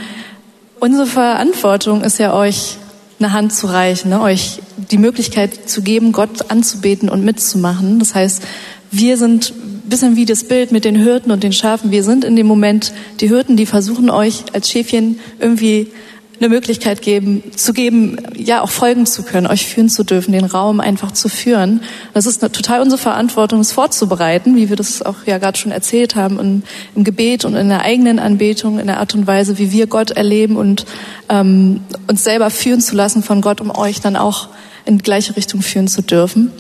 Unsere 0.80 1.06
Verantwortung 1.06 2.02
ist 2.02 2.18
ja 2.18 2.34
euch 2.34 2.78
eine 3.20 3.34
Hand 3.34 3.54
zu 3.54 3.68
reichen, 3.68 4.10
ne? 4.10 4.22
euch 4.22 4.62
die 4.78 4.98
Möglichkeit 4.98 5.70
zu 5.70 5.84
geben, 5.84 6.12
Gott 6.12 6.50
anzubeten 6.50 7.10
und 7.10 7.24
mitzumachen. 7.24 8.00
Das 8.00 8.16
heißt, 8.16 8.42
wir 8.90 9.18
sind 9.18 9.54
bisschen 9.92 10.16
wie 10.16 10.26
das 10.26 10.46
Bild 10.46 10.72
mit 10.72 10.86
den 10.86 10.96
Hirten 10.96 11.32
und 11.32 11.44
den 11.44 11.54
Schafen. 11.54 11.92
Wir 11.92 12.04
sind 12.04 12.24
in 12.24 12.36
dem 12.36 12.48
Moment 12.48 12.94
die 13.20 13.28
Hirten, 13.28 13.58
die 13.58 13.68
versuchen 13.68 14.10
euch 14.10 14.46
als 14.54 14.70
Schäfchen 14.70 15.20
irgendwie 15.40 15.92
eine 16.40 16.50
Möglichkeit 16.50 17.04
geben, 17.04 17.44
zu 17.56 17.72
geben, 17.72 18.18
ja 18.36 18.62
auch 18.62 18.72
folgen 18.72 19.06
zu 19.06 19.22
können, 19.22 19.46
euch 19.46 19.68
führen 19.68 19.90
zu 19.90 20.04
dürfen, 20.04 20.32
den 20.32 20.46
Raum 20.46 20.80
einfach 20.80 21.12
zu 21.12 21.30
führen. 21.30 21.82
Das 22.16 22.26
ist 22.26 22.42
eine, 22.42 22.52
total 22.52 22.82
unsere 22.82 23.00
Verantwortung, 23.00 23.60
es 23.60 23.74
vorzubereiten, 23.74 24.56
wie 24.56 24.70
wir 24.70 24.76
das 24.76 25.04
auch 25.04 25.18
ja 25.28 25.38
gerade 25.38 25.60
schon 25.60 25.72
erzählt 25.72 26.16
haben, 26.16 26.40
in, 26.40 26.64
im 26.96 27.04
Gebet 27.04 27.46
und 27.46 27.56
in 27.56 27.70
der 27.70 27.82
eigenen 27.82 28.18
Anbetung, 28.18 28.80
in 28.80 28.88
der 28.88 29.00
Art 29.00 29.14
und 29.14 29.28
Weise, 29.28 29.60
wie 29.60 29.72
wir 29.72 29.86
Gott 29.86 30.12
erleben 30.12 30.56
und 30.56 30.86
ähm, 31.30 31.82
uns 32.08 32.24
selber 32.24 32.50
führen 32.50 32.82
zu 32.82 32.96
lassen 32.96 33.22
von 33.22 33.42
Gott, 33.42 33.62
um 33.62 33.70
euch 33.70 34.00
dann 34.00 34.16
auch 34.16 34.48
in 34.86 34.98
die 34.98 35.04
gleiche 35.04 35.36
Richtung 35.36 35.62
führen 35.62 35.88
zu 35.88 36.02
dürfen. 36.02 36.52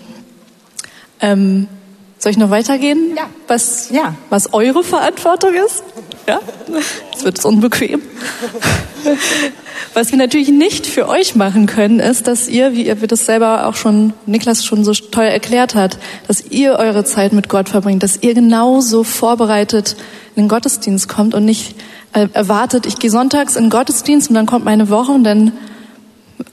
Ähm, 1.22 1.68
soll 2.22 2.32
ich 2.32 2.38
noch 2.38 2.52
weitergehen? 2.52 3.14
Ja. 3.16 3.24
Was, 3.48 3.90
Ja. 3.90 4.14
was 4.30 4.54
eure 4.54 4.84
Verantwortung 4.84 5.54
ist? 5.66 5.84
Ja? 6.28 6.40
Jetzt 7.12 7.26
wird 7.26 7.40
es 7.40 7.46
unbequem. 7.46 8.02
Was 9.96 10.12
wir 10.12 10.18
natürlich 10.20 10.50
nicht 10.50 10.86
für 10.86 11.10
euch 11.10 11.36
machen 11.36 11.66
können, 11.66 12.00
ist, 12.00 12.28
dass 12.28 12.48
ihr, 12.48 12.74
wie 12.74 12.86
ihr 12.86 12.96
das 12.96 13.26
selber 13.26 13.66
auch 13.66 13.76
schon, 13.76 14.14
Niklas 14.28 14.64
schon 14.64 14.84
so 14.84 14.94
toll 14.94 15.26
erklärt 15.26 15.74
hat, 15.74 15.98
dass 16.28 16.46
ihr 16.46 16.74
eure 16.74 17.04
Zeit 17.04 17.34
mit 17.34 17.50
Gott 17.50 17.70
verbringt, 17.70 18.04
dass 18.04 18.22
ihr 18.22 18.36
genauso 18.36 19.04
vorbereitet 19.04 19.96
in 20.36 20.44
den 20.44 20.48
Gottesdienst 20.50 21.10
kommt 21.10 21.34
und 21.34 21.44
nicht 21.44 21.76
äh, 22.14 22.28
erwartet, 22.34 22.86
ich 22.86 22.98
gehe 23.00 23.10
sonntags 23.10 23.56
in 23.56 23.66
den 23.66 23.70
Gottesdienst 23.72 24.30
und 24.30 24.36
dann 24.36 24.46
kommt 24.46 24.64
meine 24.64 24.90
Woche 24.90 25.12
und 25.12 25.24
dann 25.24 25.52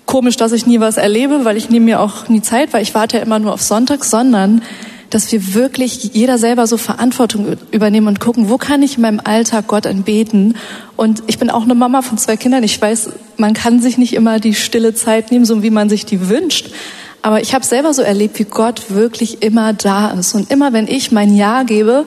komisch, 0.06 0.36
dass 0.36 0.52
ich 0.52 0.66
nie 0.66 0.80
was 0.80 0.96
erlebe, 0.96 1.44
weil 1.44 1.56
ich 1.58 1.68
nehme 1.68 1.84
mir 1.84 2.00
auch 2.00 2.28
nie 2.28 2.40
Zeit, 2.40 2.72
weil 2.72 2.82
ich 2.82 2.94
warte 2.94 3.18
ja 3.18 3.22
immer 3.22 3.38
nur 3.38 3.52
auf 3.52 3.62
Sonntag, 3.62 4.04
sondern 4.04 4.62
dass 5.10 5.32
wir 5.32 5.54
wirklich 5.54 6.10
jeder 6.12 6.38
selber 6.38 6.66
so 6.66 6.76
Verantwortung 6.76 7.56
übernehmen 7.70 8.08
und 8.08 8.20
gucken, 8.20 8.48
wo 8.50 8.58
kann 8.58 8.82
ich 8.82 8.96
in 8.96 9.02
meinem 9.02 9.20
Alltag 9.22 9.66
Gott 9.66 9.86
anbeten? 9.86 10.56
Und 10.96 11.22
ich 11.26 11.38
bin 11.38 11.50
auch 11.50 11.62
eine 11.62 11.74
Mama 11.74 12.02
von 12.02 12.18
zwei 12.18 12.36
Kindern. 12.36 12.62
Ich 12.62 12.80
weiß, 12.80 13.10
man 13.36 13.54
kann 13.54 13.80
sich 13.80 13.96
nicht 13.96 14.14
immer 14.14 14.38
die 14.38 14.54
stille 14.54 14.94
Zeit 14.94 15.30
nehmen, 15.30 15.44
so 15.44 15.62
wie 15.62 15.70
man 15.70 15.88
sich 15.88 16.04
die 16.04 16.28
wünscht. 16.28 16.70
Aber 17.22 17.40
ich 17.40 17.54
habe 17.54 17.64
selber 17.64 17.94
so 17.94 18.02
erlebt, 18.02 18.38
wie 18.38 18.44
Gott 18.44 18.90
wirklich 18.90 19.42
immer 19.42 19.72
da 19.72 20.10
ist. 20.10 20.34
Und 20.34 20.50
immer 20.50 20.72
wenn 20.72 20.86
ich 20.86 21.10
mein 21.10 21.34
Ja 21.34 21.62
gebe, 21.62 22.04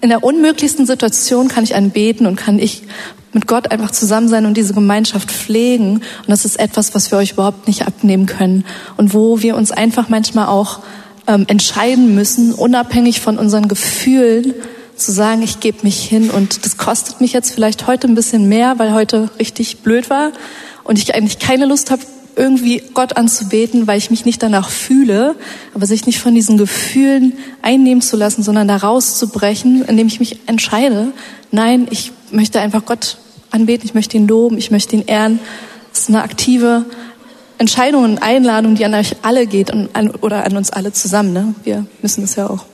in 0.00 0.08
der 0.08 0.24
unmöglichsten 0.24 0.86
Situation 0.86 1.48
kann 1.48 1.64
ich 1.64 1.74
anbeten 1.74 2.26
und 2.26 2.36
kann 2.36 2.58
ich 2.58 2.84
mit 3.32 3.46
Gott 3.46 3.70
einfach 3.70 3.90
zusammen 3.90 4.28
sein 4.28 4.46
und 4.46 4.56
diese 4.56 4.72
Gemeinschaft 4.72 5.30
pflegen. 5.30 5.96
Und 5.96 6.28
das 6.28 6.44
ist 6.44 6.58
etwas, 6.58 6.94
was 6.94 7.10
wir 7.10 7.18
euch 7.18 7.32
überhaupt 7.32 7.66
nicht 7.66 7.86
abnehmen 7.86 8.26
können. 8.26 8.64
Und 8.96 9.12
wo 9.12 9.42
wir 9.42 9.56
uns 9.56 9.70
einfach 9.70 10.08
manchmal 10.08 10.46
auch 10.46 10.80
ähm, 11.28 11.44
entscheiden 11.46 12.14
müssen, 12.14 12.52
unabhängig 12.52 13.20
von 13.20 13.38
unseren 13.38 13.68
Gefühlen, 13.68 14.54
zu 14.96 15.12
sagen, 15.12 15.42
ich 15.42 15.60
gebe 15.60 15.78
mich 15.82 16.04
hin 16.04 16.28
und 16.30 16.64
das 16.64 16.76
kostet 16.76 17.20
mich 17.20 17.32
jetzt 17.32 17.52
vielleicht 17.52 17.86
heute 17.86 18.08
ein 18.08 18.16
bisschen 18.16 18.48
mehr, 18.48 18.80
weil 18.80 18.92
heute 18.92 19.30
richtig 19.38 19.78
blöd 19.78 20.10
war 20.10 20.32
und 20.82 20.98
ich 20.98 21.14
eigentlich 21.14 21.38
keine 21.38 21.66
Lust 21.66 21.92
habe, 21.92 22.02
irgendwie 22.34 22.82
Gott 22.94 23.16
anzubeten, 23.16 23.86
weil 23.86 23.98
ich 23.98 24.10
mich 24.10 24.24
nicht 24.24 24.42
danach 24.42 24.70
fühle, 24.70 25.34
aber 25.74 25.86
sich 25.86 26.06
nicht 26.06 26.20
von 26.20 26.34
diesen 26.34 26.56
Gefühlen 26.56 27.32
einnehmen 27.62 28.00
zu 28.00 28.16
lassen, 28.16 28.42
sondern 28.42 28.68
da 28.68 28.76
rauszubrechen, 28.76 29.84
indem 29.84 30.06
ich 30.06 30.20
mich 30.20 30.40
entscheide, 30.46 31.12
nein, 31.50 31.88
ich 31.90 32.12
möchte 32.30 32.60
einfach 32.60 32.84
Gott 32.84 33.18
anbeten, 33.50 33.86
ich 33.86 33.94
möchte 33.94 34.16
ihn 34.16 34.28
loben, 34.28 34.58
ich 34.58 34.70
möchte 34.70 34.94
ihn 34.96 35.04
ehren. 35.06 35.40
Das 35.90 36.02
ist 36.02 36.08
eine 36.10 36.22
aktive 36.22 36.84
Entscheidung 37.58 38.04
und 38.04 38.18
Einladung, 38.22 38.74
die 38.76 38.84
an 38.84 38.94
euch 38.94 39.16
alle 39.22 39.46
geht 39.46 39.70
und 39.70 39.88
an, 39.94 40.10
oder 40.10 40.44
an 40.44 40.56
uns 40.56 40.70
alle 40.70 40.92
zusammen. 40.92 41.32
Ne? 41.32 41.54
Wir 41.64 41.86
müssen 42.02 42.24
es 42.24 42.36
ja 42.36 42.48
auch. 42.48 42.64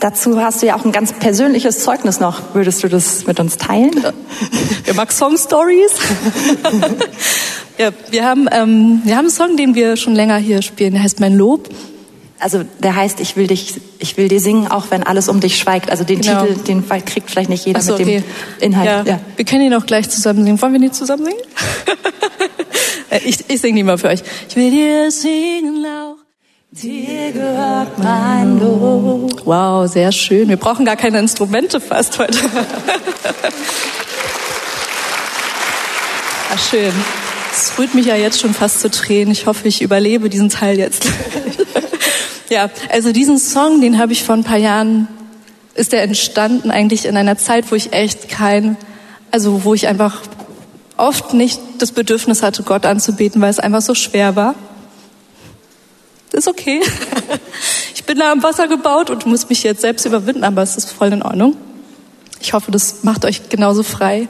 Dazu 0.00 0.40
hast 0.40 0.62
du 0.62 0.66
ja 0.66 0.76
auch 0.76 0.84
ein 0.84 0.90
ganz 0.90 1.12
persönliches 1.12 1.80
Zeugnis 1.80 2.18
noch. 2.18 2.40
Würdest 2.54 2.82
du 2.82 2.88
das 2.88 3.26
mit 3.26 3.38
uns 3.38 3.56
teilen? 3.56 3.92
Ihr 4.86 4.94
mag 4.94 5.12
Song 5.12 5.36
Stories? 5.36 5.92
ja, 7.78 7.90
wir 8.10 8.24
haben, 8.24 8.48
ähm, 8.50 9.02
wir 9.04 9.14
haben 9.16 9.26
einen 9.26 9.30
Song, 9.30 9.56
den 9.56 9.74
wir 9.76 9.96
schon 9.96 10.14
länger 10.14 10.38
hier 10.38 10.62
spielen. 10.62 10.94
Der 10.94 11.02
heißt 11.04 11.20
Mein 11.20 11.36
Lob. 11.36 11.68
Also 12.40 12.64
der 12.82 12.96
heißt, 12.96 13.20
ich 13.20 13.36
will 13.36 13.46
dich, 13.46 13.74
ich 14.00 14.16
will 14.16 14.26
dir 14.26 14.40
singen, 14.40 14.66
auch 14.66 14.86
wenn 14.90 15.04
alles 15.04 15.28
um 15.28 15.38
dich 15.38 15.56
schweigt. 15.56 15.88
Also 15.88 16.02
den 16.02 16.20
Genau. 16.20 16.46
Titel, 16.46 16.64
den 16.64 16.88
kriegt 17.04 17.30
vielleicht 17.30 17.50
nicht 17.50 17.64
jeder 17.64 17.80
so, 17.80 17.92
mit 17.92 18.00
dem 18.00 18.08
okay. 18.08 18.22
Inhalt. 18.60 18.86
Ja, 18.88 19.02
Ja. 19.04 19.20
Wir 19.36 19.44
können 19.44 19.62
ihn 19.62 19.74
auch 19.74 19.86
gleich 19.86 20.10
zusammen 20.10 20.42
singen. 20.44 20.60
Wollen 20.60 20.72
wir 20.72 20.80
den 20.80 20.92
zusammen 20.92 21.24
singen? 21.26 21.38
Äh, 23.10 23.20
ich 23.24 23.38
ich 23.48 23.60
singe 23.60 23.80
ihn 23.80 23.86
mal 23.86 23.98
für 23.98 24.08
euch. 24.08 24.22
Ich 24.48 24.56
will 24.56 24.70
dir 24.70 25.10
singen, 25.10 25.82
Lauch. 25.82 26.16
Dir 26.74 27.32
gehört 27.32 27.98
mein 27.98 28.58
Lob. 28.58 29.42
Wow, 29.44 29.86
sehr 29.86 30.10
schön. 30.10 30.48
Wir 30.48 30.56
brauchen 30.56 30.86
gar 30.86 30.96
keine 30.96 31.18
Instrumente 31.18 31.82
fast 31.82 32.18
heute. 32.18 32.38
Ja, 36.50 36.58
schön. 36.70 36.92
Es 37.52 37.78
rührt 37.78 37.94
mich 37.94 38.06
ja 38.06 38.16
jetzt 38.16 38.40
schon 38.40 38.54
fast 38.54 38.80
zu 38.80 38.90
Tränen. 38.90 39.32
Ich 39.32 39.44
hoffe, 39.44 39.68
ich 39.68 39.82
überlebe 39.82 40.30
diesen 40.30 40.48
Teil 40.48 40.78
jetzt. 40.78 41.04
ja, 42.48 42.70
also 42.88 43.12
diesen 43.12 43.38
Song, 43.38 43.82
den 43.82 43.98
habe 43.98 44.12
ich 44.12 44.24
vor 44.24 44.34
ein 44.34 44.44
paar 44.44 44.56
Jahren, 44.56 45.08
ist 45.74 45.92
der 45.92 46.02
entstanden 46.02 46.70
eigentlich 46.70 47.04
in 47.04 47.18
einer 47.18 47.36
Zeit, 47.36 47.70
wo 47.70 47.74
ich 47.74 47.92
echt 47.92 48.30
kein, 48.30 48.78
also 49.30 49.64
wo 49.64 49.74
ich 49.74 49.88
einfach 49.88 50.22
oft 51.02 51.34
nicht 51.34 51.60
das 51.78 51.90
Bedürfnis 51.92 52.42
hatte, 52.42 52.62
Gott 52.62 52.86
anzubeten, 52.86 53.42
weil 53.42 53.50
es 53.50 53.58
einfach 53.58 53.82
so 53.82 53.94
schwer 53.94 54.36
war. 54.36 54.54
ist 56.32 56.48
okay. 56.48 56.80
Ich 57.94 58.04
bin 58.04 58.18
da 58.18 58.32
am 58.32 58.42
Wasser 58.42 58.66
gebaut 58.66 59.10
und 59.10 59.26
muss 59.26 59.48
mich 59.48 59.62
jetzt 59.62 59.80
selbst 59.80 60.04
überwinden, 60.06 60.42
aber 60.42 60.62
es 60.62 60.76
ist 60.76 60.90
voll 60.90 61.12
in 61.12 61.22
Ordnung. 61.22 61.56
Ich 62.40 62.52
hoffe, 62.52 62.72
das 62.72 63.04
macht 63.04 63.24
euch 63.24 63.48
genauso 63.48 63.84
frei, 63.84 64.26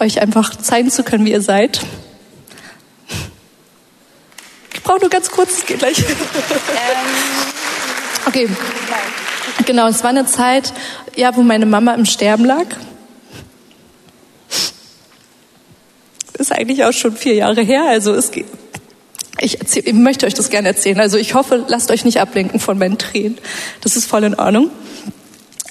euch 0.00 0.20
einfach 0.20 0.56
zeigen 0.56 0.90
zu 0.90 1.04
können, 1.04 1.24
wie 1.24 1.30
ihr 1.30 1.42
seid. 1.42 1.80
Ich 4.74 4.82
brauche 4.82 5.00
nur 5.00 5.10
ganz 5.10 5.30
kurz, 5.30 5.58
es 5.58 5.66
geht 5.66 5.78
gleich. 5.78 5.98
Ähm. 5.98 6.06
Okay. 8.26 8.48
Genau, 9.64 9.86
es 9.86 10.02
war 10.02 10.10
eine 10.10 10.26
Zeit, 10.26 10.72
ja, 11.14 11.36
wo 11.36 11.42
meine 11.42 11.66
Mama 11.66 11.94
im 11.94 12.04
Sterben 12.04 12.44
lag. 12.44 12.66
Ist 16.46 16.52
eigentlich 16.52 16.84
auch 16.84 16.92
schon 16.92 17.16
vier 17.16 17.34
Jahre 17.34 17.60
her, 17.60 17.86
also 17.88 18.14
es 18.14 18.30
geht. 18.30 18.46
Ich, 19.40 19.58
erzähl, 19.58 19.82
ich 19.84 19.92
möchte 19.94 20.26
euch 20.26 20.34
das 20.34 20.48
gerne 20.48 20.68
erzählen. 20.68 21.00
Also 21.00 21.18
ich 21.18 21.34
hoffe, 21.34 21.64
lasst 21.66 21.90
euch 21.90 22.04
nicht 22.04 22.20
ablenken 22.20 22.60
von 22.60 22.78
meinen 22.78 22.98
Tränen. 22.98 23.36
Das 23.80 23.96
ist 23.96 24.08
voll 24.08 24.22
in 24.22 24.36
Ordnung. 24.36 24.70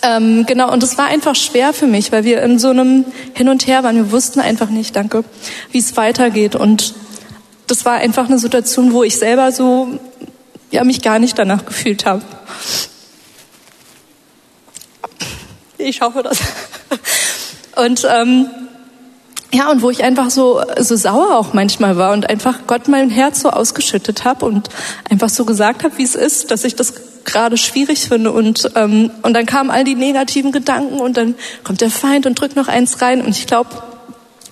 Ähm, 0.03 0.45
genau, 0.45 0.73
und 0.73 0.83
es 0.83 0.97
war 0.97 1.05
einfach 1.05 1.33
schwer 1.33 1.71
für 1.71 1.87
mich, 1.87 2.11
weil 2.11 2.25
wir 2.25 2.43
in 2.43 2.59
so 2.59 2.71
einem 2.71 3.05
Hin 3.35 3.47
und 3.47 3.67
Her 3.67 3.83
waren. 3.85 3.95
Wir 3.95 4.11
wussten 4.11 4.41
einfach 4.41 4.69
nicht, 4.69 4.97
danke, 4.97 5.23
wie 5.71 5.77
es 5.77 5.95
weitergeht. 5.95 6.55
Und 6.57 6.93
das 7.67 7.85
war 7.85 7.93
einfach 7.93 8.25
eine 8.27 8.37
Situation, 8.37 8.91
wo 8.91 9.03
ich 9.03 9.15
selber 9.15 9.53
so, 9.53 9.97
ja, 10.71 10.83
mich 10.83 11.01
gar 11.01 11.19
nicht 11.19 11.39
danach 11.39 11.65
gefühlt 11.65 12.05
habe. 12.05 12.21
Ich 15.77 16.01
hoffe 16.01 16.21
das. 16.21 16.37
Und 17.77 18.05
ähm, 18.13 18.49
ja, 19.53 19.71
und 19.71 19.81
wo 19.81 19.89
ich 19.89 20.03
einfach 20.03 20.29
so, 20.29 20.61
so 20.79 20.95
sauer 20.95 21.35
auch 21.35 21.53
manchmal 21.53 21.97
war 21.97 22.13
und 22.13 22.29
einfach 22.29 22.67
Gott 22.67 22.87
mein 22.87 23.09
Herz 23.09 23.41
so 23.41 23.49
ausgeschüttet 23.49 24.25
habe 24.25 24.45
und 24.45 24.69
einfach 25.09 25.29
so 25.29 25.45
gesagt 25.45 25.83
habe, 25.83 25.97
wie 25.97 26.03
es 26.03 26.15
ist, 26.15 26.51
dass 26.51 26.63
ich 26.63 26.75
das 26.75 26.93
gerade 27.25 27.57
schwierig 27.57 28.07
finde. 28.07 28.31
Und, 28.31 28.71
ähm, 28.75 29.11
und 29.21 29.33
dann 29.33 29.45
kamen 29.45 29.69
all 29.69 29.83
die 29.83 29.95
negativen 29.95 30.51
Gedanken 30.51 30.99
und 30.99 31.17
dann 31.17 31.35
kommt 31.63 31.81
der 31.81 31.89
Feind 31.89 32.25
und 32.25 32.39
drückt 32.39 32.55
noch 32.55 32.67
eins 32.67 33.01
rein. 33.01 33.21
Und 33.21 33.29
ich 33.29 33.47
glaube, 33.47 33.69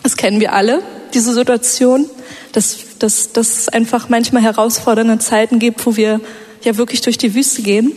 das 0.03 0.17
kennen 0.17 0.39
wir 0.39 0.53
alle, 0.53 0.82
diese 1.13 1.34
Situation, 1.34 2.10
dass, 2.51 2.77
dass, 2.99 3.32
dass 3.32 3.60
es 3.60 3.69
einfach 3.69 4.10
manchmal 4.10 4.41
herausfordernde 4.41 5.19
Zeiten 5.19 5.60
gibt, 5.60 5.86
wo 5.86 5.95
wir 5.95 6.19
ja 6.63 6.77
wirklich 6.77 7.01
durch 7.01 7.17
die 7.17 7.36
Wüste 7.36 7.62
gehen. 7.62 7.91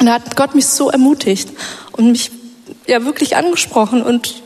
Und 0.00 0.06
da 0.06 0.14
hat 0.14 0.36
Gott 0.36 0.54
mich 0.54 0.66
so 0.66 0.90
ermutigt 0.90 1.50
und 1.92 2.12
mich 2.12 2.30
ja 2.86 3.04
wirklich 3.04 3.36
angesprochen 3.36 4.02
und 4.02 4.42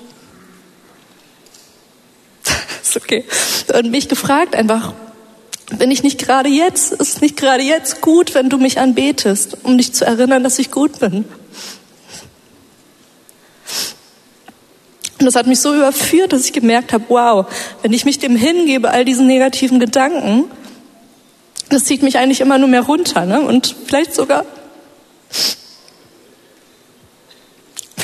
ist 2.88 2.96
okay. 2.96 3.24
Und 3.74 3.90
mich 3.90 4.08
gefragt 4.08 4.54
einfach, 4.54 4.94
bin 5.76 5.90
ich 5.90 6.02
nicht 6.02 6.18
gerade 6.18 6.48
jetzt, 6.48 6.92
ist 6.92 7.20
nicht 7.20 7.36
gerade 7.36 7.62
jetzt 7.62 8.00
gut, 8.00 8.34
wenn 8.34 8.48
du 8.48 8.58
mich 8.58 8.78
anbetest, 8.78 9.58
um 9.64 9.76
dich 9.76 9.92
zu 9.92 10.06
erinnern, 10.06 10.42
dass 10.42 10.58
ich 10.58 10.70
gut 10.70 10.98
bin? 11.00 11.24
Und 15.18 15.26
das 15.26 15.34
hat 15.34 15.46
mich 15.46 15.60
so 15.60 15.74
überführt, 15.74 16.32
dass 16.32 16.44
ich 16.44 16.52
gemerkt 16.52 16.92
habe, 16.92 17.04
wow, 17.08 17.46
wenn 17.82 17.92
ich 17.92 18.04
mich 18.04 18.18
dem 18.18 18.36
hingebe, 18.36 18.90
all 18.90 19.04
diesen 19.04 19.26
negativen 19.26 19.80
Gedanken, 19.80 20.44
das 21.70 21.84
zieht 21.84 22.02
mich 22.02 22.18
eigentlich 22.18 22.40
immer 22.40 22.56
nur 22.56 22.68
mehr 22.68 22.82
runter. 22.82 23.26
Ne? 23.26 23.40
Und 23.40 23.74
vielleicht 23.86 24.14
sogar, 24.14 24.44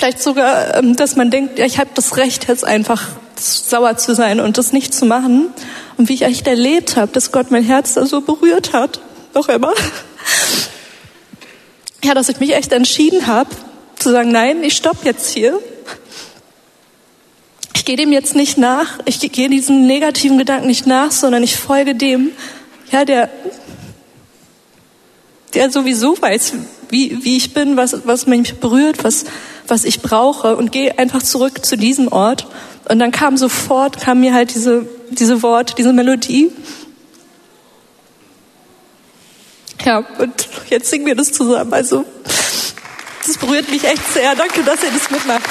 vielleicht 0.04 0.22
sogar, 0.22 0.76
ähm, 0.76 0.96
dass 0.96 1.16
man 1.16 1.30
denkt, 1.30 1.58
ja, 1.58 1.64
ich 1.64 1.78
habe 1.78 1.88
das 1.94 2.18
Recht 2.18 2.46
jetzt 2.46 2.62
einfach 2.62 3.08
sauer 3.40 3.96
zu 3.96 4.14
sein 4.14 4.38
und 4.38 4.58
das 4.58 4.70
nicht 4.70 4.92
zu 4.92 5.06
machen. 5.06 5.46
Und 5.96 6.10
wie 6.10 6.12
ich 6.12 6.22
echt 6.22 6.46
erlebt 6.46 6.96
habe, 6.96 7.10
dass 7.10 7.32
Gott 7.32 7.50
mein 7.50 7.64
Herz 7.64 7.94
da 7.94 8.04
so 8.04 8.20
berührt 8.20 8.74
hat, 8.74 9.00
noch 9.32 9.48
immer. 9.48 9.72
Ja, 12.04 12.12
dass 12.12 12.28
ich 12.28 12.38
mich 12.38 12.54
echt 12.54 12.70
entschieden 12.72 13.26
habe, 13.26 13.48
zu 13.98 14.10
sagen, 14.10 14.30
nein, 14.30 14.62
ich 14.62 14.76
stopp 14.76 15.06
jetzt 15.06 15.30
hier. 15.30 15.58
Ich 17.74 17.86
gehe 17.86 17.96
dem 17.96 18.12
jetzt 18.12 18.34
nicht 18.34 18.58
nach, 18.58 18.98
ich 19.06 19.20
gehe 19.20 19.48
diesen 19.48 19.86
negativen 19.86 20.36
Gedanken 20.36 20.66
nicht 20.66 20.86
nach, 20.86 21.12
sondern 21.12 21.42
ich 21.42 21.56
folge 21.56 21.94
dem, 21.94 22.32
ja, 22.92 23.06
der, 23.06 23.30
der 25.54 25.70
sowieso 25.70 26.20
weiß, 26.20 26.52
wie, 26.90 27.24
wie 27.24 27.38
ich 27.38 27.54
bin, 27.54 27.78
was, 27.78 28.06
was 28.06 28.26
mich 28.26 28.56
berührt, 28.56 29.02
was, 29.02 29.24
was 29.66 29.84
ich 29.84 30.02
brauche 30.02 30.56
und 30.56 30.72
gehe 30.72 30.98
einfach 30.98 31.22
zurück 31.22 31.64
zu 31.64 31.76
diesem 31.76 32.08
Ort 32.08 32.46
und 32.88 32.98
dann 32.98 33.10
kam 33.10 33.36
sofort, 33.36 34.00
kam 34.00 34.20
mir 34.20 34.34
halt 34.34 34.54
diese, 34.54 34.86
diese 35.10 35.42
Worte, 35.42 35.74
diese 35.74 35.92
Melodie. 35.92 36.52
Ja, 39.84 39.98
und 40.18 40.48
jetzt 40.70 40.90
singen 40.90 41.06
wir 41.06 41.14
das 41.14 41.32
zusammen. 41.32 41.72
Also, 41.72 42.04
das 43.26 43.38
berührt 43.38 43.68
mich 43.70 43.84
echt 43.84 44.12
sehr. 44.12 44.34
Danke, 44.34 44.62
dass 44.62 44.82
ihr 44.82 44.90
das 44.90 45.10
mitmacht. 45.10 45.42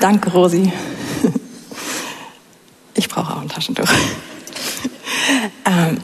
Danke, 0.00 0.30
Rosi. 0.30 0.72
Ich 2.94 3.08
brauche 3.08 3.32
auch 3.32 3.40
ein 3.40 3.48
Taschentuch. 3.48 3.88
Ähm, 5.64 5.98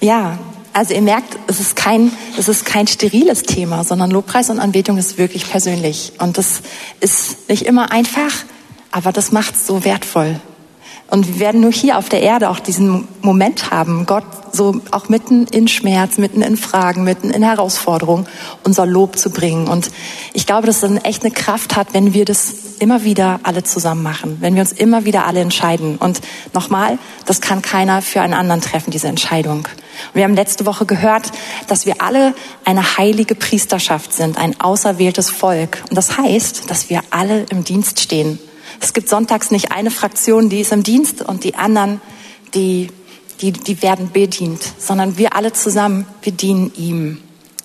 ja, 0.00 0.38
also 0.72 0.94
ihr 0.94 1.02
merkt, 1.02 1.38
es 1.46 1.60
ist 1.60 1.76
kein, 1.76 2.12
es 2.38 2.48
ist 2.48 2.64
kein 2.64 2.86
steriles 2.86 3.42
Thema, 3.42 3.84
sondern 3.84 4.10
Lobpreis 4.10 4.50
und 4.50 4.60
Anbetung 4.60 4.98
ist 4.98 5.18
wirklich 5.18 5.48
persönlich. 5.50 6.12
Und 6.18 6.38
das 6.38 6.62
ist 7.00 7.48
nicht 7.48 7.62
immer 7.62 7.90
einfach, 7.90 8.32
aber 8.90 9.12
das 9.12 9.32
macht 9.32 9.54
es 9.54 9.66
so 9.66 9.84
wertvoll. 9.84 10.40
Und 11.10 11.26
wir 11.26 11.40
werden 11.40 11.60
nur 11.60 11.72
hier 11.72 11.98
auf 11.98 12.08
der 12.08 12.22
Erde 12.22 12.50
auch 12.50 12.60
diesen 12.60 13.08
Moment 13.20 13.70
haben, 13.70 14.06
Gott 14.06 14.24
so 14.52 14.80
auch 14.90 15.08
mitten 15.08 15.46
in 15.46 15.68
Schmerz, 15.68 16.18
mitten 16.18 16.42
in 16.42 16.56
Fragen, 16.56 17.04
mitten 17.04 17.30
in 17.30 17.42
Herausforderungen 17.42 18.26
unser 18.64 18.86
Lob 18.86 19.18
zu 19.18 19.30
bringen. 19.30 19.68
Und 19.68 19.90
ich 20.32 20.46
glaube, 20.46 20.66
dass 20.66 20.80
dann 20.80 20.98
echt 20.98 21.24
eine 21.24 21.32
Kraft 21.32 21.76
hat, 21.76 21.88
wenn 21.92 22.14
wir 22.14 22.24
das 22.24 22.54
immer 22.78 23.04
wieder 23.04 23.40
alle 23.42 23.62
zusammen 23.62 24.02
machen, 24.02 24.38
wenn 24.40 24.54
wir 24.54 24.62
uns 24.62 24.72
immer 24.72 25.04
wieder 25.04 25.26
alle 25.26 25.40
entscheiden. 25.40 25.96
Und 25.96 26.20
nochmal, 26.54 26.98
das 27.26 27.40
kann 27.40 27.62
keiner 27.62 28.02
für 28.02 28.22
einen 28.22 28.34
anderen 28.34 28.60
treffen, 28.60 28.90
diese 28.90 29.08
Entscheidung. 29.08 29.68
Wir 30.14 30.24
haben 30.24 30.34
letzte 30.34 30.64
Woche 30.64 30.86
gehört, 30.86 31.30
dass 31.68 31.84
wir 31.86 32.00
alle 32.00 32.34
eine 32.64 32.96
heilige 32.96 33.34
Priesterschaft 33.34 34.12
sind, 34.12 34.38
ein 34.38 34.58
auserwähltes 34.60 35.28
Volk. 35.28 35.82
Und 35.90 35.96
das 35.96 36.16
heißt, 36.16 36.70
dass 36.70 36.88
wir 36.88 37.02
alle 37.10 37.44
im 37.50 37.64
Dienst 37.64 38.00
stehen. 38.00 38.38
Es 38.80 38.94
gibt 38.94 39.08
sonntags 39.08 39.50
nicht 39.50 39.72
eine 39.72 39.90
Fraktion, 39.90 40.48
die 40.48 40.60
ist 40.60 40.72
im 40.72 40.82
Dienst 40.82 41.22
und 41.22 41.44
die 41.44 41.54
anderen, 41.54 42.00
die, 42.54 42.88
die, 43.40 43.52
die 43.52 43.82
werden 43.82 44.10
bedient, 44.10 44.60
sondern 44.78 45.18
wir 45.18 45.36
alle 45.36 45.52
zusammen, 45.52 46.06
wir 46.22 46.32
dienen 46.32 46.72
ihm. 46.76 47.18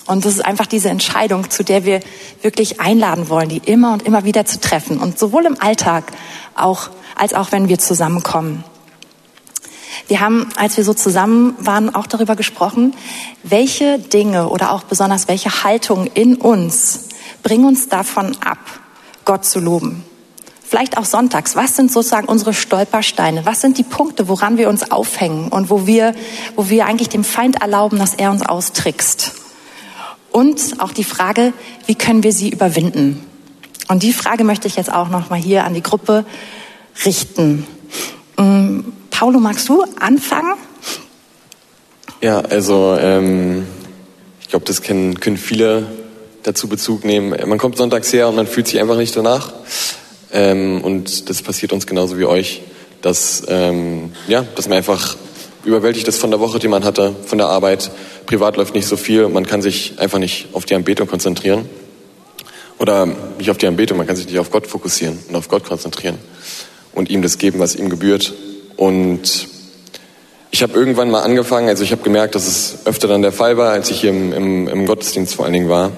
Und 0.07 0.25
das 0.25 0.33
ist 0.33 0.45
einfach 0.45 0.67
diese 0.67 0.89
Entscheidung, 0.89 1.49
zu 1.49 1.63
der 1.63 1.85
wir 1.85 1.99
wirklich 2.41 2.79
einladen 2.79 3.29
wollen, 3.29 3.49
die 3.49 3.57
immer 3.57 3.93
und 3.93 4.03
immer 4.03 4.23
wieder 4.23 4.45
zu 4.45 4.59
treffen. 4.59 4.99
Und 4.99 5.17
sowohl 5.17 5.45
im 5.45 5.59
Alltag 5.59 6.11
auch, 6.53 6.89
als 7.15 7.33
auch 7.33 7.51
wenn 7.51 7.69
wir 7.69 7.79
zusammenkommen. 7.79 8.63
Wir 10.07 10.19
haben, 10.19 10.49
als 10.57 10.77
wir 10.77 10.83
so 10.83 10.93
zusammen 10.93 11.55
waren, 11.57 11.95
auch 11.95 12.05
darüber 12.05 12.35
gesprochen, 12.35 12.93
welche 13.41 13.97
Dinge 13.97 14.49
oder 14.49 14.73
auch 14.73 14.83
besonders 14.83 15.27
welche 15.27 15.63
Haltungen 15.63 16.07
in 16.07 16.35
uns 16.35 17.07
bringen 17.41 17.65
uns 17.65 17.87
davon 17.87 18.37
ab, 18.45 18.59
Gott 19.23 19.45
zu 19.45 19.59
loben. 19.59 20.03
Vielleicht 20.67 20.97
auch 20.97 21.05
sonntags. 21.05 21.55
Was 21.55 21.75
sind 21.75 21.91
sozusagen 21.91 22.27
unsere 22.27 22.53
Stolpersteine? 22.53 23.45
Was 23.45 23.61
sind 23.61 23.77
die 23.77 23.83
Punkte, 23.83 24.27
woran 24.27 24.57
wir 24.57 24.67
uns 24.67 24.91
aufhängen 24.91 25.49
und 25.49 25.69
wo 25.69 25.85
wir, 25.85 26.15
wo 26.55 26.69
wir 26.69 26.87
eigentlich 26.87 27.09
dem 27.09 27.23
Feind 27.23 27.61
erlauben, 27.61 27.99
dass 27.99 28.15
er 28.15 28.31
uns 28.31 28.43
austrickst? 28.43 29.33
Und 30.31 30.79
auch 30.79 30.91
die 30.91 31.03
Frage, 31.03 31.53
wie 31.85 31.95
können 31.95 32.23
wir 32.23 32.33
sie 32.33 32.49
überwinden? 32.49 33.23
Und 33.87 34.01
die 34.01 34.11
Frage 34.11 34.43
möchte 34.43 34.67
ich 34.67 34.75
jetzt 34.75 34.91
auch 34.91 35.09
noch 35.09 35.29
mal 35.29 35.39
hier 35.39 35.63
an 35.63 35.73
die 35.75 35.83
Gruppe 35.83 36.25
richten. 37.05 37.67
Mm, 38.37 38.79
Paulo, 39.11 39.39
magst 39.39 39.69
du 39.69 39.85
anfangen? 39.99 40.55
Ja, 42.21 42.39
also 42.39 42.97
ähm, 42.99 43.67
ich 44.41 44.49
glaube, 44.49 44.65
das 44.65 44.81
können, 44.81 45.19
können 45.19 45.37
viele 45.37 45.85
dazu 46.43 46.67
Bezug 46.67 47.05
nehmen. 47.05 47.35
Man 47.47 47.57
kommt 47.57 47.77
sonntags 47.77 48.11
her 48.11 48.27
und 48.27 48.35
man 48.35 48.47
fühlt 48.47 48.67
sich 48.67 48.79
einfach 48.79 48.97
nicht 48.97 49.15
danach. 49.15 49.53
Ähm, 50.35 50.81
und 50.81 51.29
das 51.29 51.41
passiert 51.41 51.71
uns 51.73 51.87
genauso 51.87 52.19
wie 52.19 52.25
euch, 52.25 52.61
dass, 53.01 53.43
ähm, 53.47 54.11
ja, 54.27 54.45
dass 54.55 54.67
man 54.67 54.77
einfach 54.77 55.15
überwältigt 55.63 56.07
ist 56.07 56.19
von 56.19 56.29
der 56.29 56.39
Woche, 56.41 56.59
die 56.59 56.67
man 56.67 56.83
hatte, 56.83 57.15
von 57.25 57.37
der 57.37 57.47
Arbeit. 57.47 57.89
Privat 58.25 58.57
läuft 58.57 58.75
nicht 58.75 58.85
so 58.85 58.97
viel, 58.97 59.29
man 59.29 59.47
kann 59.47 59.61
sich 59.61 59.93
einfach 59.97 60.19
nicht 60.19 60.49
auf 60.51 60.65
die 60.65 60.75
Anbetung 60.75 61.07
konzentrieren. 61.07 61.67
oder 62.77 63.07
nicht 63.37 63.49
auf 63.49 63.57
die 63.57 63.67
Anbetung, 63.67 63.97
man 63.97 64.05
kann 64.05 64.17
sich 64.17 64.25
nicht 64.25 64.37
auf 64.37 64.51
Gott 64.51 64.67
fokussieren 64.67 65.17
und 65.29 65.35
auf 65.35 65.47
Gott 65.47 65.63
konzentrieren 65.63 66.17
und 66.93 67.09
ihm 67.09 67.21
das 67.21 67.37
geben, 67.37 67.59
was 67.59 67.75
ihm 67.75 67.89
gebührt. 67.89 68.33
Und 68.75 69.47
ich 70.51 70.61
habe 70.61 70.73
irgendwann 70.73 71.09
mal 71.09 71.21
angefangen, 71.21 71.69
also 71.69 71.83
ich 71.83 71.93
habe 71.93 72.03
gemerkt, 72.03 72.35
dass 72.35 72.47
es 72.47 72.79
öfter 72.85 73.07
dann 73.07 73.21
der 73.21 73.31
Fall 73.31 73.55
war, 73.55 73.71
als 73.71 73.89
ich 73.91 74.01
hier 74.01 74.09
im, 74.09 74.33
im, 74.33 74.67
im 74.67 74.85
Gottesdienst 74.85 75.35
vor 75.35 75.45
allen 75.45 75.53
Dingen 75.53 75.69
war, 75.69 75.91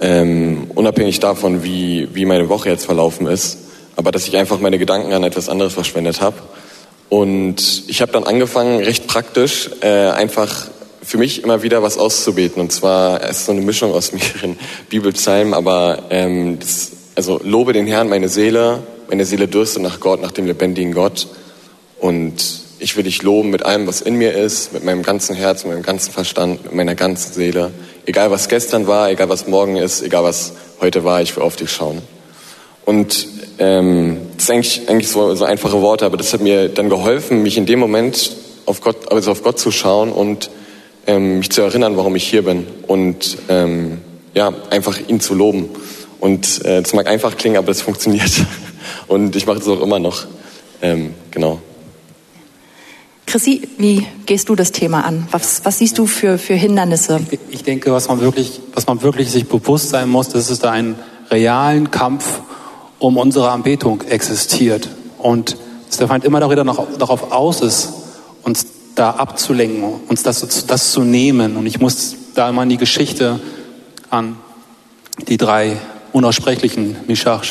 ähm, 0.00 0.70
unabhängig 0.74 1.20
davon, 1.20 1.64
wie, 1.64 2.08
wie 2.12 2.24
meine 2.24 2.48
Woche 2.48 2.68
jetzt 2.68 2.86
verlaufen 2.86 3.26
ist, 3.26 3.58
aber 3.96 4.12
dass 4.12 4.28
ich 4.28 4.36
einfach 4.36 4.60
meine 4.60 4.78
Gedanken 4.78 5.12
an 5.12 5.24
etwas 5.24 5.48
anderes 5.48 5.74
verschwendet 5.74 6.20
habe. 6.20 6.36
Und 7.08 7.84
ich 7.88 8.02
habe 8.02 8.12
dann 8.12 8.24
angefangen, 8.24 8.82
recht 8.82 9.06
praktisch, 9.06 9.70
äh, 9.80 10.10
einfach 10.10 10.68
für 11.02 11.18
mich 11.18 11.42
immer 11.42 11.62
wieder 11.62 11.82
was 11.82 11.96
auszubeten. 11.96 12.60
Und 12.60 12.70
zwar 12.70 13.26
ist 13.28 13.46
so 13.46 13.52
eine 13.52 13.62
Mischung 13.62 13.92
aus 13.92 14.12
mehreren 14.12 14.58
Bibelpsalmen, 14.90 15.54
aber 15.54 16.04
ähm, 16.10 16.58
das, 16.58 16.92
also 17.14 17.40
lobe 17.42 17.72
den 17.72 17.86
Herrn, 17.86 18.08
meine 18.08 18.28
Seele, 18.28 18.82
meine 19.08 19.24
Seele 19.24 19.48
dürstet 19.48 19.82
nach 19.82 20.00
Gott, 20.00 20.20
nach 20.20 20.32
dem 20.32 20.46
lebendigen 20.46 20.92
Gott. 20.92 21.28
Und 21.98 22.34
ich 22.78 22.96
will 22.96 23.04
dich 23.04 23.22
loben 23.22 23.50
mit 23.50 23.64
allem, 23.64 23.86
was 23.86 24.00
in 24.00 24.14
mir 24.16 24.34
ist, 24.34 24.72
mit 24.72 24.84
meinem 24.84 25.02
ganzen 25.02 25.34
Herz, 25.34 25.64
mit 25.64 25.72
meinem 25.72 25.82
ganzen 25.82 26.12
Verstand, 26.12 26.64
mit 26.64 26.74
meiner 26.74 26.94
ganzen 26.94 27.32
Seele. 27.32 27.72
Egal 28.08 28.30
was 28.30 28.48
gestern 28.48 28.86
war, 28.86 29.10
egal 29.10 29.28
was 29.28 29.46
morgen 29.46 29.76
ist, 29.76 30.00
egal 30.00 30.24
was 30.24 30.54
heute 30.80 31.04
war, 31.04 31.20
ich 31.20 31.36
will 31.36 31.42
auf 31.42 31.56
dich 31.56 31.70
schauen. 31.70 32.00
Und 32.86 33.28
ähm, 33.58 34.16
das 34.34 34.46
sind 34.46 34.54
eigentlich, 34.54 34.88
eigentlich 34.88 35.08
so, 35.10 35.34
so 35.34 35.44
einfache 35.44 35.82
Worte, 35.82 36.06
aber 36.06 36.16
das 36.16 36.32
hat 36.32 36.40
mir 36.40 36.70
dann 36.70 36.88
geholfen, 36.88 37.42
mich 37.42 37.58
in 37.58 37.66
dem 37.66 37.78
Moment 37.78 38.34
auf 38.64 38.80
Gott, 38.80 39.12
also 39.12 39.30
auf 39.30 39.42
Gott 39.42 39.58
zu 39.58 39.70
schauen 39.70 40.10
und 40.10 40.48
ähm, 41.06 41.40
mich 41.40 41.50
zu 41.50 41.60
erinnern, 41.60 41.98
warum 41.98 42.16
ich 42.16 42.26
hier 42.26 42.44
bin 42.44 42.66
und 42.86 43.36
ähm, 43.50 43.98
ja, 44.32 44.54
einfach 44.70 44.98
ihn 45.06 45.20
zu 45.20 45.34
loben. 45.34 45.68
Und 46.18 46.64
äh, 46.64 46.80
das 46.80 46.94
mag 46.94 47.08
einfach 47.08 47.36
klingen, 47.36 47.58
aber 47.58 47.72
es 47.72 47.82
funktioniert. 47.82 48.32
Und 49.06 49.36
ich 49.36 49.46
mache 49.46 49.58
das 49.58 49.68
auch 49.68 49.82
immer 49.82 49.98
noch. 49.98 50.24
Ähm, 50.80 51.14
genau. 51.30 51.60
Chrissy, 53.28 53.68
wie 53.76 54.06
gehst 54.24 54.48
du 54.48 54.54
das 54.54 54.72
Thema 54.72 55.04
an? 55.04 55.28
Was, 55.30 55.62
was 55.62 55.78
siehst 55.78 55.98
du 55.98 56.06
für, 56.06 56.38
für 56.38 56.54
Hindernisse? 56.54 57.20
Ich 57.50 57.62
denke, 57.62 57.92
was 57.92 58.08
man 58.08 58.20
wirklich, 58.22 58.58
was 58.72 58.86
man 58.86 59.02
wirklich 59.02 59.30
sich 59.30 59.46
bewusst 59.46 59.90
sein 59.90 60.08
muss, 60.08 60.30
dass 60.30 60.48
es 60.48 60.60
da 60.60 60.70
einen 60.70 60.96
realen 61.30 61.90
Kampf 61.90 62.40
um 62.98 63.18
unsere 63.18 63.50
Anbetung 63.50 64.00
existiert. 64.00 64.88
Und 65.18 65.58
dass 65.88 65.98
der 65.98 66.08
Feind 66.08 66.24
immer 66.24 66.48
wieder 66.50 66.64
noch, 66.64 66.86
darauf 66.98 67.30
aus 67.30 67.60
ist, 67.60 67.92
uns 68.44 68.66
da 68.94 69.10
abzulenken, 69.10 69.84
uns 70.08 70.22
das, 70.22 70.66
das 70.66 70.92
zu 70.92 71.02
nehmen. 71.02 71.58
Und 71.58 71.66
ich 71.66 71.80
muss 71.80 72.16
da 72.34 72.48
immer 72.48 72.62
an 72.62 72.70
die 72.70 72.78
Geschichte 72.78 73.40
an 74.08 74.36
die 75.28 75.36
drei 75.36 75.76
unaussprechlichen 76.12 76.96
Mishach 77.06 77.44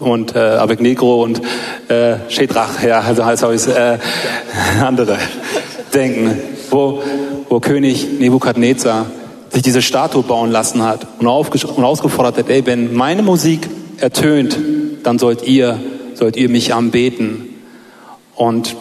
und 0.00 0.34
äh, 0.34 0.38
Abednego 0.38 1.22
und 1.22 1.40
äh, 1.88 2.16
Shedrach, 2.28 2.82
ja, 2.82 3.00
also 3.00 3.24
heißt 3.24 3.44
auch 3.44 3.50
äh, 3.50 3.98
andere 4.82 5.18
denken, 5.94 6.38
wo, 6.70 7.02
wo 7.48 7.60
König 7.60 8.18
Nebukadnezar 8.18 9.06
sich 9.50 9.62
diese 9.62 9.82
Statue 9.82 10.22
bauen 10.22 10.50
lassen 10.50 10.82
hat 10.82 11.06
und, 11.18 11.26
und 11.26 11.84
ausgefordert 11.84 12.38
hat, 12.38 12.48
ey, 12.50 12.64
wenn 12.66 12.94
meine 12.94 13.22
Musik 13.22 13.68
ertönt, 13.98 14.56
dann 15.02 15.18
sollt 15.18 15.42
ihr, 15.42 15.80
sollt 16.14 16.36
ihr 16.36 16.48
mich 16.48 16.74
anbeten. 16.74 17.48
Und 18.34 18.76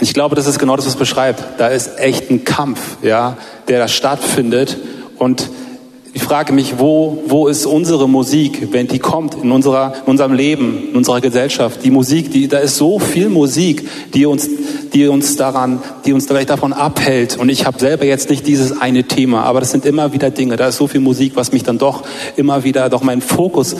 ich 0.00 0.14
glaube, 0.14 0.34
das 0.34 0.46
ist 0.46 0.58
genau 0.58 0.76
das, 0.76 0.86
was 0.86 0.94
es 0.94 0.98
beschreibt. 0.98 1.60
Da 1.60 1.68
ist 1.68 1.98
echt 1.98 2.30
ein 2.30 2.44
Kampf, 2.44 2.80
ja, 3.02 3.36
der 3.68 3.78
da 3.78 3.88
stattfindet. 3.88 4.76
Und 5.18 5.48
ich 6.16 6.22
frage 6.22 6.52
mich, 6.52 6.78
wo, 6.78 7.24
wo 7.26 7.48
ist 7.48 7.66
unsere 7.66 8.08
Musik, 8.08 8.68
wenn 8.70 8.86
die 8.86 9.00
kommt 9.00 9.34
in, 9.34 9.50
unserer, 9.50 9.94
in 10.06 10.10
unserem 10.12 10.32
Leben, 10.32 10.90
in 10.90 10.96
unserer 10.96 11.20
Gesellschaft? 11.20 11.80
Die 11.82 11.90
Musik, 11.90 12.30
die, 12.30 12.46
da 12.46 12.58
ist 12.58 12.76
so 12.76 13.00
viel 13.00 13.28
Musik, 13.28 13.88
die 14.14 14.24
uns, 14.24 14.48
die 14.92 15.08
uns 15.08 15.34
daran, 15.34 15.82
die 16.04 16.12
uns 16.12 16.26
vielleicht 16.26 16.50
davon 16.50 16.72
abhält. 16.72 17.36
Und 17.36 17.48
ich 17.48 17.66
habe 17.66 17.80
selber 17.80 18.04
jetzt 18.04 18.30
nicht 18.30 18.46
dieses 18.46 18.80
eine 18.80 19.02
Thema, 19.02 19.42
aber 19.42 19.58
das 19.58 19.72
sind 19.72 19.84
immer 19.84 20.12
wieder 20.12 20.30
Dinge. 20.30 20.54
Da 20.54 20.68
ist 20.68 20.76
so 20.76 20.86
viel 20.86 21.00
Musik, 21.00 21.32
was 21.34 21.50
mich 21.50 21.64
dann 21.64 21.78
doch 21.78 22.04
immer 22.36 22.62
wieder, 22.62 22.88
doch 22.90 23.02
meinen 23.02 23.20
Fokus 23.20 23.74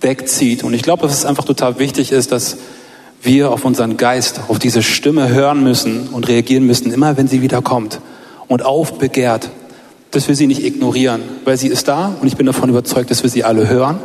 wegzieht. 0.00 0.64
Und 0.64 0.74
ich 0.74 0.82
glaube, 0.82 1.02
dass 1.02 1.16
es 1.16 1.24
einfach 1.24 1.44
total 1.44 1.78
wichtig 1.78 2.10
ist, 2.10 2.32
dass 2.32 2.56
wir 3.22 3.52
auf 3.52 3.64
unseren 3.64 3.96
Geist, 3.96 4.40
auf 4.48 4.58
diese 4.58 4.82
Stimme 4.82 5.28
hören 5.28 5.62
müssen 5.62 6.08
und 6.08 6.26
reagieren 6.26 6.64
müssen, 6.64 6.92
immer 6.92 7.16
wenn 7.16 7.28
sie 7.28 7.42
wieder 7.42 7.62
kommt 7.62 8.00
und 8.48 8.64
aufbegehrt, 8.64 9.50
dass 10.10 10.28
wir 10.28 10.34
sie 10.34 10.46
nicht 10.46 10.64
ignorieren, 10.64 11.22
weil 11.44 11.56
sie 11.56 11.68
ist 11.68 11.88
da 11.88 12.14
und 12.20 12.26
ich 12.26 12.36
bin 12.36 12.46
davon 12.46 12.70
überzeugt, 12.70 13.10
dass 13.10 13.22
wir 13.22 13.30
sie 13.30 13.44
alle 13.44 13.68
hören 13.68 13.98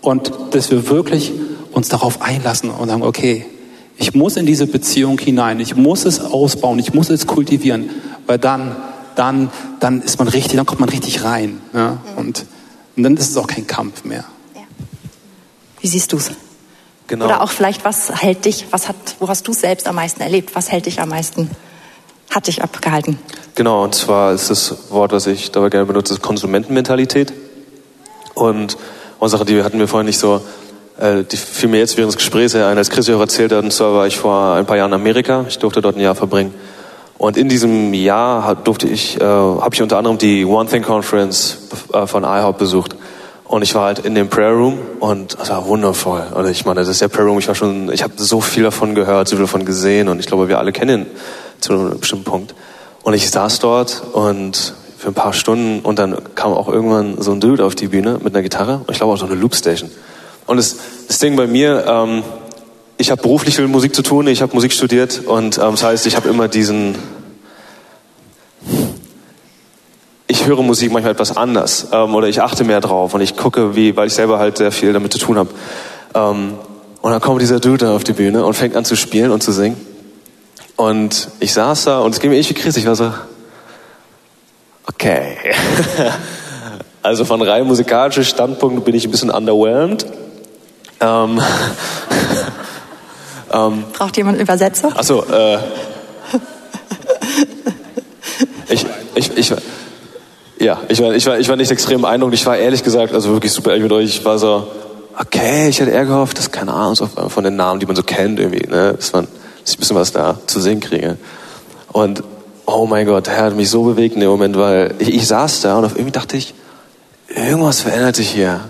und 0.00 0.32
dass 0.50 0.70
wir 0.70 0.88
wirklich 0.88 1.32
uns 1.72 1.88
darauf 1.88 2.20
einlassen 2.20 2.70
und 2.70 2.88
sagen, 2.88 3.02
okay, 3.02 3.46
ich 3.96 4.14
muss 4.14 4.36
in 4.36 4.46
diese 4.46 4.66
Beziehung 4.66 5.18
hinein, 5.18 5.60
ich 5.60 5.76
muss 5.76 6.04
es 6.04 6.20
ausbauen, 6.20 6.78
ich 6.78 6.92
muss 6.92 7.10
es 7.10 7.26
kultivieren, 7.26 7.90
weil 8.26 8.38
dann, 8.38 8.76
dann, 9.14 9.50
dann 9.80 10.02
ist 10.02 10.18
man 10.18 10.28
richtig, 10.28 10.56
dann 10.56 10.66
kommt 10.66 10.80
man 10.80 10.88
richtig 10.88 11.24
rein. 11.24 11.60
Ja? 11.72 11.98
Und, 12.16 12.46
und 12.96 13.02
dann 13.02 13.16
ist 13.16 13.30
es 13.30 13.36
auch 13.36 13.46
kein 13.46 13.66
Kampf 13.66 14.04
mehr. 14.04 14.24
Wie 15.80 15.88
siehst 15.88 16.12
du 16.12 16.16
es? 16.16 16.30
Genau. 17.08 17.26
Oder 17.26 17.42
auch 17.42 17.50
vielleicht, 17.50 17.84
was 17.84 18.22
hält 18.22 18.44
dich, 18.44 18.66
was 18.70 18.88
hat, 18.88 18.96
wo 19.18 19.28
hast 19.28 19.46
du 19.46 19.52
selbst 19.52 19.86
am 19.86 19.96
meisten 19.96 20.22
erlebt? 20.22 20.54
Was 20.54 20.70
hält 20.70 20.86
dich 20.86 21.00
am 21.00 21.10
meisten, 21.10 21.50
hat 22.34 22.46
dich 22.46 22.62
abgehalten? 22.62 23.18
Genau, 23.54 23.84
und 23.84 23.94
zwar 23.94 24.32
ist 24.32 24.50
das 24.50 24.90
Wort, 24.90 25.12
was 25.12 25.26
ich 25.26 25.52
dabei 25.52 25.68
gerne 25.68 25.86
benutze, 25.86 26.18
Konsumentenmentalität. 26.18 27.32
Und 28.34 28.76
eine 29.20 29.28
Sache, 29.28 29.44
die 29.44 29.62
hatten 29.62 29.78
wir 29.78 29.88
vorhin 29.88 30.06
nicht 30.06 30.18
so, 30.18 30.40
äh, 30.98 31.22
die 31.24 31.36
fiel 31.36 31.68
mir 31.68 31.78
jetzt 31.78 31.96
während 31.96 32.12
des 32.12 32.16
Gesprächs 32.16 32.54
ein, 32.54 32.78
als 32.78 32.90
Chris 32.90 33.08
auch 33.10 33.20
erzählt 33.20 33.52
hat, 33.52 33.62
und 33.62 33.72
zwar 33.72 33.94
war 33.94 34.06
ich 34.06 34.16
vor 34.16 34.54
ein 34.54 34.66
paar 34.66 34.76
Jahren 34.76 34.90
in 34.92 35.00
Amerika. 35.00 35.44
Ich 35.48 35.58
durfte 35.58 35.82
dort 35.82 35.96
ein 35.96 36.00
Jahr 36.00 36.14
verbringen. 36.14 36.54
Und 37.18 37.36
in 37.36 37.48
diesem 37.48 37.94
Jahr 37.94 38.56
durfte 38.56 38.88
ich, 38.88 39.20
äh, 39.20 39.24
habe 39.24 39.74
ich 39.74 39.82
unter 39.82 39.98
anderem 39.98 40.18
die 40.18 40.44
One 40.44 40.68
Thing 40.68 40.82
Conference 40.82 41.58
äh, 41.92 42.06
von 42.06 42.24
IHOP 42.24 42.58
besucht. 42.58 42.96
Und 43.44 43.60
ich 43.60 43.74
war 43.74 43.84
halt 43.84 43.98
in 43.98 44.14
dem 44.14 44.28
Prayer 44.28 44.52
Room 44.52 44.78
und 44.98 45.36
es 45.40 45.50
war 45.50 45.66
wundervoll. 45.66 46.22
Und 46.34 46.48
ich 46.48 46.64
meine, 46.64 46.80
das 46.80 46.88
ist 46.88 47.02
der 47.02 47.08
Prayer 47.08 47.26
Room, 47.26 47.38
ich 47.38 47.48
war 47.48 47.54
schon, 47.54 47.92
ich 47.92 48.02
habe 48.02 48.14
so 48.16 48.40
viel 48.40 48.62
davon 48.62 48.94
gehört, 48.94 49.28
so 49.28 49.36
viel 49.36 49.44
davon 49.44 49.66
gesehen 49.66 50.08
und 50.08 50.20
ich 50.20 50.26
glaube, 50.26 50.48
wir 50.48 50.58
alle 50.58 50.72
kennen 50.72 51.06
zu 51.62 51.72
einem 51.72 52.00
bestimmten 52.00 52.24
Punkt. 52.24 52.54
Und 53.02 53.14
ich 53.14 53.30
saß 53.30 53.58
dort 53.58 54.02
und 54.12 54.74
für 54.98 55.08
ein 55.08 55.14
paar 55.14 55.32
Stunden 55.32 55.80
und 55.80 55.98
dann 55.98 56.16
kam 56.34 56.52
auch 56.52 56.68
irgendwann 56.68 57.20
so 57.20 57.32
ein 57.32 57.40
Dude 57.40 57.64
auf 57.64 57.74
die 57.74 57.88
Bühne 57.88 58.20
mit 58.22 58.34
einer 58.34 58.42
Gitarre 58.42 58.78
und 58.78 58.90
ich 58.90 58.98
glaube 58.98 59.12
auch 59.12 59.18
so 59.18 59.26
eine 59.26 59.34
Loopstation. 59.34 59.90
Und 60.46 60.58
das, 60.58 60.76
das 61.08 61.18
Ding 61.18 61.34
bei 61.34 61.46
mir, 61.48 61.84
ähm, 61.88 62.22
ich 62.98 63.10
habe 63.10 63.20
beruflich 63.20 63.56
viel 63.56 63.66
Musik 63.66 63.96
zu 63.96 64.02
tun, 64.02 64.28
ich 64.28 64.42
habe 64.42 64.54
Musik 64.54 64.72
studiert 64.72 65.22
und 65.26 65.58
ähm, 65.58 65.72
das 65.72 65.82
heißt, 65.82 66.06
ich 66.06 66.14
habe 66.14 66.28
immer 66.28 66.46
diesen 66.46 66.94
ich 70.28 70.46
höre 70.46 70.62
Musik 70.62 70.90
manchmal 70.92 71.12
etwas 71.12 71.36
anders 71.36 71.88
ähm, 71.92 72.14
oder 72.14 72.28
ich 72.28 72.40
achte 72.40 72.64
mehr 72.64 72.80
drauf 72.80 73.12
und 73.14 73.20
ich 73.20 73.36
gucke, 73.36 73.76
wie, 73.76 73.96
weil 73.96 74.06
ich 74.06 74.14
selber 74.14 74.38
halt 74.38 74.56
sehr 74.56 74.72
viel 74.72 74.92
damit 74.92 75.12
zu 75.12 75.18
tun 75.18 75.36
habe. 75.36 75.50
Ähm, 76.14 76.54
und 77.00 77.10
dann 77.10 77.20
kommt 77.20 77.42
dieser 77.42 77.60
Dude 77.60 77.90
auf 77.90 78.04
die 78.04 78.12
Bühne 78.12 78.44
und 78.44 78.54
fängt 78.54 78.76
an 78.76 78.84
zu 78.84 78.96
spielen 78.96 79.30
und 79.30 79.42
zu 79.42 79.52
singen. 79.52 79.91
Und 80.82 81.28
ich 81.38 81.52
saß 81.52 81.84
da 81.84 82.00
und 82.00 82.12
es 82.12 82.18
ging 82.18 82.30
mir 82.30 82.38
echt 82.38 82.50
wie 82.50 82.54
Chris. 82.54 82.76
Ich 82.76 82.84
war 82.86 82.96
so, 82.96 83.12
okay. 84.88 85.36
also 87.04 87.24
von 87.24 87.40
rein 87.40 87.68
musikalischen 87.68 88.24
Standpunkt 88.24 88.84
bin 88.84 88.92
ich 88.96 89.04
ein 89.04 89.12
bisschen 89.12 89.30
underwhelmed. 89.30 90.04
Ähm, 90.98 91.40
ähm, 93.52 93.84
Braucht 93.92 94.16
jemand 94.16 94.38
einen 94.38 94.42
Übersetzer? 94.42 94.88
Achso, 94.96 95.22
äh, 95.22 95.58
ich, 98.68 98.84
ich, 99.14 99.38
ich, 99.38 99.54
ja, 100.58 100.80
ich 100.88 101.00
war, 101.00 101.14
ich 101.14 101.24
war, 101.26 101.38
ich 101.38 101.48
war 101.48 101.54
nicht 101.54 101.70
extrem 101.70 102.00
beeindruckt. 102.00 102.34
Ich 102.34 102.44
war 102.44 102.56
ehrlich 102.56 102.82
gesagt, 102.82 103.14
also 103.14 103.30
wirklich 103.30 103.52
super 103.52 103.70
ehrlich 103.70 103.84
mit 103.84 103.92
euch. 103.92 104.06
Ich 104.06 104.24
war 104.24 104.36
so, 104.36 104.66
okay, 105.16 105.68
ich 105.68 105.78
hätte 105.78 105.92
eher 105.92 106.06
gehofft, 106.06 106.38
dass, 106.38 106.50
keine 106.50 106.72
Ahnung, 106.72 106.96
so 106.96 107.06
von 107.06 107.44
den 107.44 107.54
Namen, 107.54 107.78
die 107.78 107.86
man 107.86 107.94
so 107.94 108.02
kennt 108.02 108.40
irgendwie, 108.40 108.66
ne, 108.66 108.94
dass 108.94 109.12
man, 109.12 109.28
dass 109.62 109.72
ich 109.72 109.78
ein 109.78 109.80
bisschen 109.80 109.96
was 109.96 110.12
da 110.12 110.38
zu 110.46 110.60
sehen 110.60 110.80
kriege. 110.80 111.16
Und, 111.92 112.22
oh 112.66 112.86
mein 112.86 113.06
Gott, 113.06 113.26
der 113.26 113.38
hat 113.38 113.56
mich 113.56 113.70
so 113.70 113.82
bewegt 113.84 114.14
in 114.14 114.20
dem 114.20 114.30
Moment, 114.30 114.56
weil 114.56 114.94
ich, 114.98 115.14
ich 115.14 115.26
saß 115.26 115.60
da 115.60 115.78
und 115.78 115.84
auf 115.84 115.94
irgendwie 115.94 116.12
dachte 116.12 116.36
ich, 116.36 116.54
irgendwas 117.28 117.80
verändert 117.80 118.16
sich 118.16 118.30
hier. 118.30 118.60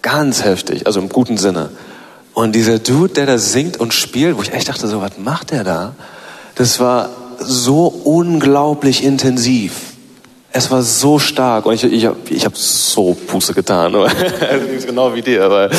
Ganz 0.00 0.42
heftig, 0.42 0.86
also 0.86 1.00
im 1.00 1.08
guten 1.08 1.36
Sinne. 1.36 1.70
Und 2.34 2.54
dieser 2.54 2.78
Dude, 2.78 3.12
der 3.12 3.26
da 3.26 3.38
singt 3.38 3.78
und 3.78 3.94
spielt, 3.94 4.36
wo 4.36 4.42
ich 4.42 4.52
echt 4.52 4.68
dachte, 4.68 4.88
so, 4.88 5.00
was 5.00 5.18
macht 5.18 5.50
der 5.50 5.64
da? 5.64 5.94
Das 6.54 6.80
war 6.80 7.10
so 7.38 7.86
unglaublich 7.86 9.04
intensiv. 9.04 9.91
Es 10.54 10.70
war 10.70 10.82
so 10.82 11.18
stark 11.18 11.64
und 11.64 11.72
ich, 11.72 11.84
ich 11.84 12.08
ich 12.28 12.44
hab 12.44 12.56
so 12.56 13.14
Puste 13.26 13.54
getan. 13.54 13.92
genau 14.86 15.14
wie 15.14 15.22
dir, 15.22 15.50
weil 15.50 15.70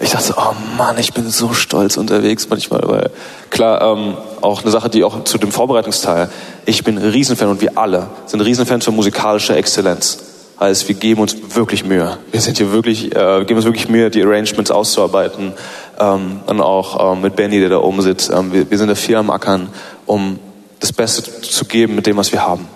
ich 0.00 0.10
dachte, 0.10 0.34
oh 0.36 0.52
Mann, 0.76 0.98
ich 0.98 1.12
bin 1.12 1.30
so 1.30 1.52
stolz 1.52 1.96
unterwegs 1.96 2.48
manchmal. 2.48 2.80
Weil 2.84 3.10
klar, 3.50 3.82
ähm, 3.82 4.16
auch 4.40 4.62
eine 4.62 4.72
Sache, 4.72 4.90
die 4.90 5.04
auch 5.04 5.22
zu 5.22 5.38
dem 5.38 5.52
Vorbereitungsteil, 5.52 6.28
ich 6.64 6.82
bin 6.82 6.98
Riesenfan 6.98 7.48
und 7.48 7.60
wir 7.60 7.78
alle 7.78 8.08
sind 8.26 8.40
Riesenfans 8.40 8.84
für 8.84 8.90
musikalische 8.90 9.54
Exzellenz. 9.54 10.18
Heißt, 10.58 10.88
wir 10.88 10.96
geben 10.96 11.20
uns 11.20 11.36
wirklich 11.54 11.84
Mühe. 11.84 12.16
Wir 12.32 12.40
sind 12.40 12.56
hier 12.56 12.72
wirklich, 12.72 13.14
äh, 13.14 13.44
geben 13.44 13.56
uns 13.56 13.64
wirklich 13.64 13.88
Mühe, 13.88 14.10
die 14.10 14.22
Arrangements 14.22 14.70
auszuarbeiten. 14.70 15.52
Ähm, 16.00 16.40
und 16.46 16.60
auch 16.60 17.12
ähm, 17.12 17.20
mit 17.20 17.36
Benny, 17.36 17.60
der 17.60 17.68
da 17.68 17.78
oben 17.78 18.02
sitzt. 18.02 18.30
Ähm, 18.30 18.52
wir, 18.52 18.68
wir 18.70 18.78
sind 18.78 18.88
da 18.88 18.94
viel 18.94 19.16
am 19.16 19.30
Ackern, 19.30 19.68
um 20.06 20.38
das 20.80 20.92
Beste 20.92 21.22
zu 21.42 21.64
geben 21.66 21.94
mit 21.94 22.06
dem, 22.06 22.16
was 22.16 22.32
wir 22.32 22.46
haben. 22.46 22.68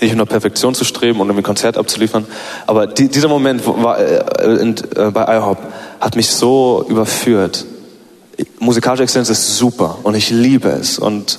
Nicht 0.00 0.14
nur 0.14 0.26
Perfektion 0.26 0.74
zu 0.74 0.84
streben 0.84 1.20
und 1.20 1.30
um 1.30 1.36
ein 1.36 1.42
Konzert 1.42 1.78
abzuliefern. 1.78 2.26
Aber 2.66 2.86
die, 2.86 3.08
dieser 3.08 3.28
Moment 3.28 3.66
war, 3.66 3.98
äh, 3.98 4.60
in, 4.60 4.76
äh, 4.94 5.10
bei 5.10 5.36
IHOP 5.36 5.58
hat 6.00 6.16
mich 6.16 6.28
so 6.28 6.84
überführt. 6.88 7.64
Musikalische 8.58 9.04
Exzellenz 9.04 9.30
ist 9.30 9.56
super 9.56 9.98
und 10.02 10.14
ich 10.14 10.30
liebe 10.30 10.68
es. 10.68 10.98
Und 10.98 11.38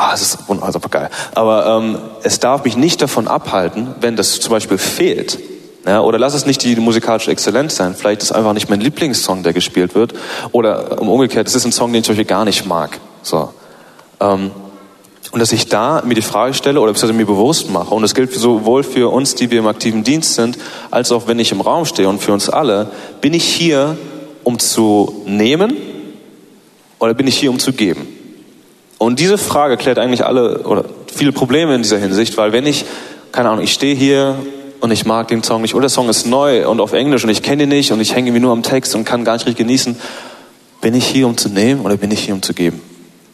Ah, 0.00 0.12
es 0.14 0.22
ist 0.22 0.48
wunderbar 0.48 0.90
geil. 0.90 1.10
Aber 1.34 1.66
ähm, 1.66 1.98
es 2.22 2.38
darf 2.38 2.62
mich 2.62 2.76
nicht 2.76 3.02
davon 3.02 3.26
abhalten, 3.26 3.96
wenn 4.00 4.14
das 4.14 4.38
zum 4.38 4.52
Beispiel 4.52 4.78
fehlt. 4.78 5.40
Ja, 5.84 6.02
oder 6.02 6.20
lass 6.20 6.34
es 6.34 6.46
nicht 6.46 6.62
die 6.62 6.76
musikalische 6.76 7.32
Exzellenz 7.32 7.74
sein. 7.74 7.96
Vielleicht 7.96 8.22
ist 8.22 8.30
es 8.30 8.32
einfach 8.32 8.52
nicht 8.52 8.70
mein 8.70 8.80
Lieblingssong, 8.80 9.42
der 9.42 9.52
gespielt 9.52 9.96
wird. 9.96 10.14
Oder 10.52 11.02
um, 11.02 11.08
umgekehrt, 11.08 11.48
es 11.48 11.56
ist 11.56 11.64
ein 11.64 11.72
Song, 11.72 11.92
den 11.92 12.00
ich 12.00 12.04
zum 12.04 12.12
Beispiel 12.12 12.26
gar 12.26 12.44
nicht 12.44 12.64
mag. 12.64 13.00
So. 13.22 13.52
Ähm, 14.20 14.52
und 15.30 15.40
dass 15.40 15.52
ich 15.52 15.66
da 15.66 16.02
mir 16.04 16.14
die 16.14 16.22
Frage 16.22 16.54
stelle 16.54 16.80
oder 16.80 16.94
mir 17.12 17.26
bewusst 17.26 17.70
mache, 17.70 17.94
und 17.94 18.02
das 18.02 18.14
gilt 18.14 18.32
sowohl 18.32 18.82
für 18.82 19.12
uns, 19.12 19.34
die 19.34 19.50
wir 19.50 19.58
im 19.58 19.66
aktiven 19.66 20.04
Dienst 20.04 20.34
sind, 20.34 20.58
als 20.90 21.12
auch 21.12 21.26
wenn 21.26 21.38
ich 21.38 21.52
im 21.52 21.60
Raum 21.60 21.84
stehe 21.84 22.08
und 22.08 22.20
für 22.20 22.32
uns 22.32 22.48
alle, 22.48 22.90
bin 23.20 23.34
ich 23.34 23.44
hier, 23.44 23.96
um 24.44 24.58
zu 24.58 25.22
nehmen 25.26 25.76
oder 26.98 27.14
bin 27.14 27.26
ich 27.26 27.36
hier, 27.36 27.50
um 27.50 27.58
zu 27.58 27.72
geben? 27.72 28.06
Und 28.96 29.20
diese 29.20 29.38
Frage 29.38 29.76
klärt 29.76 29.98
eigentlich 29.98 30.24
alle 30.24 30.60
oder 30.60 30.84
viele 31.14 31.32
Probleme 31.32 31.74
in 31.74 31.82
dieser 31.82 31.98
Hinsicht, 31.98 32.36
weil 32.36 32.52
wenn 32.52 32.66
ich, 32.66 32.84
keine 33.30 33.50
Ahnung, 33.50 33.62
ich 33.62 33.72
stehe 33.72 33.94
hier 33.94 34.36
und 34.80 34.90
ich 34.90 35.04
mag 35.04 35.28
den 35.28 35.42
Song 35.42 35.62
nicht 35.62 35.74
oder 35.74 35.82
der 35.82 35.90
Song 35.90 36.08
ist 36.08 36.26
neu 36.26 36.68
und 36.68 36.80
auf 36.80 36.92
Englisch 36.92 37.22
und 37.22 37.30
ich 37.30 37.42
kenne 37.42 37.64
ihn 37.64 37.68
nicht 37.68 37.92
und 37.92 38.00
ich 38.00 38.14
hänge 38.14 38.28
irgendwie 38.28 38.42
nur 38.42 38.52
am 38.52 38.62
Text 38.62 38.94
und 38.94 39.04
kann 39.04 39.24
gar 39.24 39.34
nicht 39.34 39.46
richtig 39.46 39.58
genießen, 39.58 39.96
bin 40.80 40.94
ich 40.94 41.06
hier, 41.06 41.26
um 41.26 41.36
zu 41.36 41.48
nehmen 41.48 41.82
oder 41.82 41.96
bin 41.96 42.10
ich 42.10 42.20
hier, 42.20 42.34
um 42.34 42.42
zu 42.42 42.54
geben? 42.54 42.80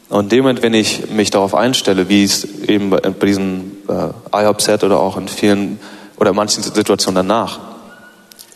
Und 0.09 0.25
in 0.25 0.29
dem 0.29 0.39
Moment, 0.41 0.63
wenn 0.63 0.75
ich 0.75 1.11
mich 1.11 1.31
darauf 1.31 1.55
einstelle, 1.55 2.09
wie 2.09 2.25
es 2.25 2.45
eben 2.45 2.91
bei, 2.91 3.01
diesem 3.27 3.73
äh, 3.89 4.43
IHOP-Set 4.43 4.85
oder 4.85 5.01
auch 5.01 5.17
in 5.17 5.29
vielen 5.29 5.81
oder 6.17 6.33
manchen 6.33 6.63
Situationen 6.63 7.17
danach, 7.17 7.59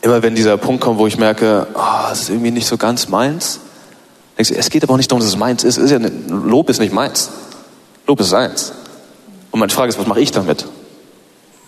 immer 0.03 0.23
wenn 0.23 0.35
dieser 0.35 0.57
Punkt 0.57 0.83
kommt, 0.83 0.99
wo 0.99 1.07
ich 1.07 1.19
merke, 1.19 1.67
oh, 1.75 2.13
ist 2.13 2.31
irgendwie 2.31 2.51
nicht 2.51 2.67
so 2.67 2.77
ganz 2.77 3.09
meins, 3.09 3.61
es 4.39 4.71
geht 4.71 4.85
aber 4.85 4.95
auch 4.95 4.99
nicht 4.99 5.11
darum, 5.11 5.21
dass 5.21 5.29
es 5.29 5.37
meins 5.37 5.65
ist. 5.65 5.79
ist 5.79 5.91
ja 5.91 5.99
nicht, 5.99 6.13
Lob 6.29 6.71
ist 6.71 6.79
nicht 6.79 6.93
meins. 6.93 7.31
Lob 8.07 8.21
ist 8.21 8.29
seins. 8.29 8.73
Und 9.51 9.59
meine 9.59 9.73
Frage 9.73 9.89
ist, 9.89 9.99
was 9.99 10.07
mache 10.07 10.21
ich 10.21 10.31
damit? 10.31 10.65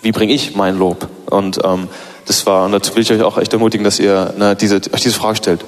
Wie 0.03 0.13
bringe 0.13 0.33
ich 0.33 0.55
mein 0.55 0.79
Lob? 0.79 1.09
Und 1.27 1.59
ähm, 1.65 1.89
das 2.27 2.47
war, 2.47 2.65
und 2.67 2.73
dazu 2.73 2.95
will 2.95 3.03
ich 3.03 3.11
euch 3.11 3.23
auch 3.23 3.39
echt 3.39 3.53
ermutigen, 3.53 3.83
dass 3.83 3.99
ihr 3.99 4.35
ne, 4.39 4.55
diese, 4.55 4.77
euch 4.77 5.01
diese 5.01 5.15
Frage 5.17 5.37
stellt. 5.37 5.65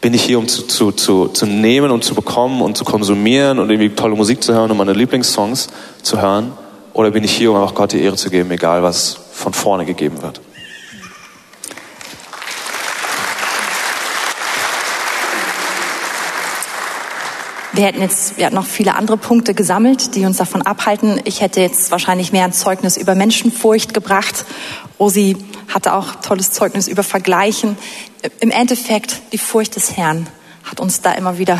Bin 0.00 0.14
ich 0.14 0.22
hier, 0.22 0.38
um 0.38 0.46
zu, 0.46 0.62
zu, 0.62 0.92
zu, 0.92 1.26
zu 1.26 1.44
nehmen 1.44 1.90
und 1.90 2.04
zu 2.04 2.14
bekommen 2.14 2.62
und 2.62 2.76
zu 2.76 2.84
konsumieren 2.84 3.58
und 3.58 3.68
irgendwie 3.68 3.90
tolle 3.90 4.14
Musik 4.14 4.42
zu 4.44 4.54
hören 4.54 4.70
und 4.70 4.76
meine 4.76 4.92
Lieblingssongs 4.92 5.66
zu 6.02 6.22
hören? 6.22 6.52
Oder 6.92 7.10
bin 7.10 7.24
ich 7.24 7.36
hier, 7.36 7.50
um 7.50 7.56
einfach 7.56 7.74
Gott 7.74 7.92
die 7.92 8.00
Ehre 8.00 8.14
zu 8.14 8.30
geben, 8.30 8.50
egal 8.52 8.84
was 8.84 9.18
von 9.32 9.52
vorne 9.52 9.84
gegeben 9.84 10.22
wird? 10.22 10.40
Wir 17.72 17.84
hätten 17.84 18.00
jetzt 18.00 18.38
wir 18.38 18.46
hatten 18.46 18.56
noch 18.56 18.66
viele 18.66 18.94
andere 18.94 19.16
Punkte 19.16 19.54
gesammelt, 19.54 20.14
die 20.14 20.24
uns 20.26 20.36
davon 20.36 20.62
abhalten. 20.62 21.20
Ich 21.24 21.40
hätte 21.40 21.60
jetzt 21.60 21.90
wahrscheinlich 21.90 22.32
mehr 22.32 22.44
ein 22.44 22.52
Zeugnis 22.52 22.96
über 22.96 23.14
Menschenfurcht 23.16 23.94
gebracht. 23.94 24.44
Rosi 24.98 25.36
hatte 25.68 25.94
auch 25.94 26.16
tolles 26.16 26.52
Zeugnis 26.52 26.88
über 26.88 27.02
Vergleichen. 27.02 27.76
Im 28.40 28.50
Endeffekt 28.50 29.20
die 29.32 29.38
Furcht 29.38 29.76
des 29.76 29.96
Herrn 29.96 30.26
hat 30.64 30.80
uns 30.80 31.00
da 31.00 31.12
immer 31.12 31.38
wieder 31.38 31.58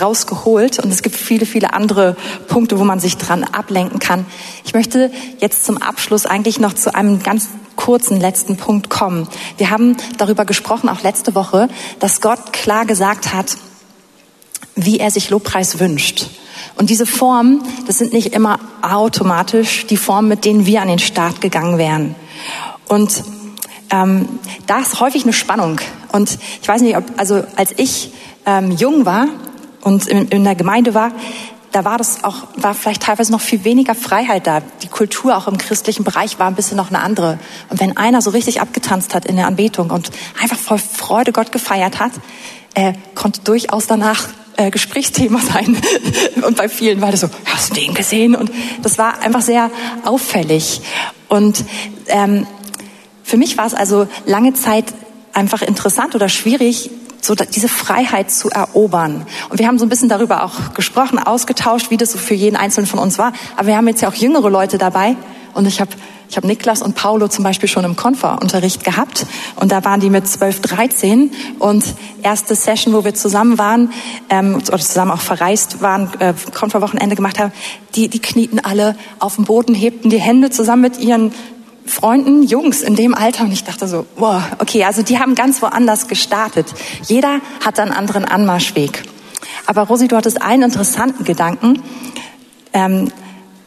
rausgeholt. 0.00 0.78
Und 0.78 0.90
es 0.90 1.02
gibt 1.02 1.16
viele, 1.16 1.46
viele 1.46 1.72
andere 1.72 2.16
Punkte, 2.48 2.78
wo 2.78 2.84
man 2.84 3.00
sich 3.00 3.16
dran 3.16 3.44
ablenken 3.44 3.98
kann. 3.98 4.26
Ich 4.64 4.74
möchte 4.74 5.10
jetzt 5.38 5.64
zum 5.64 5.78
Abschluss 5.78 6.26
eigentlich 6.26 6.58
noch 6.58 6.72
zu 6.72 6.94
einem 6.94 7.22
ganz 7.22 7.48
kurzen 7.76 8.20
letzten 8.20 8.56
Punkt 8.56 8.90
kommen. 8.90 9.28
Wir 9.56 9.70
haben 9.70 9.96
darüber 10.18 10.44
gesprochen, 10.44 10.88
auch 10.88 11.02
letzte 11.02 11.34
Woche, 11.34 11.68
dass 11.98 12.20
Gott 12.20 12.52
klar 12.52 12.84
gesagt 12.84 13.32
hat, 13.32 13.56
wie 14.74 14.98
er 14.98 15.10
sich 15.10 15.30
Lobpreis 15.30 15.78
wünscht. 15.78 16.26
Und 16.76 16.90
diese 16.90 17.06
Formen, 17.06 17.62
das 17.86 17.98
sind 17.98 18.12
nicht 18.12 18.34
immer 18.34 18.58
automatisch 18.82 19.86
die 19.86 19.96
Formen, 19.96 20.28
mit 20.28 20.44
denen 20.44 20.66
wir 20.66 20.82
an 20.82 20.88
den 20.88 20.98
Start 20.98 21.40
gegangen 21.40 21.78
wären. 21.78 22.14
Und 22.88 23.22
ähm, 23.90 24.28
da 24.66 24.80
ist 24.80 25.00
häufig 25.00 25.24
eine 25.24 25.32
Spannung. 25.32 25.80
Und 26.12 26.38
ich 26.62 26.68
weiß 26.68 26.82
nicht, 26.82 26.96
ob, 26.96 27.04
also 27.16 27.44
als 27.56 27.72
ich 27.76 28.12
ähm, 28.46 28.70
jung 28.72 29.04
war 29.04 29.26
und 29.82 30.06
in, 30.06 30.28
in 30.28 30.44
der 30.44 30.54
Gemeinde 30.54 30.94
war, 30.94 31.12
da 31.72 31.84
war 31.84 31.98
das 31.98 32.24
auch, 32.24 32.48
war 32.56 32.74
vielleicht 32.74 33.02
teilweise 33.02 33.30
noch 33.30 33.40
viel 33.40 33.64
weniger 33.64 33.94
Freiheit 33.94 34.46
da. 34.46 34.60
Die 34.82 34.88
Kultur 34.88 35.36
auch 35.36 35.46
im 35.46 35.56
christlichen 35.56 36.04
Bereich 36.04 36.38
war 36.38 36.48
ein 36.48 36.56
bisschen 36.56 36.76
noch 36.76 36.88
eine 36.88 37.00
andere. 37.00 37.38
Und 37.68 37.80
wenn 37.80 37.96
einer 37.96 38.22
so 38.22 38.30
richtig 38.30 38.60
abgetanzt 38.60 39.14
hat 39.14 39.24
in 39.24 39.36
der 39.36 39.46
Anbetung 39.46 39.90
und 39.90 40.10
einfach 40.40 40.58
voll 40.58 40.78
Freude 40.78 41.32
Gott 41.32 41.52
gefeiert 41.52 42.00
hat, 42.00 42.12
äh, 42.74 42.94
konnte 43.14 43.40
durchaus 43.42 43.86
danach 43.86 44.28
äh, 44.56 44.70
Gesprächsthema 44.70 45.40
sein. 45.54 45.76
Und 46.42 46.56
bei 46.56 46.68
vielen 46.68 47.00
war 47.00 47.12
das 47.12 47.20
so, 47.20 47.30
hast 47.46 47.70
du 47.70 47.74
den 47.74 47.94
gesehen? 47.94 48.34
Und 48.34 48.50
das 48.82 48.98
war 48.98 49.20
einfach 49.20 49.42
sehr 49.42 49.70
auffällig. 50.04 50.82
Und 51.28 51.64
ähm, 52.08 52.46
für 53.30 53.36
mich 53.36 53.56
war 53.56 53.66
es 53.66 53.74
also 53.74 54.08
lange 54.26 54.54
Zeit 54.54 54.86
einfach 55.32 55.62
interessant 55.62 56.16
oder 56.16 56.28
schwierig, 56.28 56.90
so 57.20 57.36
diese 57.36 57.68
Freiheit 57.68 58.32
zu 58.32 58.50
erobern. 58.50 59.24
Und 59.50 59.60
wir 59.60 59.68
haben 59.68 59.78
so 59.78 59.86
ein 59.86 59.88
bisschen 59.88 60.08
darüber 60.08 60.42
auch 60.42 60.74
gesprochen, 60.74 61.20
ausgetauscht, 61.20 61.90
wie 61.90 61.96
das 61.96 62.10
so 62.10 62.18
für 62.18 62.34
jeden 62.34 62.56
Einzelnen 62.56 62.88
von 62.88 62.98
uns 62.98 63.18
war. 63.18 63.32
Aber 63.56 63.68
wir 63.68 63.76
haben 63.76 63.86
jetzt 63.86 64.00
ja 64.02 64.08
auch 64.08 64.14
jüngere 64.14 64.50
Leute 64.50 64.78
dabei. 64.78 65.14
Und 65.54 65.66
ich 65.66 65.80
habe 65.80 65.92
ich 66.28 66.36
habe 66.36 66.46
Niklas 66.46 66.80
und 66.80 66.94
Paulo 66.94 67.26
zum 67.26 67.42
Beispiel 67.42 67.68
schon 67.68 67.84
im 67.84 67.96
Konferunterricht 67.96 68.84
gehabt 68.84 69.26
und 69.56 69.72
da 69.72 69.84
waren 69.84 69.98
die 69.98 70.10
mit 70.10 70.28
12, 70.28 70.60
13 70.60 71.32
und 71.58 71.84
erste 72.22 72.54
Session, 72.54 72.94
wo 72.94 73.04
wir 73.04 73.14
zusammen 73.14 73.58
waren 73.58 73.92
ähm, 74.28 74.54
oder 74.54 74.78
zusammen 74.78 75.10
auch 75.10 75.20
verreist 75.20 75.82
waren, 75.82 76.08
äh, 76.20 76.32
Konferwochenende 76.54 77.16
gemacht 77.16 77.40
haben, 77.40 77.50
die, 77.96 78.06
die 78.06 78.20
knieten 78.20 78.60
alle 78.60 78.94
auf 79.18 79.34
dem 79.34 79.44
Boden, 79.44 79.74
hebten 79.74 80.08
die 80.08 80.20
Hände 80.20 80.50
zusammen 80.50 80.82
mit 80.82 81.00
ihren 81.00 81.32
Freunden, 81.86 82.42
Jungs 82.42 82.82
in 82.82 82.94
dem 82.94 83.14
Alter 83.14 83.44
und 83.44 83.52
ich 83.52 83.64
dachte 83.64 83.88
so, 83.88 84.06
wow, 84.16 84.42
okay, 84.58 84.84
also 84.84 85.02
die 85.02 85.18
haben 85.18 85.34
ganz 85.34 85.62
woanders 85.62 86.08
gestartet. 86.08 86.66
Jeder 87.06 87.40
hat 87.64 87.80
einen 87.80 87.92
anderen 87.92 88.24
Anmarschweg. 88.24 89.02
Aber 89.66 89.82
Rosi, 89.82 90.08
du 90.08 90.16
hattest 90.16 90.42
einen 90.42 90.64
interessanten 90.64 91.24
Gedanken. 91.24 91.82
Ähm, 92.72 93.10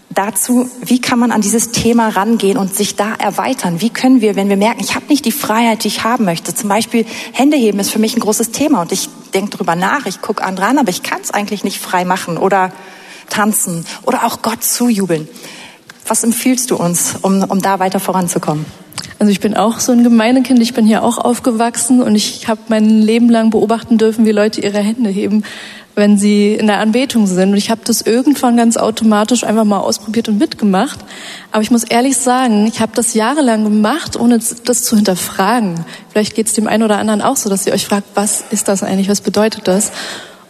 dazu, 0.10 0.70
wie 0.82 1.02
kann 1.02 1.20
man 1.20 1.32
an 1.32 1.42
dieses 1.42 1.72
Thema 1.72 2.10
rangehen 2.10 2.58
und 2.58 2.76
sich 2.76 2.96
da 2.96 3.14
erweitern? 3.14 3.82
Wie 3.82 3.90
können 3.90 4.22
wir, 4.22 4.36
wenn 4.36 4.50
wir 4.50 4.58
merken, 4.58 4.82
ich 4.82 4.96
habe 4.96 5.06
nicht 5.10 5.26
die 5.26 5.32
Freiheit, 5.32 5.84
die 5.84 5.88
ich 5.88 6.04
haben 6.04 6.26
möchte, 6.26 6.54
zum 6.54 6.70
Beispiel 6.70 7.06
Hände 7.32 7.58
heben 7.58 7.80
ist 7.80 7.92
für 7.92 8.00
mich 8.00 8.16
ein 8.16 8.22
großes 8.22 8.52
Thema 8.52 8.82
und 8.82 8.92
ich 8.92 9.10
denke 9.34 9.52
darüber 9.52 9.76
nach, 9.76 10.06
ich 10.06 10.22
gucke 10.22 10.44
an, 10.44 10.58
aber 10.60 10.90
ich 10.90 11.04
kann 11.04 11.22
es 11.22 11.32
eigentlich 11.32 11.64
nicht 11.64 11.80
frei 11.80 12.06
machen 12.06 12.38
oder 12.38 12.72
tanzen 13.30 13.86
oder 14.04 14.26
auch 14.26 14.42
Gott 14.42 14.64
zujubeln. 14.64 15.28
Was 16.08 16.24
empfiehlst 16.24 16.72
du 16.72 16.76
uns, 16.76 17.16
um, 17.22 17.44
um 17.44 17.62
da 17.62 17.80
weiter 17.80 18.00
voranzukommen? 18.00 18.66
Also 19.20 19.32
ich 19.32 19.40
bin 19.40 19.56
auch 19.56 19.80
so 19.80 19.92
ein 19.92 20.04
Gemeindekind, 20.04 20.62
ich 20.62 20.74
bin 20.74 20.86
hier 20.86 21.04
auch 21.04 21.18
aufgewachsen 21.18 22.02
und 22.02 22.16
ich 22.16 22.48
habe 22.48 22.60
mein 22.68 22.90
Leben 23.02 23.30
lang 23.30 23.52
beobachten 23.52 23.98
dürfen, 23.98 24.26
wie 24.26 24.32
Leute 24.32 24.62
ihre 24.62 24.80
Hände 24.80 25.10
heben 25.10 25.44
wenn 25.96 26.18
sie 26.18 26.54
in 26.54 26.68
der 26.68 26.80
Anbetung 26.80 27.28
sind. 27.28 27.52
Und 27.52 27.58
ich 27.58 27.70
habe 27.70 27.82
das 27.84 28.02
irgendwann 28.02 28.58
ganz 28.58 28.78
automatisch 28.78 29.44
einfach 29.44 29.64
mal 29.64 29.80
ausprobiert 29.80 30.28
und 30.28 30.38
mitgemacht. 30.38 31.00
Aber 31.52 31.62
ich 31.62 31.72
muss 31.72 31.84
ehrlich 31.84 32.18
sagen, 32.18 32.66
ich 32.66 32.80
habe 32.80 32.94
das 32.96 33.14
jahrelang 33.14 33.64
gemacht, 33.64 34.20
ohne 34.20 34.40
das 34.40 34.84
zu 34.84 34.96
hinterfragen. 34.96 35.86
Vielleicht 36.10 36.36
geht 36.36 36.48
es 36.48 36.54
dem 36.54 36.68
einen 36.68 36.84
oder 36.84 36.98
anderen 36.98 37.22
auch 37.22 37.36
so, 37.36 37.50
dass 37.50 37.68
ihr 37.68 37.74
euch 37.74 37.86
fragt, 37.86 38.08
was 38.16 38.44
ist 38.50 38.68
das 38.68 38.84
eigentlich, 38.84 39.10
was 39.10 39.22
bedeutet 39.22 39.68
das? 39.68 39.92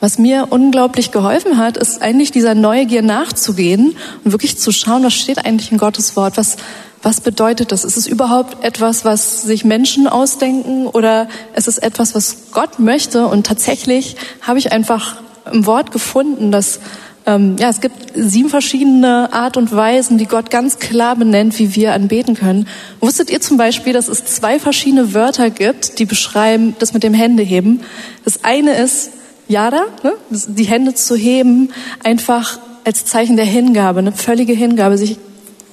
Was 0.04 0.18
mir 0.18 0.48
unglaublich 0.50 1.14
geholfen 1.14 1.58
hat, 1.58 1.78
ist 1.78 2.02
eigentlich 2.02 2.30
dieser 2.32 2.56
Neugier 2.56 3.02
nachzugehen 3.02 3.96
und 4.26 4.32
wirklich 4.34 4.58
zu 4.58 4.74
schauen, 4.74 5.02
was 5.02 5.14
steht 5.14 5.46
eigentlich 5.46 5.72
in 5.72 5.78
Gottes 5.78 6.18
Wort, 6.18 6.36
was, 6.36 6.58
was 7.02 7.22
bedeutet 7.22 7.72
das? 7.72 7.86
Ist 7.86 7.96
es 7.96 8.06
überhaupt 8.06 8.66
etwas, 8.66 9.06
was 9.06 9.44
sich 9.44 9.64
Menschen 9.64 10.10
ausdenken 10.10 10.88
oder 10.88 11.30
ist 11.56 11.70
es 11.70 11.78
etwas, 11.78 12.16
was 12.16 12.52
Gott 12.52 12.80
möchte? 12.80 13.28
Und 13.28 13.46
tatsächlich 13.48 14.18
habe 14.42 14.60
ich 14.60 14.74
einfach 14.74 15.22
im 15.50 15.66
Wort 15.66 15.94
gefunden, 15.94 16.52
dass 16.52 16.82
ähm, 17.26 17.56
ja, 17.58 17.70
es 17.70 17.80
gibt 17.80 17.96
sieben 18.14 18.50
verschiedene 18.50 19.32
Art 19.32 19.56
und 19.56 19.74
Weisen, 19.74 20.18
die 20.18 20.26
Gott 20.26 20.50
ganz 20.50 20.80
klar 20.80 21.16
benennt, 21.16 21.58
wie 21.60 21.76
wir 21.76 21.94
anbeten 21.94 22.36
können. 22.36 22.68
Wusstet 23.00 23.30
ihr 23.30 23.40
zum 23.40 23.56
Beispiel, 23.56 23.94
dass 23.94 24.10
es 24.10 24.26
zwei 24.26 24.60
verschiedene 24.60 25.14
Wörter 25.14 25.50
gibt, 25.50 25.98
die 26.00 26.06
beschreiben 26.06 26.76
das 26.80 26.94
mit 26.94 27.04
dem 27.04 27.14
Händeheben? 27.14 27.80
Das 28.26 28.44
eine 28.44 28.74
ist 28.74 29.12
Yada, 29.48 29.86
ne? 30.04 30.14
die 30.30 30.64
Hände 30.64 30.94
zu 30.94 31.16
heben, 31.16 31.72
einfach 32.04 32.60
als 32.86 33.06
Zeichen 33.06 33.36
der 33.36 33.46
Hingabe, 33.46 34.00
eine 34.00 34.12
völlige 34.12 34.54
Hingabe, 34.54 34.98
sich 34.98 35.18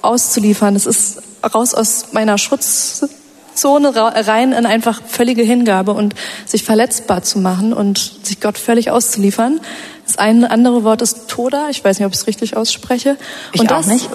auszuliefern. 0.01 0.73
Das 0.73 0.85
ist 0.85 1.21
raus 1.53 1.73
aus 1.73 2.07
meiner 2.11 2.37
Schutzzone 2.37 3.95
rein 3.95 4.53
in 4.53 4.65
einfach 4.65 5.01
völlige 5.05 5.43
Hingabe 5.43 5.93
und 5.93 6.15
sich 6.45 6.63
verletzbar 6.63 7.23
zu 7.23 7.39
machen 7.39 7.73
und 7.73 7.97
sich 8.23 8.39
Gott 8.39 8.57
völlig 8.57 8.91
auszuliefern. 8.91 9.59
Das 10.05 10.17
eine 10.17 10.51
andere 10.51 10.83
Wort 10.83 11.01
ist 11.01 11.29
Toda. 11.29 11.69
Ich 11.69 11.83
weiß 11.83 11.99
nicht, 11.99 12.05
ob 12.05 12.13
ich 12.13 12.19
es 12.19 12.27
richtig 12.27 12.57
ausspreche. 12.57 13.17
Ich 13.53 13.61
und 13.61 13.71
auch 13.71 13.77
das, 13.77 13.87
nicht. 13.87 14.09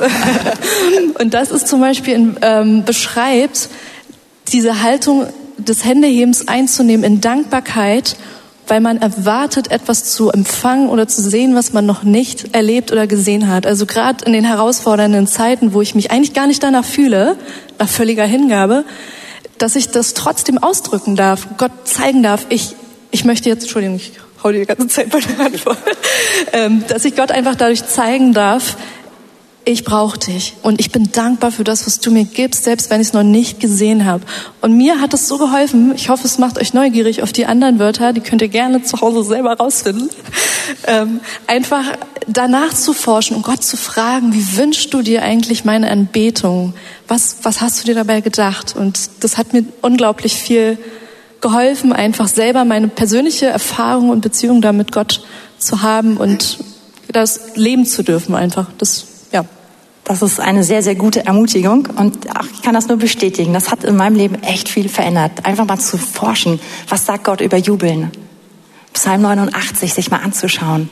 und 1.18 1.32
das 1.32 1.50
ist 1.50 1.68
zum 1.68 1.80
Beispiel 1.80 2.14
in, 2.14 2.36
ähm, 2.42 2.84
beschreibt 2.84 3.68
diese 4.52 4.82
Haltung 4.82 5.26
des 5.56 5.84
Händehebens 5.84 6.48
einzunehmen 6.48 7.04
in 7.04 7.20
Dankbarkeit, 7.20 8.16
weil 8.66 8.80
man 8.80 8.98
erwartet, 8.98 9.70
etwas 9.70 10.04
zu 10.04 10.30
empfangen 10.30 10.88
oder 10.88 11.06
zu 11.06 11.22
sehen, 11.22 11.54
was 11.54 11.72
man 11.72 11.86
noch 11.86 12.02
nicht 12.02 12.54
erlebt 12.54 12.92
oder 12.92 13.06
gesehen 13.06 13.48
hat. 13.48 13.66
Also 13.66 13.86
gerade 13.86 14.24
in 14.24 14.32
den 14.32 14.44
herausfordernden 14.44 15.26
Zeiten, 15.26 15.72
wo 15.72 15.82
ich 15.82 15.94
mich 15.94 16.10
eigentlich 16.10 16.34
gar 16.34 16.46
nicht 16.46 16.62
danach 16.62 16.84
fühle, 16.84 17.36
nach 17.78 17.88
völliger 17.88 18.24
Hingabe, 18.24 18.84
dass 19.58 19.76
ich 19.76 19.90
das 19.90 20.14
trotzdem 20.14 20.58
ausdrücken 20.58 21.16
darf, 21.16 21.46
Gott 21.56 21.72
zeigen 21.84 22.22
darf, 22.22 22.46
ich, 22.48 22.74
ich 23.10 23.24
möchte 23.24 23.48
jetzt, 23.48 23.62
Entschuldigung, 23.62 23.96
ich 23.96 24.12
hau 24.42 24.50
dir 24.50 24.60
die 24.60 24.66
ganze 24.66 24.88
Zeit 24.88 25.12
meine 25.12 25.38
Hand 25.38 25.60
vor, 25.60 25.76
ähm, 26.52 26.84
dass 26.88 27.04
ich 27.04 27.16
Gott 27.16 27.30
einfach 27.30 27.54
dadurch 27.54 27.86
zeigen 27.86 28.32
darf, 28.32 28.76
ich 29.68 29.82
brauche 29.82 30.16
dich 30.16 30.54
und 30.62 30.78
ich 30.78 30.92
bin 30.92 31.10
dankbar 31.10 31.50
für 31.50 31.64
das, 31.64 31.86
was 31.86 31.98
du 31.98 32.12
mir 32.12 32.24
gibst, 32.24 32.62
selbst 32.62 32.88
wenn 32.88 33.00
ich 33.00 33.08
es 33.08 33.12
noch 33.12 33.24
nicht 33.24 33.58
gesehen 33.58 34.04
habe. 34.04 34.22
Und 34.60 34.76
mir 34.76 35.00
hat 35.00 35.12
es 35.12 35.26
so 35.26 35.38
geholfen. 35.38 35.92
Ich 35.96 36.08
hoffe, 36.08 36.24
es 36.24 36.38
macht 36.38 36.60
euch 36.60 36.72
neugierig 36.72 37.20
auf 37.20 37.32
die 37.32 37.46
anderen 37.46 37.80
Wörter. 37.80 38.12
Die 38.12 38.20
könnt 38.20 38.42
ihr 38.42 38.48
gerne 38.48 38.84
zu 38.84 39.00
Hause 39.00 39.24
selber 39.24 39.54
rausfinden. 39.54 40.08
Ähm, 40.86 41.18
einfach 41.48 41.82
danach 42.28 42.74
zu 42.74 42.92
forschen 42.92 43.34
und 43.36 43.42
Gott 43.42 43.64
zu 43.64 43.76
fragen, 43.76 44.32
wie 44.32 44.56
wünschst 44.56 44.94
du 44.94 45.02
dir 45.02 45.24
eigentlich 45.24 45.64
meine 45.64 45.90
Anbetung? 45.90 46.74
Was, 47.08 47.38
was 47.42 47.60
hast 47.60 47.82
du 47.82 47.86
dir 47.86 47.96
dabei 47.96 48.20
gedacht? 48.20 48.76
Und 48.76 49.10
das 49.18 49.36
hat 49.36 49.52
mir 49.52 49.64
unglaublich 49.82 50.36
viel 50.36 50.78
geholfen, 51.40 51.92
einfach 51.92 52.28
selber 52.28 52.64
meine 52.64 52.86
persönliche 52.86 53.46
Erfahrung 53.46 54.10
und 54.10 54.20
Beziehung 54.20 54.62
da 54.62 54.72
mit 54.72 54.92
Gott 54.92 55.24
zu 55.58 55.82
haben 55.82 56.18
und 56.18 56.58
das 57.08 57.56
leben 57.56 57.84
zu 57.84 58.04
dürfen 58.04 58.36
einfach. 58.36 58.68
Das. 58.78 59.15
Das 60.06 60.22
ist 60.22 60.38
eine 60.38 60.62
sehr, 60.62 60.84
sehr 60.84 60.94
gute 60.94 61.26
Ermutigung 61.26 61.88
und 61.96 62.30
auch 62.30 62.44
ich 62.44 62.62
kann 62.62 62.74
das 62.74 62.86
nur 62.86 62.96
bestätigen. 62.96 63.52
Das 63.52 63.72
hat 63.72 63.82
in 63.82 63.96
meinem 63.96 64.14
Leben 64.14 64.40
echt 64.44 64.68
viel 64.68 64.88
verändert. 64.88 65.44
Einfach 65.44 65.66
mal 65.66 65.80
zu 65.80 65.98
forschen, 65.98 66.60
was 66.88 67.06
sagt 67.06 67.24
Gott 67.24 67.40
über 67.40 67.56
Jubeln? 67.56 68.12
Psalm 68.92 69.22
89 69.22 69.92
sich 69.92 70.08
mal 70.12 70.20
anzuschauen 70.20 70.88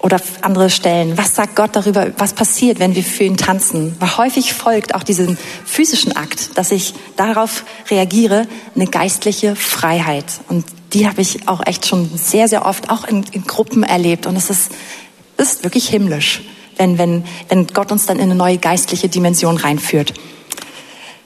oder 0.00 0.20
andere 0.42 0.68
Stellen. 0.68 1.16
Was 1.16 1.36
sagt 1.36 1.54
Gott 1.54 1.76
darüber, 1.76 2.08
was 2.18 2.32
passiert, 2.32 2.80
wenn 2.80 2.96
wir 2.96 3.04
für 3.04 3.22
ihn 3.22 3.36
tanzen? 3.36 3.94
Weil 4.00 4.16
häufig 4.16 4.52
folgt 4.52 4.96
auch 4.96 5.04
diesem 5.04 5.38
physischen 5.64 6.16
Akt, 6.16 6.58
dass 6.58 6.72
ich 6.72 6.94
darauf 7.14 7.64
reagiere, 7.88 8.48
eine 8.74 8.86
geistliche 8.88 9.54
Freiheit. 9.54 10.24
Und 10.48 10.64
die 10.92 11.06
habe 11.06 11.20
ich 11.20 11.46
auch 11.46 11.64
echt 11.64 11.86
schon 11.86 12.10
sehr, 12.16 12.48
sehr 12.48 12.66
oft 12.66 12.90
auch 12.90 13.04
in, 13.04 13.24
in 13.30 13.44
Gruppen 13.44 13.84
erlebt. 13.84 14.26
Und 14.26 14.34
es 14.34 14.50
ist, 14.50 14.72
ist 15.36 15.62
wirklich 15.62 15.88
himmlisch 15.88 16.42
wenn, 16.80 16.96
wenn, 16.96 17.24
wenn 17.50 17.66
Gott 17.66 17.92
uns 17.92 18.06
dann 18.06 18.16
in 18.16 18.24
eine 18.24 18.34
neue 18.34 18.56
geistliche 18.56 19.10
Dimension 19.10 19.58
reinführt. 19.58 20.14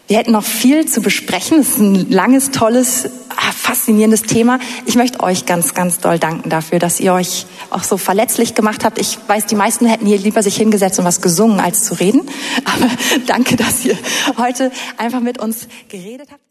Wir 0.09 0.19
hätten 0.19 0.33
noch 0.33 0.45
viel 0.45 0.85
zu 0.87 1.01
besprechen. 1.01 1.61
Es 1.61 1.69
ist 1.71 1.79
ein 1.79 2.11
langes, 2.11 2.51
tolles, 2.51 3.09
faszinierendes 3.57 4.23
Thema. 4.23 4.59
Ich 4.85 4.97
möchte 4.97 5.21
euch 5.21 5.47
ganz, 5.47 5.73
ganz 5.73 6.01
doll 6.01 6.19
danken 6.19 6.51
dafür, 6.51 6.79
dass 6.79 7.01
ihr 7.01 7.15
euch 7.15 7.47
auch 7.71 7.85
so 7.85 7.97
verletzlich 7.97 8.55
gemacht 8.55 8.85
habt. 8.85 8.99
Ich 8.99 9.17
weiß, 9.27 9.47
die 9.47 9.55
meisten 9.55 9.87
hätten 9.87 10.07
hier 10.07 10.19
lieber 10.19 10.43
sich 10.43 10.57
hingesetzt 10.57 10.99
und 10.99 11.05
was 11.05 11.23
gesungen, 11.23 11.61
als 11.61 11.85
zu 11.85 11.95
reden. 11.95 12.29
Aber 12.65 12.91
danke, 13.27 13.57
dass 13.57 13.85
ihr 13.85 13.97
heute 14.37 14.73
einfach 14.99 15.21
mit 15.21 15.39
uns 15.39 15.69
geredet 15.89 16.29
habt. 16.31 16.44